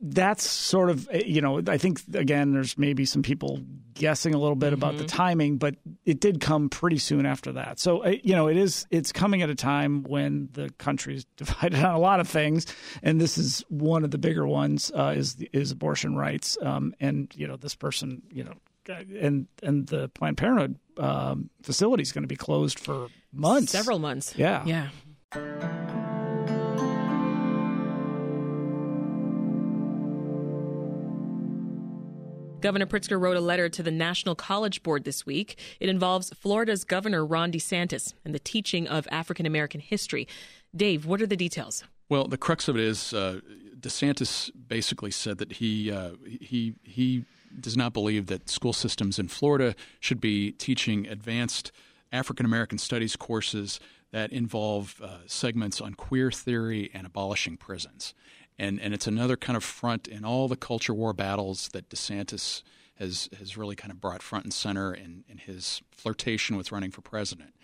that's 0.00 0.48
sort 0.48 0.90
of 0.90 1.08
you 1.12 1.40
know 1.40 1.62
I 1.66 1.76
think 1.76 2.00
again 2.14 2.52
there's 2.52 2.78
maybe 2.78 3.04
some 3.04 3.22
people 3.22 3.60
guessing 3.94 4.32
a 4.34 4.38
little 4.38 4.56
bit 4.56 4.68
mm-hmm. 4.68 4.74
about 4.74 4.96
the 4.96 5.04
mm-hmm. 5.04 5.16
timing, 5.16 5.56
but 5.58 5.76
it 6.06 6.20
did 6.20 6.40
come 6.40 6.70
pretty 6.70 6.96
soon 6.96 7.26
after 7.26 7.52
that. 7.52 7.78
So 7.78 8.04
uh, 8.04 8.14
you 8.22 8.34
know 8.34 8.48
it 8.48 8.56
is 8.56 8.86
it's 8.90 9.12
coming 9.12 9.42
at 9.42 9.50
a 9.50 9.54
time 9.54 10.02
when 10.04 10.48
the 10.52 10.70
country 10.78 11.16
is 11.16 11.24
divided 11.36 11.84
on 11.84 11.94
a 11.94 11.98
lot 11.98 12.20
of 12.20 12.28
things, 12.28 12.66
and 13.02 13.20
this 13.20 13.36
is 13.36 13.64
one 13.68 14.04
of 14.04 14.10
the 14.10 14.18
bigger 14.18 14.46
ones 14.46 14.90
uh, 14.94 15.14
is 15.16 15.36
is 15.52 15.70
abortion 15.70 16.16
rights. 16.16 16.56
Um, 16.62 16.94
and 17.00 17.30
you 17.36 17.46
know 17.46 17.56
this 17.56 17.74
person 17.74 18.22
you 18.32 18.44
know 18.44 18.54
and 18.88 19.46
and 19.62 19.86
the 19.86 20.08
Planned 20.08 20.38
Parenthood 20.38 20.78
um, 20.98 21.50
facility 21.62 22.02
is 22.02 22.12
going 22.12 22.22
to 22.22 22.28
be 22.28 22.36
closed 22.36 22.78
for 22.78 23.08
months, 23.32 23.72
several 23.72 23.98
months. 23.98 24.34
Yeah, 24.36 24.64
yeah. 24.64 25.78
Governor 32.60 32.86
Pritzker 32.86 33.20
wrote 33.20 33.36
a 33.36 33.40
letter 33.40 33.68
to 33.68 33.82
the 33.82 33.90
National 33.90 34.34
College 34.34 34.82
Board 34.82 35.04
this 35.04 35.24
week. 35.24 35.58
It 35.80 35.88
involves 35.88 36.30
Florida's 36.30 36.84
Governor 36.84 37.24
Ron 37.24 37.50
DeSantis 37.52 38.14
and 38.24 38.34
the 38.34 38.38
teaching 38.38 38.86
of 38.86 39.08
African 39.10 39.46
American 39.46 39.80
history. 39.80 40.28
Dave, 40.74 41.06
what 41.06 41.20
are 41.22 41.26
the 41.26 41.36
details? 41.36 41.84
Well, 42.08 42.26
the 42.28 42.38
crux 42.38 42.68
of 42.68 42.76
it 42.76 42.82
is 42.82 43.14
uh, 43.14 43.40
DeSantis 43.78 44.50
basically 44.68 45.10
said 45.10 45.38
that 45.38 45.52
he 45.52 45.90
uh, 45.90 46.10
he 46.24 46.74
he 46.82 47.24
does 47.58 47.76
not 47.76 47.92
believe 47.92 48.26
that 48.26 48.48
school 48.48 48.72
systems 48.72 49.18
in 49.18 49.28
Florida 49.28 49.74
should 49.98 50.20
be 50.20 50.52
teaching 50.52 51.06
advanced 51.06 51.72
African 52.12 52.46
American 52.46 52.78
studies 52.78 53.16
courses 53.16 53.80
that 54.12 54.32
involve 54.32 55.00
uh, 55.02 55.18
segments 55.26 55.80
on 55.80 55.94
queer 55.94 56.30
theory 56.30 56.90
and 56.92 57.06
abolishing 57.06 57.56
prisons 57.56 58.14
and 58.60 58.78
and 58.78 58.92
it's 58.92 59.06
another 59.06 59.36
kind 59.36 59.56
of 59.56 59.64
front 59.64 60.06
in 60.06 60.24
all 60.24 60.46
the 60.46 60.56
culture 60.56 60.94
war 60.94 61.12
battles 61.12 61.70
that 61.72 61.88
DeSantis 61.88 62.62
has 62.96 63.28
has 63.38 63.56
really 63.56 63.74
kind 63.74 63.90
of 63.90 64.00
brought 64.00 64.22
front 64.22 64.44
and 64.44 64.52
center 64.52 64.92
in, 64.92 65.24
in 65.28 65.38
his 65.38 65.80
flirtation 65.90 66.56
with 66.56 66.70
running 66.70 66.90
for 66.90 67.00
president. 67.00 67.54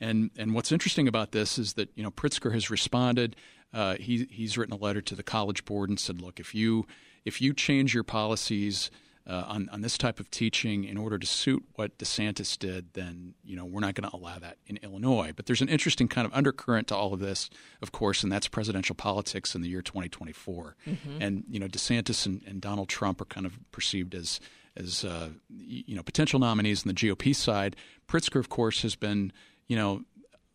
And 0.00 0.30
and 0.36 0.54
what's 0.54 0.72
interesting 0.72 1.06
about 1.06 1.32
this 1.32 1.58
is 1.58 1.74
that 1.74 1.90
you 1.94 2.02
know 2.02 2.10
Pritzker 2.10 2.52
has 2.52 2.70
responded. 2.70 3.36
Uh, 3.72 3.96
he 3.96 4.26
he's 4.30 4.56
written 4.56 4.74
a 4.74 4.78
letter 4.78 5.02
to 5.02 5.14
the 5.14 5.22
college 5.22 5.64
board 5.66 5.90
and 5.90 6.00
said, 6.00 6.22
look, 6.22 6.40
if 6.40 6.54
you 6.54 6.86
if 7.26 7.42
you 7.42 7.52
change 7.52 7.92
your 7.92 8.04
policies 8.04 8.90
uh, 9.28 9.44
on 9.46 9.68
on 9.70 9.80
this 9.80 9.98
type 9.98 10.20
of 10.20 10.30
teaching 10.30 10.84
in 10.84 10.96
order 10.96 11.18
to 11.18 11.26
suit 11.26 11.64
what 11.74 11.98
DeSantis 11.98 12.58
did, 12.58 12.92
then 12.94 13.34
you 13.44 13.56
know 13.56 13.64
we're 13.64 13.80
not 13.80 13.94
going 13.94 14.08
to 14.08 14.16
allow 14.16 14.38
that 14.38 14.58
in 14.66 14.78
Illinois. 14.82 15.32
But 15.34 15.46
there's 15.46 15.60
an 15.60 15.68
interesting 15.68 16.06
kind 16.06 16.26
of 16.26 16.32
undercurrent 16.32 16.88
to 16.88 16.96
all 16.96 17.12
of 17.12 17.20
this, 17.20 17.50
of 17.82 17.92
course, 17.92 18.22
and 18.22 18.30
that's 18.30 18.46
presidential 18.46 18.94
politics 18.94 19.54
in 19.54 19.62
the 19.62 19.68
year 19.68 19.82
2024. 19.82 20.76
Mm-hmm. 20.86 21.22
And 21.22 21.44
you 21.48 21.58
know 21.58 21.66
DeSantis 21.66 22.26
and, 22.26 22.42
and, 22.46 22.60
Donald 22.60 22.88
Trump 22.88 23.20
are 23.20 23.26
kind 23.26 23.46
of 23.46 23.58
perceived 23.72 24.14
as 24.14 24.40
as 24.76 25.04
uh, 25.04 25.30
you 25.48 25.96
know 25.96 26.02
potential 26.02 26.38
nominees 26.38 26.86
on 26.86 26.88
the 26.88 26.94
GOP 26.94 27.34
side. 27.34 27.74
Pritzker, 28.08 28.38
of 28.38 28.48
course, 28.48 28.82
has 28.82 28.94
been 28.94 29.32
you 29.66 29.76
know 29.76 30.02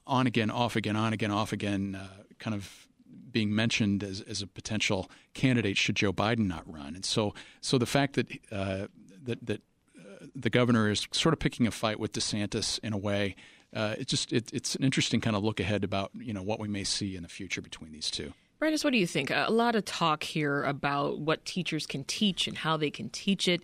on 0.07 0.27
again, 0.27 0.49
off 0.49 0.75
again, 0.75 0.95
on 0.95 1.13
again, 1.13 1.31
off 1.31 1.53
again, 1.53 1.95
uh, 1.95 2.23
kind 2.39 2.55
of 2.55 2.87
being 3.31 3.53
mentioned 3.53 4.03
as, 4.03 4.21
as 4.21 4.41
a 4.41 4.47
potential 4.47 5.09
candidate 5.33 5.77
should 5.77 5.95
Joe 5.95 6.13
Biden 6.13 6.47
not 6.47 6.63
run. 6.71 6.95
And 6.95 7.05
so, 7.05 7.33
so 7.61 7.77
the 7.77 7.85
fact 7.85 8.15
that 8.15 8.31
uh, 8.51 8.87
that 9.23 9.45
that 9.45 9.61
uh, 9.97 10.25
the 10.35 10.49
governor 10.49 10.89
is 10.89 11.07
sort 11.11 11.33
of 11.33 11.39
picking 11.39 11.67
a 11.67 11.71
fight 11.71 11.99
with 11.99 12.13
DeSantis 12.13 12.79
in 12.83 12.93
a 12.93 12.97
way, 12.97 13.35
uh, 13.75 13.95
it 13.97 14.07
just 14.07 14.31
it, 14.33 14.51
it's 14.53 14.75
an 14.75 14.83
interesting 14.83 15.21
kind 15.21 15.35
of 15.35 15.43
look 15.43 15.59
ahead 15.59 15.83
about 15.83 16.11
you 16.15 16.33
know 16.33 16.43
what 16.43 16.59
we 16.59 16.67
may 16.67 16.83
see 16.83 17.15
in 17.15 17.23
the 17.23 17.29
future 17.29 17.61
between 17.61 17.91
these 17.91 18.11
two. 18.11 18.33
Brandis, 18.59 18.83
what 18.83 18.93
do 18.93 18.99
you 18.99 19.07
think? 19.07 19.31
A 19.31 19.49
lot 19.49 19.75
of 19.75 19.85
talk 19.85 20.21
here 20.21 20.63
about 20.63 21.19
what 21.19 21.45
teachers 21.45 21.87
can 21.87 22.03
teach 22.03 22.47
and 22.47 22.57
how 22.57 22.77
they 22.77 22.91
can 22.91 23.09
teach 23.09 23.47
it. 23.47 23.61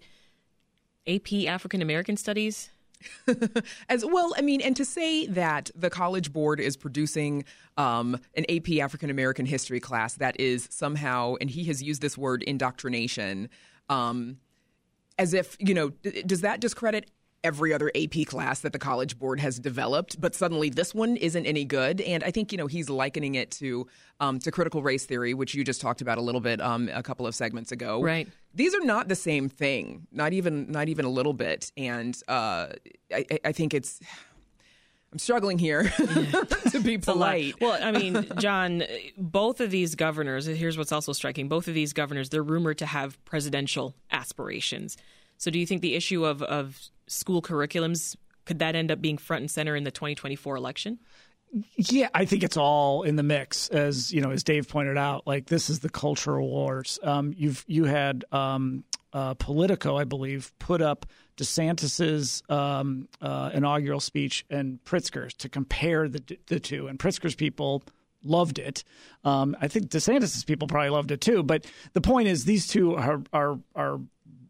AP 1.07 1.45
African 1.47 1.81
American 1.81 2.17
Studies 2.17 2.71
As 3.89 4.05
well, 4.05 4.33
I 4.37 4.41
mean, 4.41 4.61
and 4.61 4.75
to 4.75 4.85
say 4.85 5.27
that 5.27 5.71
the 5.75 5.89
College 5.89 6.33
Board 6.33 6.59
is 6.59 6.75
producing 6.75 7.43
um, 7.77 8.19
an 8.35 8.45
AP 8.49 8.79
African 8.79 9.09
American 9.09 9.45
history 9.45 9.79
class 9.79 10.15
that 10.15 10.39
is 10.39 10.67
somehow, 10.71 11.35
and 11.39 11.49
he 11.49 11.65
has 11.65 11.83
used 11.83 12.01
this 12.01 12.17
word 12.17 12.43
indoctrination, 12.43 13.49
um, 13.89 14.37
as 15.19 15.33
if, 15.33 15.57
you 15.59 15.73
know, 15.73 15.89
does 16.25 16.41
that 16.41 16.59
discredit 16.59 17.09
every 17.43 17.73
other 17.73 17.91
AP 17.95 18.25
class 18.25 18.61
that 18.61 18.73
the 18.73 18.79
College 18.79 19.17
Board 19.17 19.39
has 19.39 19.59
developed, 19.59 20.19
but 20.19 20.35
suddenly 20.35 20.69
this 20.69 20.93
one 20.93 21.15
isn't 21.17 21.45
any 21.45 21.65
good. 21.65 22.01
And 22.01 22.23
I 22.23 22.31
think 22.31 22.51
you 22.51 22.57
know 22.57 22.67
he's 22.67 22.89
likening 22.89 23.35
it 23.35 23.51
to 23.51 23.87
um, 24.19 24.39
to 24.39 24.51
critical 24.51 24.81
race 24.81 25.05
theory, 25.05 25.33
which 25.33 25.53
you 25.53 25.63
just 25.63 25.81
talked 25.81 26.01
about 26.01 26.17
a 26.17 26.21
little 26.21 26.41
bit 26.41 26.61
um, 26.61 26.89
a 26.93 27.03
couple 27.03 27.27
of 27.27 27.35
segments 27.35 27.71
ago. 27.71 28.01
Right. 28.01 28.27
These 28.53 28.73
are 28.73 28.83
not 28.83 29.07
the 29.07 29.15
same 29.15 29.49
thing, 29.49 30.07
not 30.11 30.33
even 30.33 30.71
not 30.71 30.89
even 30.89 31.05
a 31.05 31.09
little 31.09 31.33
bit. 31.33 31.71
And 31.77 32.19
uh, 32.27 32.67
I, 33.13 33.25
I 33.45 33.51
think 33.51 33.73
it's. 33.73 33.99
I'm 35.09 35.19
struggling 35.19 35.57
here 35.57 35.83
to 36.71 36.81
be 36.83 36.97
polite. 36.97 37.55
Well, 37.61 37.79
I 37.81 37.91
mean, 37.93 38.27
John, 38.39 38.83
both 39.17 39.61
of 39.61 39.71
these 39.71 39.95
governors, 39.95 40.47
here's 40.47 40.77
what's 40.77 40.91
also 40.91 41.13
striking 41.13 41.47
both 41.47 41.69
of 41.69 41.73
these 41.73 41.93
governors, 41.93 42.27
they're 42.27 42.43
rumored 42.43 42.79
to 42.79 42.85
have 42.85 43.23
presidential 43.23 43.95
aspirations. 44.11 44.97
So 45.37 45.49
do 45.49 45.59
you 45.59 45.65
think 45.65 45.81
the 45.81 45.95
issue 45.95 46.25
of, 46.25 46.41
of 46.43 46.89
school 47.07 47.41
curriculums 47.41 48.15
could 48.47 48.59
that 48.59 48.75
end 48.75 48.91
up 48.91 49.01
being 49.01 49.17
front 49.17 49.41
and 49.41 49.51
center 49.51 49.75
in 49.75 49.83
the 49.83 49.91
2024 49.91 50.55
election? 50.55 50.99
Yeah, 51.75 52.09
I 52.13 52.25
think 52.25 52.43
it's 52.43 52.57
all 52.57 53.03
in 53.03 53.15
the 53.15 53.23
mix, 53.23 53.69
as 53.69 54.11
you 54.11 54.21
know, 54.21 54.31
as 54.31 54.43
Dave 54.43 54.67
pointed 54.67 54.97
out. 54.97 55.25
Like 55.25 55.45
this 55.45 55.69
is 55.69 55.79
the 55.79 55.89
cultural 55.89 56.49
wars. 56.49 56.99
Um, 57.03 57.33
you've 57.37 57.63
you 57.67 57.85
had 57.85 58.25
um, 58.31 58.83
uh, 59.13 59.33
Politico, 59.35 59.97
I 59.97 60.03
believe, 60.03 60.51
put 60.59 60.81
up 60.81 61.05
DeSantis's 61.37 62.43
um, 62.49 63.07
uh, 63.21 63.51
inaugural 63.53 64.01
speech 64.01 64.45
and 64.49 64.83
Pritzker's 64.83 65.33
to 65.35 65.49
compare 65.49 66.09
the 66.09 66.37
the 66.47 66.59
two, 66.59 66.87
and 66.87 66.99
Pritzker's 66.99 67.35
people 67.35 67.83
loved 68.23 68.59
it. 68.59 68.83
Um, 69.23 69.55
I 69.61 69.69
think 69.69 69.87
DeSantis's 69.87 70.43
people 70.43 70.67
probably 70.67 70.89
loved 70.89 71.11
it 71.11 71.21
too. 71.21 71.43
But 71.43 71.65
the 71.93 72.01
point 72.01 72.27
is, 72.27 72.43
these 72.43 72.67
two 72.67 72.95
are 72.95 73.21
are 73.31 73.57
are 73.73 73.99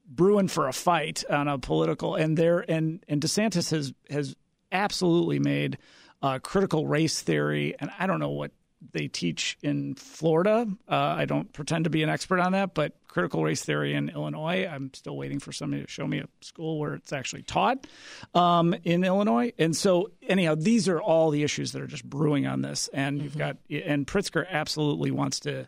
brewing 0.08 0.48
for 0.48 0.67
a 0.67 0.74
fight 0.74 1.24
on 1.30 1.48
a 1.48 1.58
political, 1.58 2.15
and 2.15 2.38
there 2.38 2.60
and 2.70 3.04
and 3.08 3.22
DeSantis 3.22 3.72
has 3.72 3.93
has 4.10 4.36
absolutely 4.72 5.39
made 5.39 5.78
uh, 6.22 6.39
critical 6.39 6.88
race 6.88 7.22
theory, 7.22 7.76
and 7.80 7.91
I 8.00 8.08
don't 8.08 8.20
know 8.20 8.30
what 8.30 8.52
they 8.91 9.08
teach 9.08 9.58
in 9.62 9.96
Florida. 9.96 10.67
Uh, 10.89 10.96
I 10.96 11.26
don't 11.26 11.52
pretend 11.52 11.86
to 11.86 11.89
be 11.89 12.04
an 12.04 12.10
expert 12.10 12.39
on 12.39 12.52
that, 12.52 12.74
but 12.74 12.93
critical 13.08 13.44
race 13.44 13.63
theory 13.63 13.96
in 13.96 14.10
Illinois, 14.10 14.67
I'm 14.67 14.94
still 14.94 15.17
waiting 15.17 15.40
for 15.40 15.52
somebody 15.52 15.84
to 15.84 15.90
show 15.90 16.06
me 16.06 16.19
a 16.19 16.27
school 16.42 16.79
where 16.79 16.94
it's 16.94 17.12
actually 17.12 17.42
taught 17.44 17.88
um, 18.36 18.75
in 18.84 19.04
Illinois. 19.04 19.54
And 19.58 19.75
so, 19.75 20.12
anyhow, 20.21 20.56
these 20.56 20.88
are 20.88 21.02
all 21.02 21.31
the 21.31 21.44
issues 21.44 21.71
that 21.71 21.81
are 21.81 21.88
just 21.88 22.06
brewing 22.06 22.46
on 22.46 22.62
this. 22.62 22.88
And 22.94 23.17
mm-hmm. 23.17 23.23
you've 23.23 23.38
got, 23.38 23.58
and 23.69 24.06
Pritzker 24.06 24.48
absolutely 24.48 25.12
wants 25.12 25.40
to. 25.42 25.67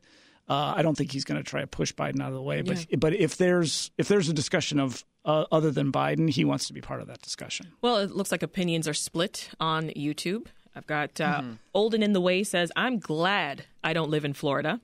Uh, 0.50 0.74
I 0.76 0.82
don't 0.82 0.98
think 0.98 1.12
he's 1.12 1.26
going 1.26 1.42
to 1.42 1.48
try 1.48 1.62
to 1.62 1.68
push 1.68 1.94
Biden 1.94 2.22
out 2.22 2.30
of 2.30 2.34
the 2.34 2.42
way, 2.42 2.62
but 2.62 2.90
yeah. 2.90 2.98
but 2.98 3.14
if 3.14 3.38
there's 3.38 3.92
if 3.98 4.08
there's 4.08 4.30
a 4.30 4.34
discussion 4.34 4.80
of 4.80 5.06
uh, 5.26 5.46
other 5.52 5.70
than 5.70 5.92
Biden, 5.92 6.30
he 6.30 6.44
wants 6.44 6.68
to 6.68 6.74
be 6.74 6.82
part 6.82 7.02
of 7.02 7.08
that 7.08 7.22
discussion. 7.22 7.68
Well, 7.82 7.98
it 7.98 8.12
looks 8.12 8.32
like 8.32 8.42
opinions 8.42 8.88
are 8.88 8.94
split 8.94 9.50
on 9.60 9.90
YouTube. 9.90 10.48
I've 10.76 10.88
got 10.88 11.20
uh, 11.22 11.42
mm-hmm. 11.42 11.52
Olden 11.74 12.02
in 12.02 12.14
the 12.14 12.22
Way 12.22 12.44
says, 12.44 12.72
I'm 12.76 13.00
glad 13.00 13.66
I 13.84 13.94
don't 13.94 14.10
live 14.10 14.26
in 14.26 14.34
Florida. 14.34 14.80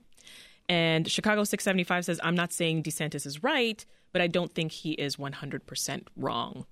And 0.68 1.10
Chicago 1.10 1.44
675 1.44 2.04
says, 2.04 2.20
I'm 2.22 2.34
not 2.34 2.52
saying 2.52 2.82
DeSantis 2.82 3.24
is 3.24 3.42
right, 3.42 3.84
but 4.12 4.20
I 4.20 4.26
don't 4.26 4.52
think 4.52 4.72
he 4.72 4.92
is 4.92 5.16
100% 5.16 6.02
wrong. 6.16 6.66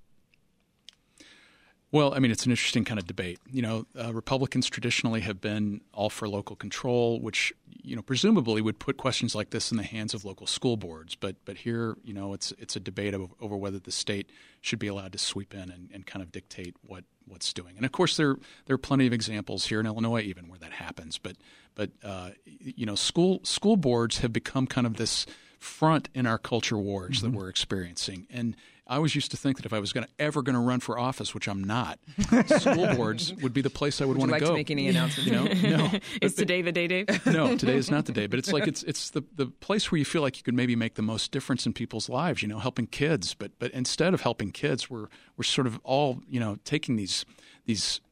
Well, 1.95 2.13
I 2.13 2.19
mean, 2.19 2.33
it's 2.33 2.45
an 2.45 2.51
interesting 2.51 2.85
kind 2.85 2.99
of 2.99 3.07
debate. 3.07 3.39
You 3.49 3.63
know, 3.63 3.87
uh, 3.97 4.13
Republicans 4.13 4.69
traditionally 4.69 5.21
have 5.21 5.41
been 5.41 5.81
all 5.93 6.11
for 6.11 6.29
local 6.29 6.57
control, 6.57 7.21
which 7.21 7.53
you 7.85 7.95
know 7.95 8.03
presumably 8.03 8.61
would 8.61 8.81
put 8.81 8.97
questions 8.97 9.37
like 9.37 9.51
this 9.51 9.71
in 9.71 9.77
the 9.77 9.85
hands 9.85 10.13
of 10.13 10.25
local 10.25 10.49
school 10.49 10.77
boards. 10.77 11.15
But 11.15 11.37
but 11.45 11.59
here, 11.59 11.97
you 12.03 12.13
know, 12.13 12.33
it's 12.33 12.53
it's 12.59 12.75
a 12.75 12.81
debate 12.81 13.15
of, 13.15 13.33
over 13.41 13.57
whether 13.57 13.79
the 13.79 13.93
state 13.93 14.29
should 14.61 14.81
be 14.81 14.89
allowed 14.89 15.13
to 15.13 15.19
sweep 15.19 15.55
in 15.55 15.71
and, 15.71 15.89
and 15.95 16.05
kind 16.05 16.21
of 16.21 16.33
dictate 16.33 16.75
what 16.85 17.05
what's 17.29 17.53
doing. 17.53 17.77
And 17.77 17.87
of 17.87 17.93
course, 17.93 18.17
there 18.17 18.39
there 18.67 18.75
are 18.75 18.79
plenty 18.79 19.07
of 19.07 19.13
examples 19.13 19.67
here 19.67 19.79
in 19.79 19.87
Illinois 19.87 20.23
even 20.23 20.49
where 20.49 20.59
that 20.59 20.73
happens. 20.73 21.17
But 21.17 21.37
but 21.77 21.91
uh, 22.03 22.31
you 22.45 22.87
know, 22.87 22.97
school 22.97 23.39
school 23.45 23.77
boards 23.77 24.19
have 24.19 24.33
become 24.33 24.67
kind 24.67 24.89
of 24.89 24.97
this 24.97 25.27
front 25.61 26.09
in 26.13 26.27
our 26.27 26.39
culture 26.39 26.77
wars 26.77 27.19
mm-hmm. 27.19 27.31
that 27.31 27.39
we're 27.39 27.49
experiencing. 27.49 28.27
And 28.31 28.57
I 28.87 28.97
always 28.97 29.15
used 29.15 29.31
to 29.31 29.39
think 29.39 29.57
that 29.57 29.65
if 29.65 29.73
I 29.73 29.79
was 29.79 29.95
going 29.95 30.07
to 30.07 30.13
ever 30.19 30.43
going 30.43 30.55
to 30.55 30.61
run 30.61 30.81
for 30.81 30.99
office, 30.99 31.35
which 31.35 31.49
I'm 31.49 31.65
not, 31.65 31.99
school 32.59 32.95
boards 32.95 33.33
would 33.35 33.55
be 33.55 33.63
the 33.63 33.71
place 33.71 34.03
I 34.03 34.05
would, 34.05 34.19
would 34.19 34.21
want 34.21 34.33
like 34.33 34.41
to 34.41 34.47
go. 34.47 34.51
To 34.53 34.57
make 34.57 34.71
any 34.71 34.89
announcements? 34.89 35.31
You 35.31 35.71
know, 35.71 35.77
no. 35.77 35.99
is 36.21 36.35
today 36.35 36.61
the 36.61 36.73
day, 36.73 36.87
Dave? 36.87 37.27
no, 37.27 37.57
today 37.57 37.77
is 37.77 37.91
not 37.91 38.05
the 38.05 38.13
day. 38.13 38.27
But 38.27 38.39
it's 38.39 38.53
like 38.53 38.67
it's 38.67 38.83
it's 38.83 39.11
the 39.11 39.23
the 39.35 39.47
place 39.47 39.91
where 39.91 39.99
you 39.99 40.05
feel 40.05 40.21
like 40.21 40.37
you 40.37 40.43
could 40.43 40.55
maybe 40.55 40.77
make 40.77 40.95
the 40.95 41.03
most 41.03 41.33
difference 41.33 41.65
in 41.65 41.73
people's 41.73 42.11
lives. 42.11 42.43
You 42.43 42.49
know, 42.49 42.59
helping 42.59 42.87
kids. 42.87 43.33
But 43.33 43.53
but 43.59 43.71
instead 43.71 44.13
of 44.13 44.21
helping 44.21 44.51
kids, 44.51 44.91
we're 44.91 45.09
we're 45.39 45.45
sort 45.45 45.67
of 45.67 45.81
all 45.83 46.21
you 46.29 46.39
know 46.39 46.59
taking 46.65 46.97
these 46.97 47.25
these 47.65 48.03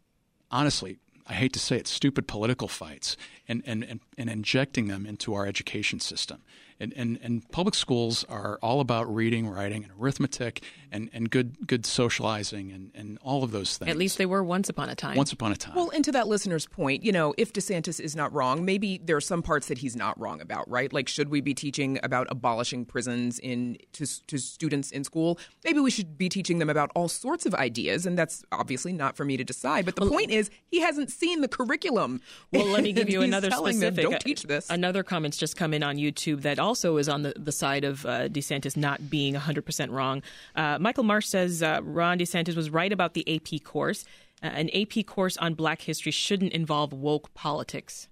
honestly 0.50 0.98
I 1.26 1.34
hate 1.34 1.52
to 1.52 1.58
say 1.58 1.76
it, 1.76 1.86
stupid 1.86 2.26
political 2.26 2.68
fights 2.68 3.16
and, 3.46 3.62
and, 3.64 3.84
and, 3.84 4.00
and 4.18 4.28
injecting 4.28 4.88
them 4.88 5.06
into 5.06 5.34
our 5.34 5.46
education 5.46 6.00
system. 6.00 6.42
And, 6.82 6.92
and, 6.96 7.18
and 7.22 7.48
public 7.52 7.76
schools 7.76 8.24
are 8.28 8.58
all 8.60 8.80
about 8.80 9.12
reading, 9.14 9.48
writing, 9.48 9.84
and 9.84 9.92
arithmetic, 10.00 10.64
and, 10.90 11.08
and 11.12 11.30
good 11.30 11.64
good 11.64 11.86
socializing, 11.86 12.72
and, 12.72 12.90
and 12.92 13.18
all 13.22 13.44
of 13.44 13.52
those 13.52 13.76
things. 13.76 13.88
At 13.88 13.96
least 13.96 14.18
they 14.18 14.26
were 14.26 14.42
once 14.42 14.68
upon 14.68 14.88
a 14.88 14.96
time. 14.96 15.16
Once 15.16 15.30
upon 15.30 15.52
a 15.52 15.56
time. 15.56 15.76
Well, 15.76 15.90
and 15.90 16.04
to 16.04 16.10
that 16.10 16.26
listener's 16.26 16.66
point, 16.66 17.04
you 17.04 17.12
know, 17.12 17.34
if 17.38 17.52
DeSantis 17.52 18.00
is 18.00 18.16
not 18.16 18.32
wrong, 18.32 18.64
maybe 18.64 18.98
there 18.98 19.16
are 19.16 19.20
some 19.20 19.42
parts 19.42 19.68
that 19.68 19.78
he's 19.78 19.94
not 19.94 20.18
wrong 20.18 20.40
about, 20.40 20.68
right? 20.68 20.92
Like, 20.92 21.08
should 21.08 21.28
we 21.28 21.40
be 21.40 21.54
teaching 21.54 22.00
about 22.02 22.26
abolishing 22.30 22.84
prisons 22.84 23.38
in 23.38 23.78
to, 23.92 24.26
to 24.26 24.38
students 24.38 24.90
in 24.90 25.04
school? 25.04 25.38
Maybe 25.64 25.78
we 25.78 25.90
should 25.92 26.18
be 26.18 26.28
teaching 26.28 26.58
them 26.58 26.68
about 26.68 26.90
all 26.96 27.06
sorts 27.06 27.46
of 27.46 27.54
ideas, 27.54 28.06
and 28.06 28.18
that's 28.18 28.44
obviously 28.50 28.92
not 28.92 29.16
for 29.16 29.24
me 29.24 29.36
to 29.36 29.44
decide. 29.44 29.84
But 29.84 29.94
the 29.94 30.02
well, 30.02 30.10
point 30.10 30.32
is, 30.32 30.50
he 30.66 30.80
hasn't 30.80 31.12
seen 31.12 31.42
the 31.42 31.48
curriculum. 31.48 32.20
Well, 32.52 32.66
let 32.66 32.82
me 32.82 32.92
give 32.92 33.08
you 33.14 33.22
another 33.22 33.52
specific. 33.52 33.94
Them, 33.94 34.10
Don't 34.10 34.20
teach 34.20 34.42
this. 34.42 34.68
Another 34.68 35.04
comment's 35.04 35.36
just 35.36 35.56
come 35.56 35.72
in 35.72 35.84
on 35.84 35.96
YouTube 35.96 36.42
that 36.42 36.58
all 36.58 36.71
also 36.72 36.96
is 36.96 37.06
on 37.06 37.20
the, 37.20 37.34
the 37.36 37.52
side 37.52 37.84
of 37.84 38.06
uh, 38.06 38.30
DeSantis 38.30 38.78
not 38.78 39.10
being 39.10 39.34
100% 39.34 39.90
wrong. 39.90 40.22
Uh, 40.56 40.78
Michael 40.80 41.04
Marsh 41.04 41.26
says 41.26 41.62
uh, 41.62 41.80
Ron 41.82 42.18
DeSantis 42.18 42.56
was 42.56 42.70
right 42.70 42.90
about 42.90 43.12
the 43.12 43.24
AP 43.28 43.62
course. 43.62 44.06
Uh, 44.42 44.46
an 44.46 44.70
AP 44.70 45.04
course 45.04 45.36
on 45.36 45.52
black 45.52 45.82
history 45.82 46.12
shouldn't 46.12 46.54
involve 46.54 46.94
woke 46.94 47.34
politics. 47.34 48.08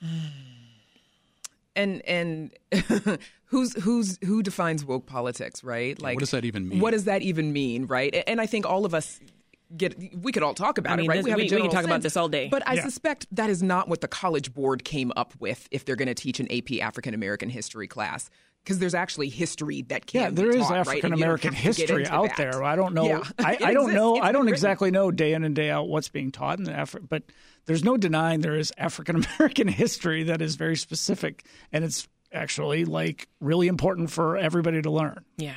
and 1.74 2.02
and 2.06 2.52
who's 3.46 3.74
who's 3.82 4.16
who 4.24 4.44
defines 4.44 4.84
woke 4.84 5.06
politics, 5.06 5.64
right? 5.64 6.00
Like, 6.00 6.14
what 6.14 6.20
does 6.20 6.30
that 6.30 6.44
even 6.44 6.68
mean? 6.68 6.78
What 6.78 6.92
does 6.92 7.04
that 7.04 7.22
even 7.22 7.52
mean, 7.52 7.86
right? 7.86 8.14
And 8.28 8.40
I 8.40 8.46
think 8.46 8.64
all 8.64 8.84
of 8.84 8.94
us 8.94 9.18
get 9.76 9.96
we 10.16 10.32
could 10.32 10.42
all 10.42 10.54
talk 10.54 10.78
about 10.78 10.94
I 10.94 10.96
mean, 10.96 11.06
it, 11.06 11.08
right? 11.08 11.24
This, 11.24 11.34
we, 11.34 11.42
we, 11.42 11.48
can 11.48 11.62
talk 11.64 11.72
sense, 11.72 11.86
about 11.86 12.02
this 12.02 12.16
all 12.16 12.28
day. 12.28 12.48
But 12.48 12.66
I 12.66 12.74
yeah. 12.74 12.84
suspect 12.84 13.26
that 13.32 13.50
is 13.50 13.62
not 13.62 13.88
what 13.88 14.00
the 14.00 14.08
College 14.08 14.52
Board 14.52 14.84
came 14.84 15.12
up 15.16 15.34
with 15.38 15.68
if 15.70 15.84
they're 15.84 15.96
going 15.96 16.08
to 16.08 16.14
teach 16.14 16.40
an 16.40 16.50
AP 16.50 16.80
African 16.80 17.14
American 17.14 17.48
history 17.48 17.86
class. 17.86 18.30
Because 18.62 18.78
there's 18.78 18.94
actually 18.94 19.30
history 19.30 19.82
that 19.88 20.04
can 20.04 20.20
yeah, 20.20 20.30
there 20.30 20.50
is 20.50 20.66
taught, 20.66 20.76
African 20.76 21.14
American 21.14 21.52
right? 21.52 21.62
history 21.62 22.06
out 22.06 22.28
that. 22.28 22.36
there. 22.36 22.62
I 22.62 22.76
don't 22.76 22.92
know. 22.92 23.06
Yeah, 23.06 23.22
I, 23.38 23.56
I, 23.62 23.72
don't 23.72 23.94
know. 23.94 24.20
I 24.20 24.32
don't 24.32 24.48
exactly 24.48 24.90
know 24.90 25.10
day 25.10 25.32
in 25.32 25.44
and 25.44 25.54
day 25.54 25.70
out 25.70 25.88
what's 25.88 26.10
being 26.10 26.30
taught 26.30 26.58
in 26.58 26.64
the 26.64 26.72
Afri- 26.72 27.08
but 27.08 27.22
there's 27.64 27.82
no 27.82 27.96
denying 27.96 28.40
there 28.40 28.56
is 28.56 28.70
African 28.76 29.24
American 29.24 29.66
history 29.68 30.24
that 30.24 30.42
is 30.42 30.56
very 30.56 30.76
specific, 30.76 31.46
and 31.72 31.84
it's 31.84 32.06
actually 32.34 32.84
like 32.84 33.28
really 33.40 33.66
important 33.66 34.10
for 34.10 34.36
everybody 34.36 34.82
to 34.82 34.90
learn. 34.90 35.24
Yeah. 35.38 35.54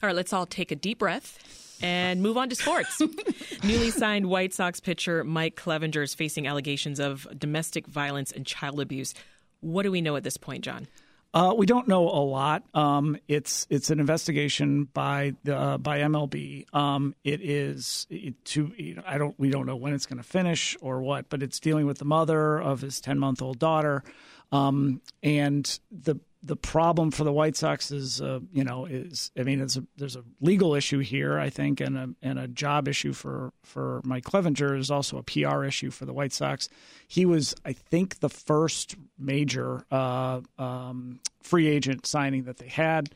All 0.00 0.06
right, 0.06 0.14
let's 0.14 0.32
all 0.32 0.46
take 0.46 0.70
a 0.70 0.76
deep 0.76 1.00
breath 1.00 1.65
and 1.82 2.22
move 2.22 2.36
on 2.36 2.48
to 2.48 2.56
sports. 2.56 3.00
Newly 3.64 3.90
signed 3.90 4.26
White 4.26 4.54
Sox 4.54 4.80
pitcher 4.80 5.24
Mike 5.24 5.56
Clevinger 5.56 6.02
is 6.02 6.14
facing 6.14 6.46
allegations 6.46 7.00
of 7.00 7.26
domestic 7.38 7.86
violence 7.86 8.32
and 8.32 8.46
child 8.46 8.80
abuse. 8.80 9.14
What 9.60 9.82
do 9.82 9.90
we 9.90 10.00
know 10.00 10.16
at 10.16 10.24
this 10.24 10.36
point, 10.36 10.64
John? 10.64 10.86
Uh, 11.34 11.52
we 11.52 11.66
don't 11.66 11.86
know 11.86 12.04
a 12.08 12.24
lot. 12.24 12.62
Um, 12.72 13.18
it's 13.28 13.66
it's 13.68 13.90
an 13.90 14.00
investigation 14.00 14.84
by 14.84 15.34
the 15.44 15.54
uh, 15.54 15.76
by 15.76 15.98
MLB. 16.00 16.64
Um, 16.74 17.14
it 17.24 17.42
is 17.42 18.06
to 18.44 18.72
you 18.76 18.94
know, 18.94 19.02
I 19.06 19.18
don't 19.18 19.38
we 19.38 19.50
don't 19.50 19.66
know 19.66 19.76
when 19.76 19.92
it's 19.92 20.06
going 20.06 20.16
to 20.16 20.26
finish 20.26 20.78
or 20.80 21.02
what, 21.02 21.28
but 21.28 21.42
it's 21.42 21.60
dealing 21.60 21.84
with 21.84 21.98
the 21.98 22.06
mother 22.06 22.58
of 22.58 22.80
his 22.80 23.02
ten 23.02 23.18
month 23.18 23.42
old 23.42 23.58
daughter, 23.58 24.02
um, 24.50 25.02
and 25.22 25.78
the 25.90 26.18
the 26.46 26.56
problem 26.56 27.10
for 27.10 27.24
the 27.24 27.32
White 27.32 27.56
Sox 27.56 27.90
is, 27.90 28.20
uh, 28.20 28.40
you 28.52 28.62
know, 28.62 28.86
is 28.86 29.30
I 29.36 29.42
mean, 29.42 29.60
a, 29.60 29.66
there's 29.96 30.16
a 30.16 30.22
legal 30.40 30.74
issue 30.74 31.00
here, 31.00 31.38
I 31.38 31.50
think, 31.50 31.80
and 31.80 31.98
a 31.98 32.08
and 32.22 32.38
a 32.38 32.46
job 32.46 32.86
issue 32.88 33.12
for 33.12 33.52
for 33.62 34.00
Mike 34.04 34.24
Clevinger 34.24 34.78
is 34.78 34.90
also 34.90 35.18
a 35.18 35.22
PR 35.22 35.64
issue 35.64 35.90
for 35.90 36.04
the 36.04 36.12
White 36.12 36.32
Sox. 36.32 36.68
He 37.08 37.26
was, 37.26 37.54
I 37.64 37.72
think, 37.72 38.20
the 38.20 38.28
first 38.28 38.94
major 39.18 39.84
uh, 39.90 40.40
um, 40.58 41.20
free 41.42 41.66
agent 41.66 42.06
signing 42.06 42.44
that 42.44 42.58
they 42.58 42.68
had. 42.68 43.10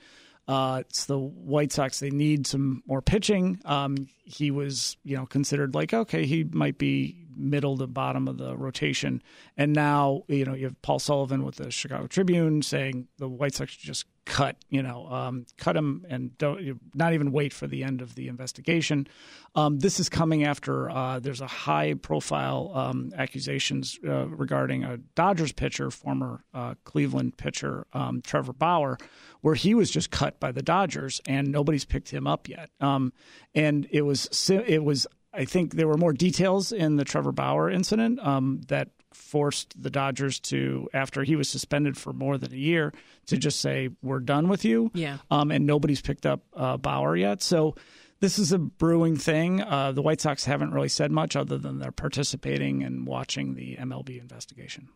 Uh, 0.49 0.78
it's 0.81 1.05
the 1.05 1.18
White 1.18 1.70
Sox. 1.70 2.01
They 2.01 2.11
need 2.11 2.47
some 2.47 2.83
more 2.87 3.01
pitching. 3.01 3.61
Um, 3.64 4.09
he 4.24 4.51
was, 4.51 4.97
you 5.05 5.16
know, 5.16 5.26
considered 5.26 5.74
like 5.74 5.95
okay, 5.95 6.26
he 6.26 6.45
might 6.45 6.78
be 6.78 7.26
middle 7.41 7.76
to 7.78 7.86
bottom 7.86 8.28
of 8.28 8.38
the 8.38 8.57
rotation. 8.57 9.22
And 9.57 9.72
now, 9.72 10.22
you 10.28 10.45
know, 10.45 10.55
you 10.55 10.66
have 10.66 10.80
Paul 10.82 10.99
Sullivan 10.99 11.45
with 11.45 11.57
the 11.57 11.70
Chicago 11.70 12.07
Tribune 12.07 12.62
saying 12.62 13.09
the 13.18 13.28
White 13.28 13.55
Sox 13.55 13.76
just 13.76 14.07
cut, 14.30 14.57
you 14.68 14.82
know, 14.82 15.07
um, 15.09 15.45
cut 15.57 15.76
him 15.76 16.07
and 16.09 16.36
don't 16.38 16.78
not 16.95 17.14
even 17.14 17.32
wait 17.32 17.53
for 17.53 17.66
the 17.66 17.82
end 17.82 18.01
of 18.01 18.14
the 18.14 18.28
investigation. 18.28 19.07
Um, 19.57 19.80
this 19.80 19.99
is 19.99 20.09
coming 20.09 20.45
after 20.45 20.88
uh, 20.88 21.18
there's 21.18 21.41
a 21.41 21.47
high 21.49 21.95
profile 21.95 22.70
um, 22.74 23.12
accusations 23.16 23.99
uh, 24.07 24.28
regarding 24.28 24.84
a 24.84 24.99
Dodgers 25.16 25.53
pitcher, 25.53 25.91
former 25.91 26.45
uh, 26.55 26.74
Cleveland 26.84 27.38
pitcher 27.38 27.86
um, 27.93 28.22
Trevor 28.22 28.53
Bauer, 28.53 28.99
where 29.41 29.57
he 29.57 29.74
was 29.74 29.91
just 29.91 30.11
cut 30.11 30.38
by 30.38 30.53
the 30.53 30.62
Dodgers 30.62 31.20
and 31.26 31.49
nobody's 31.49 31.84
picked 31.84 32.11
him 32.11 32.26
up 32.26 32.49
yet. 32.49 32.70
Um, 32.80 33.12
and 33.55 33.88
it 33.91 34.03
was 34.03 34.49
it 34.51 34.84
was 34.84 35.07
I 35.33 35.45
think 35.45 35.74
there 35.74 35.89
were 35.89 35.97
more 35.97 36.12
details 36.12 36.72
in 36.72 36.97
the 36.97 37.05
Trevor 37.05 37.33
Bauer 37.33 37.70
incident 37.70 38.18
um, 38.20 38.62
that 38.68 38.89
forced 39.12 39.81
the 39.81 39.91
Dodgers 39.91 40.41
to, 40.41 40.89
after 40.93 41.22
he 41.22 41.37
was 41.37 41.49
suspended 41.49 41.97
for 41.97 42.12
more 42.12 42.39
than 42.39 42.53
a 42.53 42.57
year, 42.57 42.93
to 43.26 43.37
just 43.37 43.61
say, 43.61 43.91
"We're 44.03 44.20
done 44.20 44.49
with 44.49 44.64
you." 44.64 44.91
Yeah. 44.95 45.18
Um, 45.31 45.51
and 45.51 45.66
nobody's 45.66 46.01
picked 46.01 46.26
up 46.26 46.43
uh, 46.55 46.76
Bauer 46.76 47.16
yet, 47.16 47.43
so 47.43 47.74
this 48.20 48.39
is 48.39 48.53
a 48.53 48.59
brewing 48.59 49.16
thing. 49.16 49.62
Uh, 49.62 49.93
the 49.93 50.03
White 50.03 50.20
Sox 50.20 50.45
haven't 50.45 50.72
really 50.72 50.89
said 50.89 51.11
much 51.11 51.37
other 51.37 51.59
than 51.59 51.78
they're 51.78 51.91
participating 51.91 52.83
and 52.83 53.07
watching 53.07 53.55
the 53.55 53.76
MLB 53.76 54.20
investigation. 54.20 54.89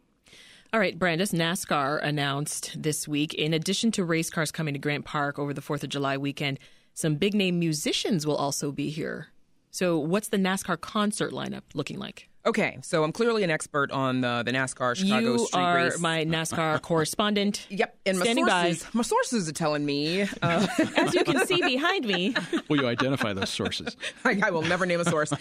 All 0.72 0.80
right, 0.80 0.98
Brandis, 0.98 1.32
NASCAR 1.32 2.02
announced 2.02 2.74
this 2.76 3.06
week, 3.06 3.32
in 3.34 3.54
addition 3.54 3.92
to 3.92 4.04
race 4.04 4.28
cars 4.28 4.50
coming 4.50 4.74
to 4.74 4.80
Grant 4.80 5.04
Park 5.04 5.38
over 5.38 5.54
the 5.54 5.60
4th 5.60 5.84
of 5.84 5.88
July 5.88 6.16
weekend, 6.16 6.58
some 6.94 7.14
big 7.14 7.32
name 7.32 7.58
musicians 7.58 8.26
will 8.26 8.36
also 8.36 8.72
be 8.72 8.90
here. 8.90 9.28
So, 9.74 9.98
what's 9.98 10.28
the 10.28 10.36
NASCAR 10.36 10.80
concert 10.80 11.32
lineup 11.32 11.62
looking 11.74 11.98
like? 11.98 12.28
Okay, 12.46 12.78
so 12.82 13.02
I'm 13.02 13.10
clearly 13.10 13.42
an 13.42 13.50
expert 13.50 13.90
on 13.90 14.20
the, 14.20 14.44
the 14.46 14.52
NASCAR 14.52 14.94
Chicago 14.94 15.32
you 15.32 15.38
street 15.46 15.60
are 15.60 15.76
race. 15.76 15.98
my 15.98 16.24
NASCAR 16.24 16.80
correspondent. 16.82 17.66
Yep, 17.70 17.98
and 18.06 18.20
my 18.20 18.24
sources, 18.24 18.82
by. 18.84 18.88
my 18.92 19.02
sources 19.02 19.48
are 19.48 19.52
telling 19.52 19.84
me. 19.84 20.28
Uh, 20.40 20.64
As 20.96 21.12
you 21.12 21.24
can 21.24 21.44
see 21.44 21.60
behind 21.60 22.06
me, 22.06 22.36
Will 22.68 22.82
you 22.82 22.86
identify 22.86 23.32
those 23.32 23.50
sources? 23.50 23.96
I, 24.24 24.40
I 24.44 24.50
will 24.52 24.62
never 24.62 24.86
name 24.86 25.00
a 25.00 25.04
source, 25.06 25.32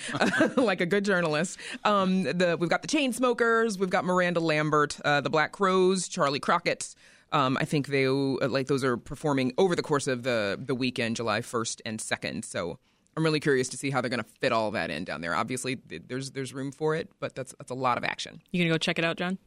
like 0.57 0.81
a 0.81 0.87
good 0.87 1.05
journalist. 1.05 1.59
Um, 1.83 2.23
the 2.23 2.57
we've 2.59 2.71
got 2.71 2.81
the 2.81 2.87
Chainsmokers, 2.87 3.77
we've 3.77 3.91
got 3.91 4.03
Miranda 4.03 4.39
Lambert, 4.39 4.99
uh, 5.05 5.21
the 5.21 5.29
Black 5.29 5.51
Crowes, 5.51 6.07
Charlie 6.07 6.39
Crockett. 6.39 6.95
Um, 7.31 7.55
I 7.61 7.65
think 7.65 7.85
they 7.85 8.07
uh, 8.07 8.47
like 8.49 8.65
those 8.65 8.83
are 8.83 8.97
performing 8.97 9.53
over 9.59 9.75
the 9.75 9.83
course 9.83 10.07
of 10.07 10.23
the 10.23 10.59
the 10.59 10.73
weekend, 10.73 11.17
July 11.17 11.41
first 11.41 11.83
and 11.85 12.01
second. 12.01 12.45
So 12.45 12.79
I'm 13.15 13.23
really 13.23 13.39
curious 13.39 13.69
to 13.69 13.77
see 13.77 13.89
how 13.91 14.01
they're 14.01 14.09
going 14.09 14.23
to 14.23 14.29
fit 14.39 14.51
all 14.51 14.71
that 14.71 14.89
in 14.89 15.03
down 15.03 15.21
there. 15.21 15.35
Obviously, 15.35 15.75
there's 16.07 16.31
there's 16.31 16.53
room 16.53 16.71
for 16.71 16.95
it, 16.95 17.09
but 17.19 17.35
that's 17.35 17.53
that's 17.57 17.71
a 17.71 17.75
lot 17.75 17.97
of 17.97 18.03
action. 18.03 18.41
you 18.51 18.63
gonna 18.63 18.73
go 18.73 18.77
check 18.77 18.97
it 18.99 19.05
out, 19.05 19.17
John? 19.17 19.37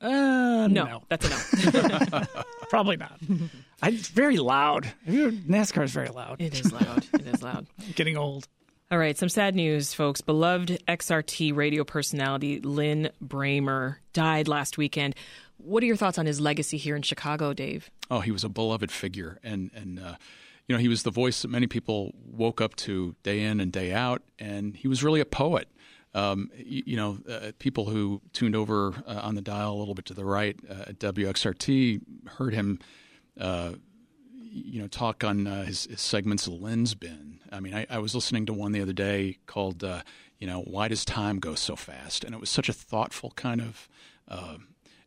Uh, 0.00 0.66
No, 0.68 0.84
no, 0.84 1.02
that's 1.08 1.26
a 1.26 2.10
no. 2.10 2.22
probably 2.70 2.96
not. 2.96 3.18
I, 3.82 3.90
it's 3.90 4.08
very 4.08 4.36
loud. 4.36 4.86
NASCAR 5.06 5.84
is 5.84 5.92
very 5.92 6.08
loud. 6.08 6.40
it 6.40 6.58
is 6.58 6.72
loud. 6.72 7.06
It 7.14 7.26
is 7.26 7.42
loud. 7.42 7.66
Getting 7.94 8.16
old. 8.16 8.46
All 8.90 8.98
right, 8.98 9.16
some 9.18 9.28
sad 9.28 9.54
news, 9.54 9.94
folks. 9.94 10.20
Beloved 10.20 10.82
XRT 10.86 11.54
radio 11.56 11.82
personality 11.82 12.60
Lin 12.60 13.10
Brehmer 13.24 13.96
died 14.12 14.48
last 14.48 14.78
weekend. 14.78 15.16
What 15.56 15.82
are 15.82 15.86
your 15.86 15.96
thoughts 15.96 16.18
on 16.18 16.26
his 16.26 16.40
legacy 16.40 16.76
here 16.76 16.94
in 16.94 17.02
Chicago, 17.02 17.52
Dave? 17.52 17.90
Oh, 18.10 18.20
he 18.20 18.30
was 18.30 18.44
a 18.44 18.48
beloved 18.48 18.92
figure, 18.92 19.38
and 19.42 19.70
and 19.74 19.98
uh, 19.98 20.14
you 20.68 20.74
know 20.74 20.80
he 20.80 20.88
was 20.88 21.02
the 21.02 21.10
voice 21.10 21.42
that 21.42 21.48
many 21.48 21.66
people 21.66 22.12
woke 22.24 22.60
up 22.60 22.74
to 22.76 23.14
day 23.22 23.40
in 23.42 23.60
and 23.60 23.70
day 23.72 23.92
out, 23.92 24.22
and 24.38 24.76
he 24.76 24.88
was 24.88 25.02
really 25.04 25.20
a 25.20 25.24
poet. 25.26 25.68
Um, 26.14 26.50
you, 26.56 26.82
you 26.86 26.96
know, 26.96 27.18
uh, 27.28 27.52
people 27.58 27.86
who 27.86 28.22
tuned 28.32 28.56
over 28.56 28.94
uh, 29.06 29.20
on 29.22 29.34
the 29.34 29.42
dial 29.42 29.74
a 29.74 29.78
little 29.78 29.94
bit 29.94 30.06
to 30.06 30.14
the 30.14 30.24
right 30.24 30.56
uh, 30.68 30.84
at 30.88 30.98
WXRT 30.98 32.00
heard 32.38 32.54
him. 32.54 32.78
Uh, 33.38 33.72
you 34.58 34.80
know, 34.80 34.88
talk 34.88 35.22
on 35.22 35.46
uh, 35.46 35.64
his, 35.66 35.84
his 35.84 36.00
segments 36.00 36.46
of 36.46 36.54
Lin's 36.54 36.94
Bin. 36.94 37.40
I 37.52 37.60
mean, 37.60 37.74
I, 37.74 37.86
I 37.90 37.98
was 37.98 38.14
listening 38.14 38.46
to 38.46 38.54
one 38.54 38.72
the 38.72 38.80
other 38.80 38.94
day 38.94 39.36
called, 39.44 39.84
uh, 39.84 40.00
you 40.38 40.46
know, 40.46 40.62
"Why 40.62 40.88
Does 40.88 41.04
Time 41.04 41.38
Go 41.40 41.54
So 41.54 41.76
Fast?" 41.76 42.24
and 42.24 42.34
it 42.34 42.40
was 42.40 42.48
such 42.48 42.70
a 42.70 42.72
thoughtful 42.72 43.32
kind 43.36 43.60
of 43.60 43.86
uh, 44.28 44.56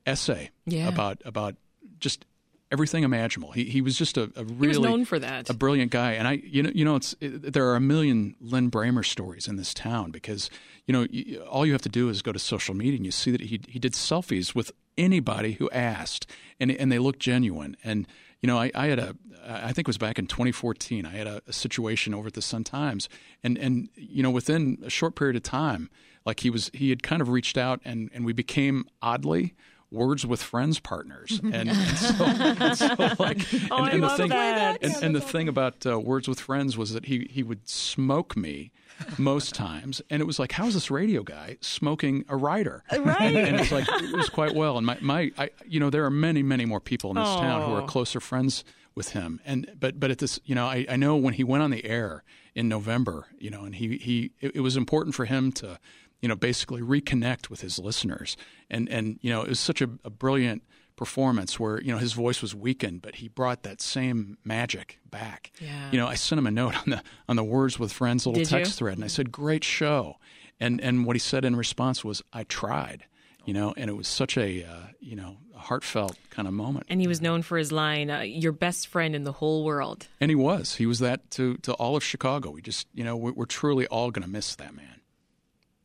essay 0.05 0.51
Yeah. 0.67 0.87
about 0.87 1.23
about 1.25 1.55
just 1.99 2.25
everything 2.71 3.03
imaginable. 3.03 3.51
He 3.51 3.65
he 3.65 3.81
was 3.81 3.97
just 3.97 4.17
a, 4.17 4.31
a 4.35 4.43
really 4.43 4.59
he 4.59 4.67
was 4.67 4.79
known 4.79 5.05
for 5.05 5.19
that. 5.19 5.49
a 5.49 5.53
brilliant 5.53 5.91
guy. 5.91 6.13
And 6.13 6.27
I, 6.27 6.33
you 6.43 6.63
know, 6.63 6.71
you 6.73 6.85
know, 6.85 6.95
it's 6.95 7.15
it, 7.19 7.53
there 7.53 7.67
are 7.67 7.75
a 7.75 7.81
million 7.81 8.35
Lin 8.39 8.69
Brehmer 8.69 9.05
stories 9.05 9.47
in 9.47 9.55
this 9.55 9.73
town 9.73 10.11
because 10.11 10.49
you 10.85 10.93
know 10.93 11.07
you, 11.09 11.41
all 11.41 11.65
you 11.65 11.71
have 11.73 11.81
to 11.83 11.89
do 11.89 12.09
is 12.09 12.21
go 12.21 12.31
to 12.31 12.39
social 12.39 12.75
media 12.75 12.97
and 12.97 13.05
you 13.05 13.11
see 13.11 13.31
that 13.31 13.41
he 13.41 13.61
he 13.67 13.79
did 13.79 13.93
selfies 13.93 14.53
with 14.55 14.71
anybody 14.97 15.53
who 15.53 15.69
asked, 15.71 16.27
and 16.59 16.71
and 16.71 16.91
they 16.91 16.99
look 16.99 17.19
genuine. 17.19 17.75
And 17.83 18.07
you 18.41 18.47
know, 18.47 18.57
I, 18.57 18.71
I 18.75 18.87
had 18.87 18.99
a 18.99 19.15
I 19.47 19.71
think 19.73 19.79
it 19.79 19.87
was 19.87 19.97
back 19.97 20.19
in 20.19 20.27
2014. 20.27 21.05
I 21.05 21.09
had 21.09 21.27
a, 21.27 21.41
a 21.47 21.53
situation 21.53 22.13
over 22.13 22.27
at 22.27 22.33
the 22.33 22.41
Sun 22.41 22.65
Times, 22.65 23.09
and 23.43 23.57
and 23.57 23.89
you 23.95 24.21
know, 24.21 24.31
within 24.31 24.77
a 24.83 24.89
short 24.89 25.15
period 25.15 25.35
of 25.35 25.43
time, 25.43 25.89
like 26.25 26.41
he 26.41 26.49
was 26.49 26.69
he 26.73 26.89
had 26.89 27.03
kind 27.03 27.21
of 27.21 27.29
reached 27.29 27.57
out, 27.57 27.79
and 27.83 28.09
and 28.13 28.25
we 28.25 28.33
became 28.33 28.85
oddly. 29.01 29.55
Words 29.91 30.25
with 30.25 30.41
friends 30.43 30.79
partners, 30.79 31.39
and, 31.43 31.55
and 31.55 31.97
so, 31.97 32.25
and 32.25 32.77
so 32.77 32.87
like, 33.17 33.39
Oh, 33.71 33.77
and, 33.77 33.85
I 33.85 33.89
and 33.91 34.03
the 34.03 34.07
love 34.07 34.17
thing, 34.17 34.29
that. 34.29 34.83
and, 34.83 34.95
and 35.03 35.15
the 35.15 35.21
thing 35.21 35.47
about 35.47 35.85
uh, 35.85 35.99
Words 35.99 36.27
with 36.27 36.39
Friends 36.39 36.77
was 36.77 36.93
that 36.93 37.05
he 37.05 37.27
he 37.29 37.41
would 37.41 37.67
smoke 37.67 38.37
me 38.37 38.71
most 39.17 39.55
times, 39.55 40.01
and 40.09 40.21
it 40.21 40.25
was 40.25 40.37
like, 40.39 40.51
how's 40.51 40.73
this 40.75 40.91
radio 40.91 41.23
guy 41.23 41.57
smoking 41.61 42.23
a 42.29 42.35
writer? 42.35 42.83
Right. 42.91 43.35
And, 43.35 43.59
it's 43.59 43.71
like 43.71 43.87
it 43.89 44.15
was 44.15 44.29
quite 44.29 44.53
well. 44.53 44.77
And 44.77 44.85
my 44.85 44.97
my, 45.01 45.31
I, 45.37 45.49
you 45.65 45.79
know, 45.79 45.89
there 45.89 46.05
are 46.05 46.11
many 46.11 46.43
many 46.43 46.65
more 46.65 46.79
people 46.81 47.09
in 47.11 47.15
this 47.15 47.35
town 47.35 47.63
who 47.67 47.73
are 47.75 47.81
Oh. 47.81 47.85
closer 47.87 48.19
friends 48.19 48.63
with 48.93 49.09
him. 49.13 49.39
And 49.45 49.71
but 49.79 49.99
but 49.99 50.11
at 50.11 50.17
this, 50.19 50.39
you 50.45 50.53
know, 50.53 50.65
I, 50.67 50.85
I 50.89 50.97
know 50.97 51.15
when 51.15 51.33
he 51.33 51.43
went 51.43 51.63
on 51.63 51.71
the 51.71 51.83
air 51.85 52.23
in 52.53 52.67
November, 52.67 53.25
you 53.39 53.49
know, 53.49 53.63
and 53.63 53.73
he 53.75 53.97
he 53.97 54.31
it, 54.41 54.57
it 54.57 54.59
was 54.59 54.75
important 54.77 55.15
for 55.15 55.25
him 55.25 55.51
to, 55.53 55.79
you 56.21 56.27
know, 56.27 56.35
basically 56.35 56.81
reconnect 56.81 57.49
with 57.49 57.61
his 57.61 57.79
listeners. 57.79 58.37
And 58.69 58.89
and 58.89 59.19
you 59.21 59.29
know, 59.29 59.41
it 59.41 59.49
was 59.49 59.59
such 59.59 59.81
a, 59.81 59.89
a 60.03 60.09
brilliant 60.09 60.63
performance 60.95 61.57
where 61.57 61.81
you 61.81 61.91
know 61.93 61.97
his 61.97 62.13
voice 62.13 62.41
was 62.41 62.53
weakened, 62.53 63.01
but 63.01 63.15
he 63.15 63.29
brought 63.29 63.63
that 63.63 63.81
same 63.81 64.37
magic 64.43 64.99
back. 65.09 65.51
Yeah. 65.61 65.89
You 65.91 65.97
know, 65.97 66.07
I 66.07 66.15
sent 66.15 66.39
him 66.39 66.47
a 66.47 66.51
note 66.51 66.75
on 66.75 66.89
the 66.89 67.03
on 67.27 67.35
the 67.37 67.43
Words 67.43 67.79
with 67.79 67.93
Friends 67.93 68.25
little 68.25 68.41
Did 68.41 68.51
you? 68.51 68.57
text 68.57 68.77
thread, 68.77 68.95
and 68.95 69.03
I 69.03 69.07
said, 69.07 69.31
"Great 69.31 69.63
show," 69.63 70.17
and 70.59 70.81
and 70.81 71.05
what 71.05 71.15
he 71.15 71.19
said 71.19 71.45
in 71.45 71.55
response 71.55 72.03
was, 72.03 72.21
"I 72.33 72.43
tried." 72.43 73.05
You 73.45 73.53
know, 73.53 73.73
and 73.77 73.89
it 73.89 73.93
was 73.93 74.07
such 74.07 74.37
a 74.37 74.63
uh, 74.63 74.87
you 74.99 75.15
know 75.15 75.37
a 75.55 75.59
heartfelt 75.59 76.17
kind 76.29 76.47
of 76.47 76.53
moment. 76.53 76.87
And 76.89 76.99
he 77.01 77.07
was 77.07 77.21
known 77.21 77.41
for 77.41 77.57
his 77.57 77.71
line, 77.71 78.11
uh, 78.11 78.19
"Your 78.19 78.51
best 78.51 78.87
friend 78.87 79.15
in 79.15 79.23
the 79.23 79.31
whole 79.31 79.63
world." 79.63 80.07
And 80.19 80.29
he 80.29 80.35
was. 80.35 80.75
He 80.75 80.85
was 80.85 80.99
that 80.99 81.31
to, 81.31 81.55
to 81.59 81.73
all 81.73 81.95
of 81.95 82.03
Chicago. 82.03 82.51
We 82.51 82.61
just, 82.61 82.87
you 82.93 83.03
know, 83.03 83.15
we're, 83.15 83.31
we're 83.31 83.45
truly 83.45 83.87
all 83.87 84.11
going 84.11 84.23
to 84.23 84.29
miss 84.29 84.55
that 84.55 84.75
man. 84.75 84.98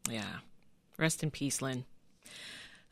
Yeah. 0.08 0.38
Rest 0.98 1.22
in 1.22 1.30
peace, 1.30 1.60
Lin. 1.62 1.84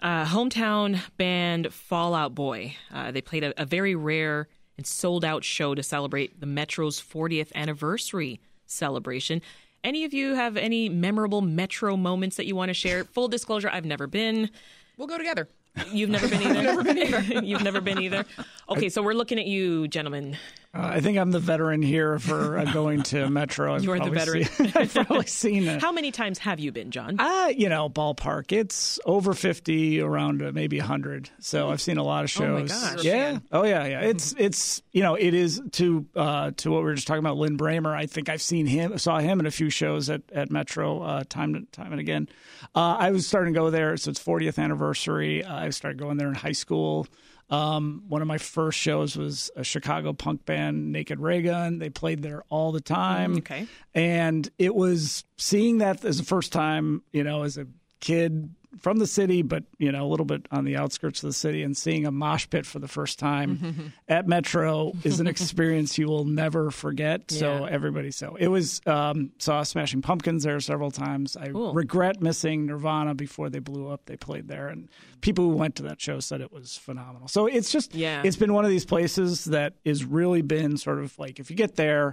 Uh, 0.01 0.25
hometown 0.25 1.01
band 1.17 1.73
Fall 1.73 2.15
Out 2.15 2.35
Boy. 2.35 2.77
Uh, 2.93 3.13
they 3.13 3.21
played 3.21 3.45
a, 3.45 3.63
a 3.63 3.65
very 3.65 3.95
rare 3.95 4.49
and 4.77 4.87
sold 4.87 5.25
out 5.25 5.45
show 5.45 5.75
to 5.75 5.83
celebrate 5.83 6.41
the 6.41 6.47
Metro's 6.47 7.01
40th 7.01 7.53
anniversary 7.55 8.41
celebration. 8.67 9.41
Any 9.85 10.05
of 10.05 10.13
you 10.13 10.35
have 10.35 10.57
any 10.57 10.89
memorable 10.89 11.41
Metro 11.41 11.97
moments 11.97 12.37
that 12.37 12.47
you 12.47 12.57
want 12.57 12.71
to 12.71 12.75
share? 12.75 13.05
Full 13.05 13.29
disclosure, 13.29 13.69
I've 13.71 13.85
never 13.85 14.07
been. 14.07 14.51
We'll 14.97 15.09
go 15.09 15.19
together. 15.19 15.49
You've 15.91 16.11
never 16.11 16.29
been 16.29 16.43
either. 16.43 16.63
never 16.63 16.83
been 16.85 16.99
either. 16.99 17.21
You've 17.45 17.63
never 17.63 17.81
been 17.81 17.99
either. 17.99 18.25
Okay, 18.69 18.89
so 18.89 19.03
we're 19.03 19.15
looking 19.15 19.39
at 19.39 19.47
you, 19.47 19.89
gentlemen. 19.89 20.37
Uh, 20.75 20.81
I 20.95 21.01
think 21.01 21.19
I'm 21.19 21.31
the 21.31 21.39
veteran 21.39 21.83
here 21.83 22.19
for 22.19 22.57
uh, 22.59 22.65
going 22.73 23.03
to 23.05 23.29
Metro. 23.31 23.75
I've 23.75 23.85
You 23.85 23.93
are 23.93 24.01
the 24.01 24.09
veteran. 24.11 24.45
seen- 24.45 24.73
I've 24.75 24.95
probably 24.95 25.27
seen 25.27 25.69
it. 25.69 25.83
How 25.83 25.93
many 25.93 26.11
times 26.11 26.39
have 26.39 26.61
you 26.61 26.73
been, 26.73 26.91
John? 26.91 27.17
Uh, 27.21 27.53
you 27.55 27.69
know, 27.69 27.91
ballpark. 27.91 28.53
It's 28.53 28.99
over 29.05 29.35
50, 29.35 30.01
around 30.01 30.43
uh, 30.43 30.51
maybe 30.55 30.79
100. 30.79 31.29
So 31.41 31.71
I've 31.71 31.83
seen 31.83 31.99
a 31.99 32.03
lot 32.03 32.25
of 32.25 32.43
Oh 32.43 32.49
my 32.55 32.67
shows. 32.67 32.71
gosh. 32.95 33.05
Yeah. 33.05 33.39
Oh 33.53 33.65
yeah, 33.65 33.85
yeah. 33.85 34.01
It's 34.01 34.35
it's 34.39 34.81
you 34.93 35.03
know, 35.03 35.15
it 35.15 35.35
is 35.35 35.61
to 35.73 36.07
uh 36.17 36.53
to 36.57 36.71
what 36.71 36.79
we 36.79 36.85
were 36.85 36.95
just 36.95 37.07
talking 37.07 37.19
about 37.23 37.37
Lin 37.37 37.59
Brehmer. 37.59 37.95
I 37.95 38.07
think 38.07 38.31
I've 38.31 38.41
seen 38.43 38.65
him 38.65 38.97
saw 38.97 39.19
him 39.19 39.41
in 39.41 39.47
a 39.47 39.51
few 39.51 39.69
shows 39.69 40.09
at 40.09 40.23
at 40.33 40.51
Metro 40.51 41.03
uh 41.03 41.25
time 41.29 41.55
and 41.55 41.71
time 41.73 41.93
and 41.93 42.01
again. 42.01 42.29
Uh 42.75 42.97
I 42.99 43.11
was 43.11 43.27
starting 43.27 43.53
to 43.53 43.61
go 43.61 43.69
there 43.69 43.95
so 43.99 44.11
it's 44.11 44.23
40th 44.25 44.59
anniversary. 44.59 45.45
Uh, 45.45 45.55
I 45.55 45.69
started 45.71 45.99
going 45.99 46.17
there 46.17 46.29
in 46.29 46.35
high 46.35 46.53
school. 46.53 47.07
Um, 47.53 48.05
one 48.09 48.23
of 48.23 48.29
my 48.29 48.39
first 48.39 48.79
shows 48.79 49.15
was 49.15 49.51
a 49.55 49.63
Chicago 49.63 50.15
punk 50.15 50.47
band, 50.47 50.91
Naked 50.91 51.21
Raygun. 51.21 51.79
They 51.79 51.91
played 51.91 52.23
there 52.23 52.45
all 52.49 52.73
the 52.73 52.81
time. 52.81 53.37
okay. 53.37 53.67
And 53.95 54.49
it 54.59 54.75
was 54.75 55.25
seeing 55.37 55.79
that 55.79 56.03
as 56.03 56.17
the 56.17 56.25
first 56.25 56.51
time, 56.51 57.03
you 57.13 57.23
know, 57.23 57.43
as 57.43 57.59
a 57.59 57.67
kid 58.01 58.55
from 58.81 58.99
the 58.99 59.07
city, 59.07 59.43
but, 59.43 59.65
you 59.79 59.93
know, 59.93 60.07
a 60.07 60.09
little 60.09 60.25
bit 60.27 60.47
on 60.51 60.65
the 60.65 60.77
outskirts 60.77 61.23
of 61.23 61.29
the 61.29 61.33
city 61.35 61.63
and 61.63 61.77
seeing 61.77 62.07
a 62.07 62.11
mosh 62.11 62.49
pit 62.49 62.65
for 62.65 62.79
the 62.79 62.89
first 62.89 63.19
time 63.19 63.93
at 64.09 64.27
Metro 64.27 64.93
is 65.05 65.21
an 65.21 65.27
experience 65.27 65.99
you 65.99 66.07
will 66.09 66.25
never 66.25 66.71
forget. 66.71 67.31
So 67.31 67.65
everybody, 67.67 68.11
so 68.11 68.37
it 68.37 68.49
was, 68.49 68.81
um, 68.87 69.31
saw 69.39 69.63
Smashing 69.63 70.03
Pumpkins 70.03 70.43
there 70.45 70.59
several 70.61 70.91
times. 70.91 71.37
I 71.37 71.49
Cool. 71.49 71.73
regret 71.75 72.23
missing 72.23 72.67
Nirvana 72.67 73.15
before 73.15 73.51
they 73.51 73.59
blew 73.59 73.89
up. 73.89 74.07
They 74.07 74.17
played 74.17 74.49
there 74.49 74.69
and 74.69 74.89
people 75.21 75.45
who 75.51 75.57
went 75.57 75.77
to 75.77 75.83
that 75.85 76.01
show 76.01 76.19
said 76.21 76.41
it 76.41 76.53
was 76.53 76.77
phenomenal. 76.77 77.29
So 77.29 77.47
it's 77.47 77.71
just, 77.71 77.95
Yeah. 77.95 78.23
it's 78.25 78.37
been 78.37 78.53
one 78.55 78.65
of 78.65 78.71
these 78.71 78.85
places 78.87 79.45
that 79.47 79.75
has 79.85 80.05
really 80.05 80.43
been 80.43 80.77
sort 80.77 80.99
of 80.99 81.19
like, 81.19 81.39
if 81.39 81.51
you 81.51 81.57
get 81.57 81.77
there, 81.77 82.13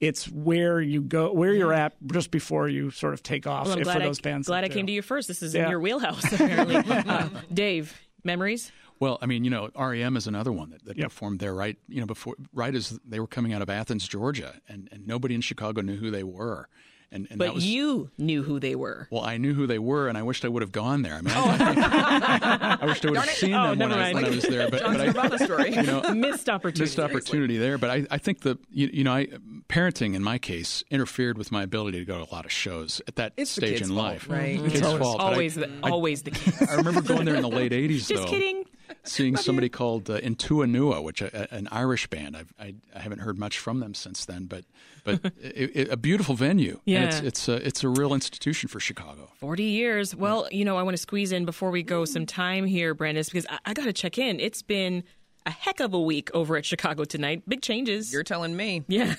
it's 0.00 0.28
where 0.28 0.80
you 0.80 1.00
go, 1.02 1.32
where 1.32 1.52
you're 1.52 1.72
at 1.72 1.94
just 2.12 2.30
before 2.30 2.68
you 2.68 2.90
sort 2.90 3.14
of 3.14 3.22
take 3.22 3.46
off. 3.46 3.64
Well, 3.66 3.74
I'm 3.74 3.78
if 3.80 3.84
glad, 3.84 3.96
for 3.96 4.02
I, 4.02 4.06
those 4.06 4.20
bands, 4.20 4.46
glad 4.46 4.62
that 4.64 4.70
I 4.70 4.74
came 4.74 4.86
to 4.86 4.92
you 4.92 5.02
first. 5.02 5.28
This 5.28 5.42
is 5.42 5.54
Yeah. 5.54 5.64
in 5.64 5.70
your 5.70 5.80
wheelhouse, 5.80 6.24
apparently. 6.32 6.76
uh, 6.76 7.28
Dave, 7.52 7.98
memories? 8.24 8.70
Well, 9.00 9.18
I 9.22 9.26
mean, 9.26 9.44
you 9.44 9.50
know, 9.50 9.70
REM 9.78 10.16
is 10.16 10.26
another 10.26 10.50
one 10.52 10.70
that, 10.70 10.84
that 10.84 10.96
Yep. 10.98 11.08
performed 11.10 11.38
there 11.40 11.54
right, 11.54 11.76
you 11.88 12.00
know, 12.00 12.06
before 12.06 12.34
right 12.52 12.74
as 12.74 12.98
they 13.06 13.20
were 13.20 13.26
coming 13.28 13.52
out 13.52 13.62
of 13.62 13.70
Athens, 13.70 14.06
Georgia, 14.08 14.54
and, 14.68 14.88
and 14.92 15.06
nobody 15.06 15.34
in 15.34 15.40
Chicago 15.40 15.80
knew 15.82 15.96
who 15.96 16.10
they 16.10 16.24
were. 16.24 16.68
And, 17.10 17.26
and 17.30 17.38
But 17.38 17.54
was 17.54 17.64
you 17.66 18.10
knew 18.18 18.42
who 18.42 18.60
they 18.60 18.74
were. 18.74 19.08
well, 19.10 19.22
I 19.24 19.38
knew 19.38 19.54
who 19.54 19.66
they 19.66 19.78
were, 19.78 20.08
and 20.08 20.18
I 20.18 20.22
wished 20.22 20.44
I 20.44 20.48
would 20.48 20.60
have 20.60 20.72
gone 20.72 21.00
there. 21.00 21.14
I 21.14 21.20
mean, 21.22 21.32
I, 21.34 22.78
oh. 22.78 22.78
I 22.82 22.86
wished 22.86 23.04
I 23.06 23.10
would 23.12 23.18
have 23.20 23.30
seen 23.30 23.54
Oh, 23.54 23.70
them 23.74 23.78
when 23.78 23.92
I, 23.92 24.12
when 24.12 24.24
I 24.26 24.28
was 24.28 24.42
there. 24.44 24.68
But, 24.70 24.80
John's 24.82 25.14
but 25.14 25.40
I, 25.40 25.44
story. 25.44 25.70
you 25.74 25.82
know, 25.84 26.02
Missed 26.12 26.48
opportunity. 26.50 26.82
missed 26.82 26.98
opportunity 27.00 27.56
there. 27.56 27.78
But 27.78 27.90
I, 27.90 28.06
I 28.10 28.18
think 28.18 28.40
the 28.40 28.58
you, 28.70 28.90
you 28.92 29.04
know 29.04 29.12
I 29.14 29.26
parenting 29.70 30.14
in 30.16 30.22
my 30.22 30.36
case 30.38 30.84
interfered 30.90 31.38
with 31.38 31.50
my 31.50 31.62
ability 31.62 31.98
to 31.98 32.04
go 32.04 32.22
to 32.22 32.30
a 32.30 32.32
lot 32.34 32.44
of 32.44 32.52
shows 32.52 33.00
at 33.08 33.16
that 33.16 33.32
It's 33.38 33.50
stage 33.50 33.80
in 33.80 33.88
fault, 33.88 33.98
life. 33.98 34.28
right? 34.28 34.58
Kids' 34.58 34.82
always- 34.82 34.98
fault. 35.02 35.20
I- 35.20 35.24
Always, 35.28 35.54
the, 35.54 35.70
always 35.82 36.22
the 36.24 36.30
kids. 36.32 36.60
I 36.62 36.74
remember 36.74 37.00
going 37.00 37.24
there 37.24 37.36
in 37.36 37.42
the 37.42 37.48
late 37.48 37.72
'80s. 37.72 37.88
Just 38.08 38.14
though. 38.14 38.24
kidding. 38.26 38.64
Seeing 39.08 39.36
somebody 39.36 39.68
called 39.68 40.10
uh, 40.10 40.14
In 40.14 40.34
Tua 40.34 40.66
Nua, 40.66 41.02
which 41.02 41.22
uh, 41.22 41.28
an 41.50 41.68
Irish 41.70 42.06
band. 42.08 42.36
I've, 42.36 42.52
I, 42.58 42.74
I 42.94 43.00
haven't 43.00 43.20
heard 43.20 43.38
much 43.38 43.58
from 43.58 43.80
them 43.80 43.94
since 43.94 44.24
then, 44.24 44.44
but 44.44 44.64
but 45.04 45.20
it, 45.40 45.70
it, 45.74 45.88
a 45.90 45.96
beautiful 45.96 46.34
venue. 46.34 46.80
Yeah, 46.84 46.98
and 46.98 47.08
it's 47.08 47.20
it's 47.20 47.48
a 47.48 47.66
it's 47.66 47.84
a 47.84 47.88
real 47.88 48.14
institution 48.14 48.68
for 48.68 48.80
Chicago. 48.80 49.30
Forty 49.34 49.64
years. 49.64 50.14
Well, 50.14 50.48
you 50.50 50.64
know, 50.64 50.76
I 50.76 50.82
want 50.82 50.96
to 50.96 51.02
squeeze 51.02 51.32
in 51.32 51.44
before 51.44 51.70
we 51.70 51.82
go 51.82 52.04
some 52.04 52.26
time 52.26 52.66
here, 52.66 52.94
Brandis, 52.94 53.26
because 53.28 53.46
I, 53.48 53.58
I 53.66 53.74
got 53.74 53.84
to 53.84 53.92
check 53.92 54.18
in. 54.18 54.40
It's 54.40 54.62
been 54.62 55.04
a 55.46 55.50
heck 55.50 55.80
of 55.80 55.94
a 55.94 56.00
week 56.00 56.30
over 56.34 56.56
at 56.56 56.64
Chicago 56.64 57.04
tonight. 57.04 57.42
Big 57.48 57.62
changes. 57.62 58.12
You're 58.12 58.22
telling 58.22 58.56
me. 58.56 58.84
Yeah. 58.88 59.14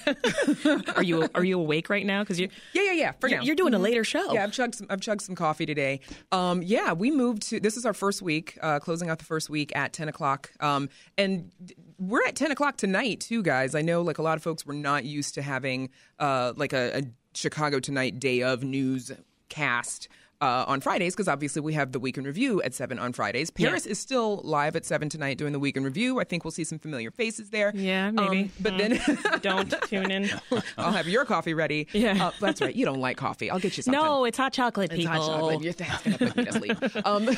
are 0.96 1.04
you 1.04 1.28
are 1.34 1.44
you 1.44 1.60
awake 1.60 1.90
right 1.90 2.06
now? 2.06 2.22
Because 2.22 2.40
you. 2.40 2.50
Yeah, 2.74 2.84
yeah, 2.84 2.92
yeah. 2.92 3.12
For 3.20 3.28
you're, 3.28 3.40
now, 3.40 3.46
you're 3.46 3.56
doing 3.56 3.74
mm-hmm. 3.74 3.82
a 3.82 3.84
later 3.84 4.04
show. 4.04 4.34
Yeah, 4.34 4.44
I've 4.44 4.52
chugged 4.52 4.76
some. 4.76 4.88
I've 4.90 5.02
chugged 5.02 5.22
some 5.22 5.36
coffee 5.36 5.66
today. 5.66 6.02
Um, 6.32 6.62
yeah, 6.62 6.94
we 6.94 7.12
moved 7.12 7.44
to. 7.50 7.60
This 7.60 7.78
is 7.78 7.86
our 7.86 7.94
first 7.94 8.22
week, 8.22 8.58
uh, 8.62 8.80
closing 8.80 9.10
out 9.10 9.20
the 9.20 9.26
first 9.26 9.50
week 9.50 9.76
at 9.76 9.94
ten 9.94 10.10
o'clock. 10.10 10.52
Um, 10.60 10.90
and 11.18 11.52
we're 11.98 12.26
at 12.28 12.36
ten 12.36 12.52
o'clock 12.52 12.78
tonight 12.78 13.22
too, 13.22 13.42
guys. 13.42 13.76
I 13.76 13.82
know 13.82 14.02
like 14.02 14.18
a 14.18 14.24
lot 14.24 14.38
of 14.38 14.44
folks 14.44 14.66
were 14.66 14.74
not 14.74 15.06
used 15.06 15.36
to 15.36 15.42
having 15.42 15.90
uh, 16.20 16.54
like 16.56 16.74
a, 16.74 17.00
a 17.00 17.02
Chicago 17.34 17.80
Tonight 17.80 18.20
day 18.20 18.44
of 18.44 18.64
news 18.64 19.12
cast 19.50 20.08
uh, 20.42 20.66
on 20.68 20.80
Fridays 20.82 21.14
because 21.16 21.28
obviously 21.28 21.62
we 21.62 21.74
have 21.74 21.92
the 21.92 22.00
Week 22.00 22.18
in 22.18 22.24
Review 22.24 22.62
at 22.62 22.74
7 22.74 22.98
on 23.00 23.14
Fridays. 23.14 23.50
Paris 23.50 23.86
Yeah. 23.86 23.92
is 23.92 24.00
still 24.00 24.42
live 24.44 24.76
at 24.76 24.86
7 24.86 25.10
tonight 25.10 25.38
doing 25.38 25.52
the 25.54 25.60
Week 25.60 25.76
in 25.76 25.84
Review. 25.84 26.20
I 26.20 26.24
think 26.24 26.44
we'll 26.46 26.52
see 26.52 26.64
some 26.64 26.80
familiar 26.80 27.12
faces 27.12 27.50
there. 27.50 27.72
Yeah, 27.76 28.12
maybe. 28.12 28.42
Um, 28.44 28.52
but 28.60 28.74
Mm. 28.74 28.78
then 28.78 29.40
Don't 29.42 29.74
tune 29.88 30.12
in. 30.12 30.30
I'll 30.78 30.92
have 30.92 31.08
your 31.08 31.26
coffee 31.26 31.54
ready. 31.54 31.88
Yeah. 31.94 32.28
Uh, 32.28 32.32
that's 32.40 32.62
right. 32.62 32.76
You 32.76 32.86
don't 32.86 33.00
like 33.02 33.18
coffee. 33.18 33.50
I'll 33.52 33.60
get 33.60 33.76
you 33.78 33.84
something. 33.84 34.02
No, 34.02 34.26
it's 34.26 34.38
hot 34.38 34.54
chocolate, 34.54 34.92
It's 34.92 35.00
people. 35.02 35.14
hot 35.14 35.28
chocolate. 35.28 35.62
You're- 35.62 35.74
That's 35.78 36.04
going 36.04 36.18
to 36.18 36.26
put 36.28 36.36
me 36.38 36.46
to 36.46 36.52
sleep. 36.54 37.06
Um, 37.06 37.30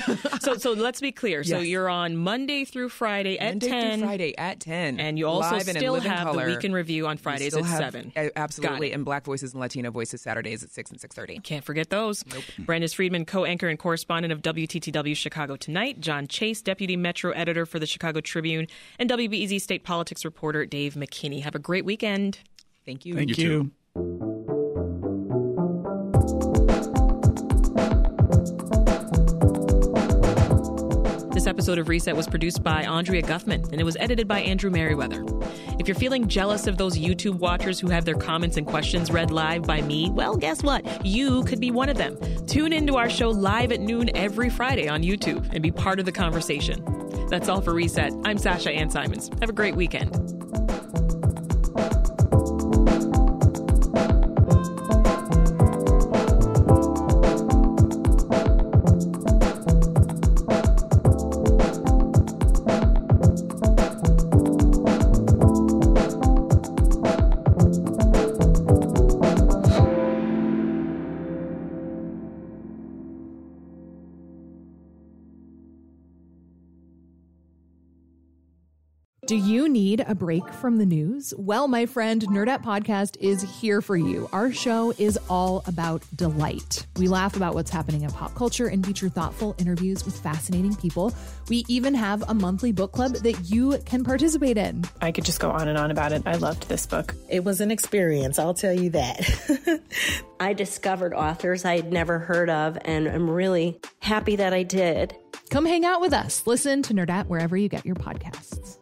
so 0.42 0.56
so 0.58 0.74
let's 0.74 1.00
be 1.02 1.12
clear. 1.12 1.44
So 1.44 1.60
you're 1.60 1.90
on 1.90 2.18
Monday 2.18 2.66
through 2.66 2.90
Friday 2.90 3.38
at 3.40 3.52
Monday 3.52 3.68
through 3.68 3.80
10. 3.80 4.00
Friday 4.02 4.38
at 4.38 4.60
10. 4.60 5.00
And 5.00 5.18
you 5.20 5.28
also 5.28 5.52
Live 5.52 5.64
still 5.64 5.94
living 5.94 6.10
have 6.12 6.28
color. 6.28 6.46
the 6.48 6.56
Week 6.56 6.64
in 6.64 6.74
Review 6.74 7.08
on 7.08 7.18
Fridays 7.18 7.56
at 7.56 7.64
have- 7.66 7.78
7. 7.94 8.12
Absolutely. 8.36 8.92
And 8.92 9.06
Black 9.06 9.24
Voices 9.26 9.54
and 9.54 9.62
Latino 9.62 9.92
Voices 9.92 10.22
Saturdays 10.22 10.64
at 10.64 10.72
6 10.72 10.92
and 10.92 11.00
6.30. 11.00 11.44
Can't 11.44 11.64
forget 11.64 11.90
those. 11.90 12.24
Brandis 12.92 12.96
Friedman, 12.96 13.26
co-anchor 13.26 13.68
and 13.68 13.80
correspondent 13.80 14.32
of 14.32 14.42
WTTW 14.42 15.16
Chicago 15.16 15.56
Tonight. 15.56 16.00
John 16.00 16.28
Chase, 16.28 16.62
deputy 16.62 16.98
Metro 16.98 17.32
editor 17.32 17.66
for 17.66 17.80
the 17.80 17.86
Chicago 17.86 18.22
Tribune. 18.22 18.68
And 19.00 19.10
WBEZ 19.10 19.62
state 19.62 19.84
politics 19.84 20.26
reporter 20.26 20.66
Dave 20.66 20.96
McKinney. 20.96 21.42
Have 21.42 21.56
a 21.56 21.60
great 21.60 21.86
weekend. 21.86 22.40
Thank 22.86 23.06
you. 23.06 23.16
Thank 23.16 23.38
You 23.38 23.72
you. 23.96 24.31
Episode 31.52 31.78
of 31.78 31.90
Reset 31.90 32.16
was 32.16 32.28
produced 32.28 32.64
by 32.64 32.84
Andrea 32.84 33.22
Guffman 33.22 33.70
and 33.74 33.82
it 33.82 33.84
was 33.84 33.98
edited 33.98 34.26
by 34.26 34.40
Andrew 34.40 34.72
Merriweather. 34.72 35.22
If 35.78 35.86
you're 35.86 35.96
feeling 35.96 36.30
jealous 36.30 36.66
of 36.66 36.78
those 36.78 36.98
YouTube 36.98 37.40
watchers 37.40 37.78
who 37.78 37.90
have 37.90 38.06
their 38.06 38.16
comments 38.16 38.56
and 38.56 38.66
questions 38.66 39.12
read 39.12 39.32
live 39.32 39.64
by 39.64 39.82
me, 39.82 40.10
well, 40.12 40.38
guess 40.38 40.64
what? 40.64 41.06
You 41.06 41.44
could 41.44 41.60
be 41.60 41.70
one 41.70 41.90
of 41.90 41.98
them. 41.98 42.18
Tune 42.46 42.72
into 42.72 42.96
our 42.96 43.10
show 43.10 43.30
live 43.30 43.74
at 43.74 43.82
noon 43.82 44.16
every 44.16 44.50
Friday 44.50 44.88
on 44.88 45.04
YouTube 45.04 45.46
and 45.52 45.62
be 45.62 45.72
part 45.72 46.00
of 46.00 46.06
the 46.06 46.14
conversation. 46.14 46.86
That's 47.30 47.50
all 47.50 47.60
for 47.60 47.74
Reset. 47.74 48.14
I'm 48.24 48.38
Sasha 48.38 48.72
Ann 48.72 48.90
Simons. 48.90 49.30
Have 49.42 49.50
a 49.50 49.54
great 49.54 49.76
weekend. 49.76 50.41
Need 79.72 80.04
a 80.08 80.14
break 80.14 80.48
from 80.54 80.78
the 80.78 80.86
news? 80.86 81.34
Well, 81.38 81.68
my 81.68 81.86
friend, 81.86 82.22
Nerdette 82.28 82.64
Podcast 82.64 83.18
is 83.20 83.42
here 83.42 83.82
for 83.82 83.96
you. 83.96 84.30
Our 84.34 84.52
show 84.52 84.94
is 84.98 85.18
all 85.30 85.64
about 85.66 86.04
delight. 86.16 86.86
We 86.98 87.08
laugh 87.08 87.36
about 87.36 87.54
what's 87.54 87.72
happening 87.72 88.02
in 88.02 88.12
pop 88.12 88.36
culture 88.36 88.68
and 88.68 88.86
feature 88.86 89.10
thoughtful 89.10 89.56
interviews 89.58 90.06
with 90.06 90.20
fascinating 90.20 90.76
people. 90.76 91.14
We 91.50 91.66
even 91.68 91.94
have 91.96 92.24
a 92.30 92.34
monthly 92.34 92.72
book 92.72 92.92
club 92.92 93.14
that 93.14 93.50
you 93.50 93.78
can 93.86 94.04
participate 94.04 94.58
in. 94.58 94.84
I 95.02 95.12
could 95.12 95.26
just 95.26 95.40
go 95.40 95.50
on 95.50 95.68
and 95.68 95.78
on 95.78 95.92
about 95.92 96.12
it. 96.12 96.24
I 96.26 96.36
loved 96.36 96.68
this 96.68 96.86
book. 96.86 97.16
It 97.30 97.44
was 97.44 97.62
an 97.62 97.72
experience, 97.72 98.38
I'll 98.38 98.54
tell 98.54 98.74
you 98.74 98.90
that. 98.92 99.82
I 100.40 100.54
discovered 100.54 101.14
authors 101.14 101.66
I 101.66 101.78
had 101.78 101.94
never 101.94 102.20
heard 102.20 102.50
of, 102.50 102.78
and 102.84 103.08
I'm 103.08 103.30
really 103.30 103.80
happy 104.00 104.36
that 104.36 104.54
I 104.54 104.64
did. 104.64 105.16
Come 105.50 105.66
hang 105.66 105.86
out 105.86 106.02
with 106.02 106.14
us. 106.14 106.46
Listen 106.48 106.82
to 106.84 106.94
Nerdette 106.94 107.28
wherever 107.28 107.56
you 107.56 107.70
get 107.70 107.86
your 107.86 107.96
podcasts. 107.96 108.81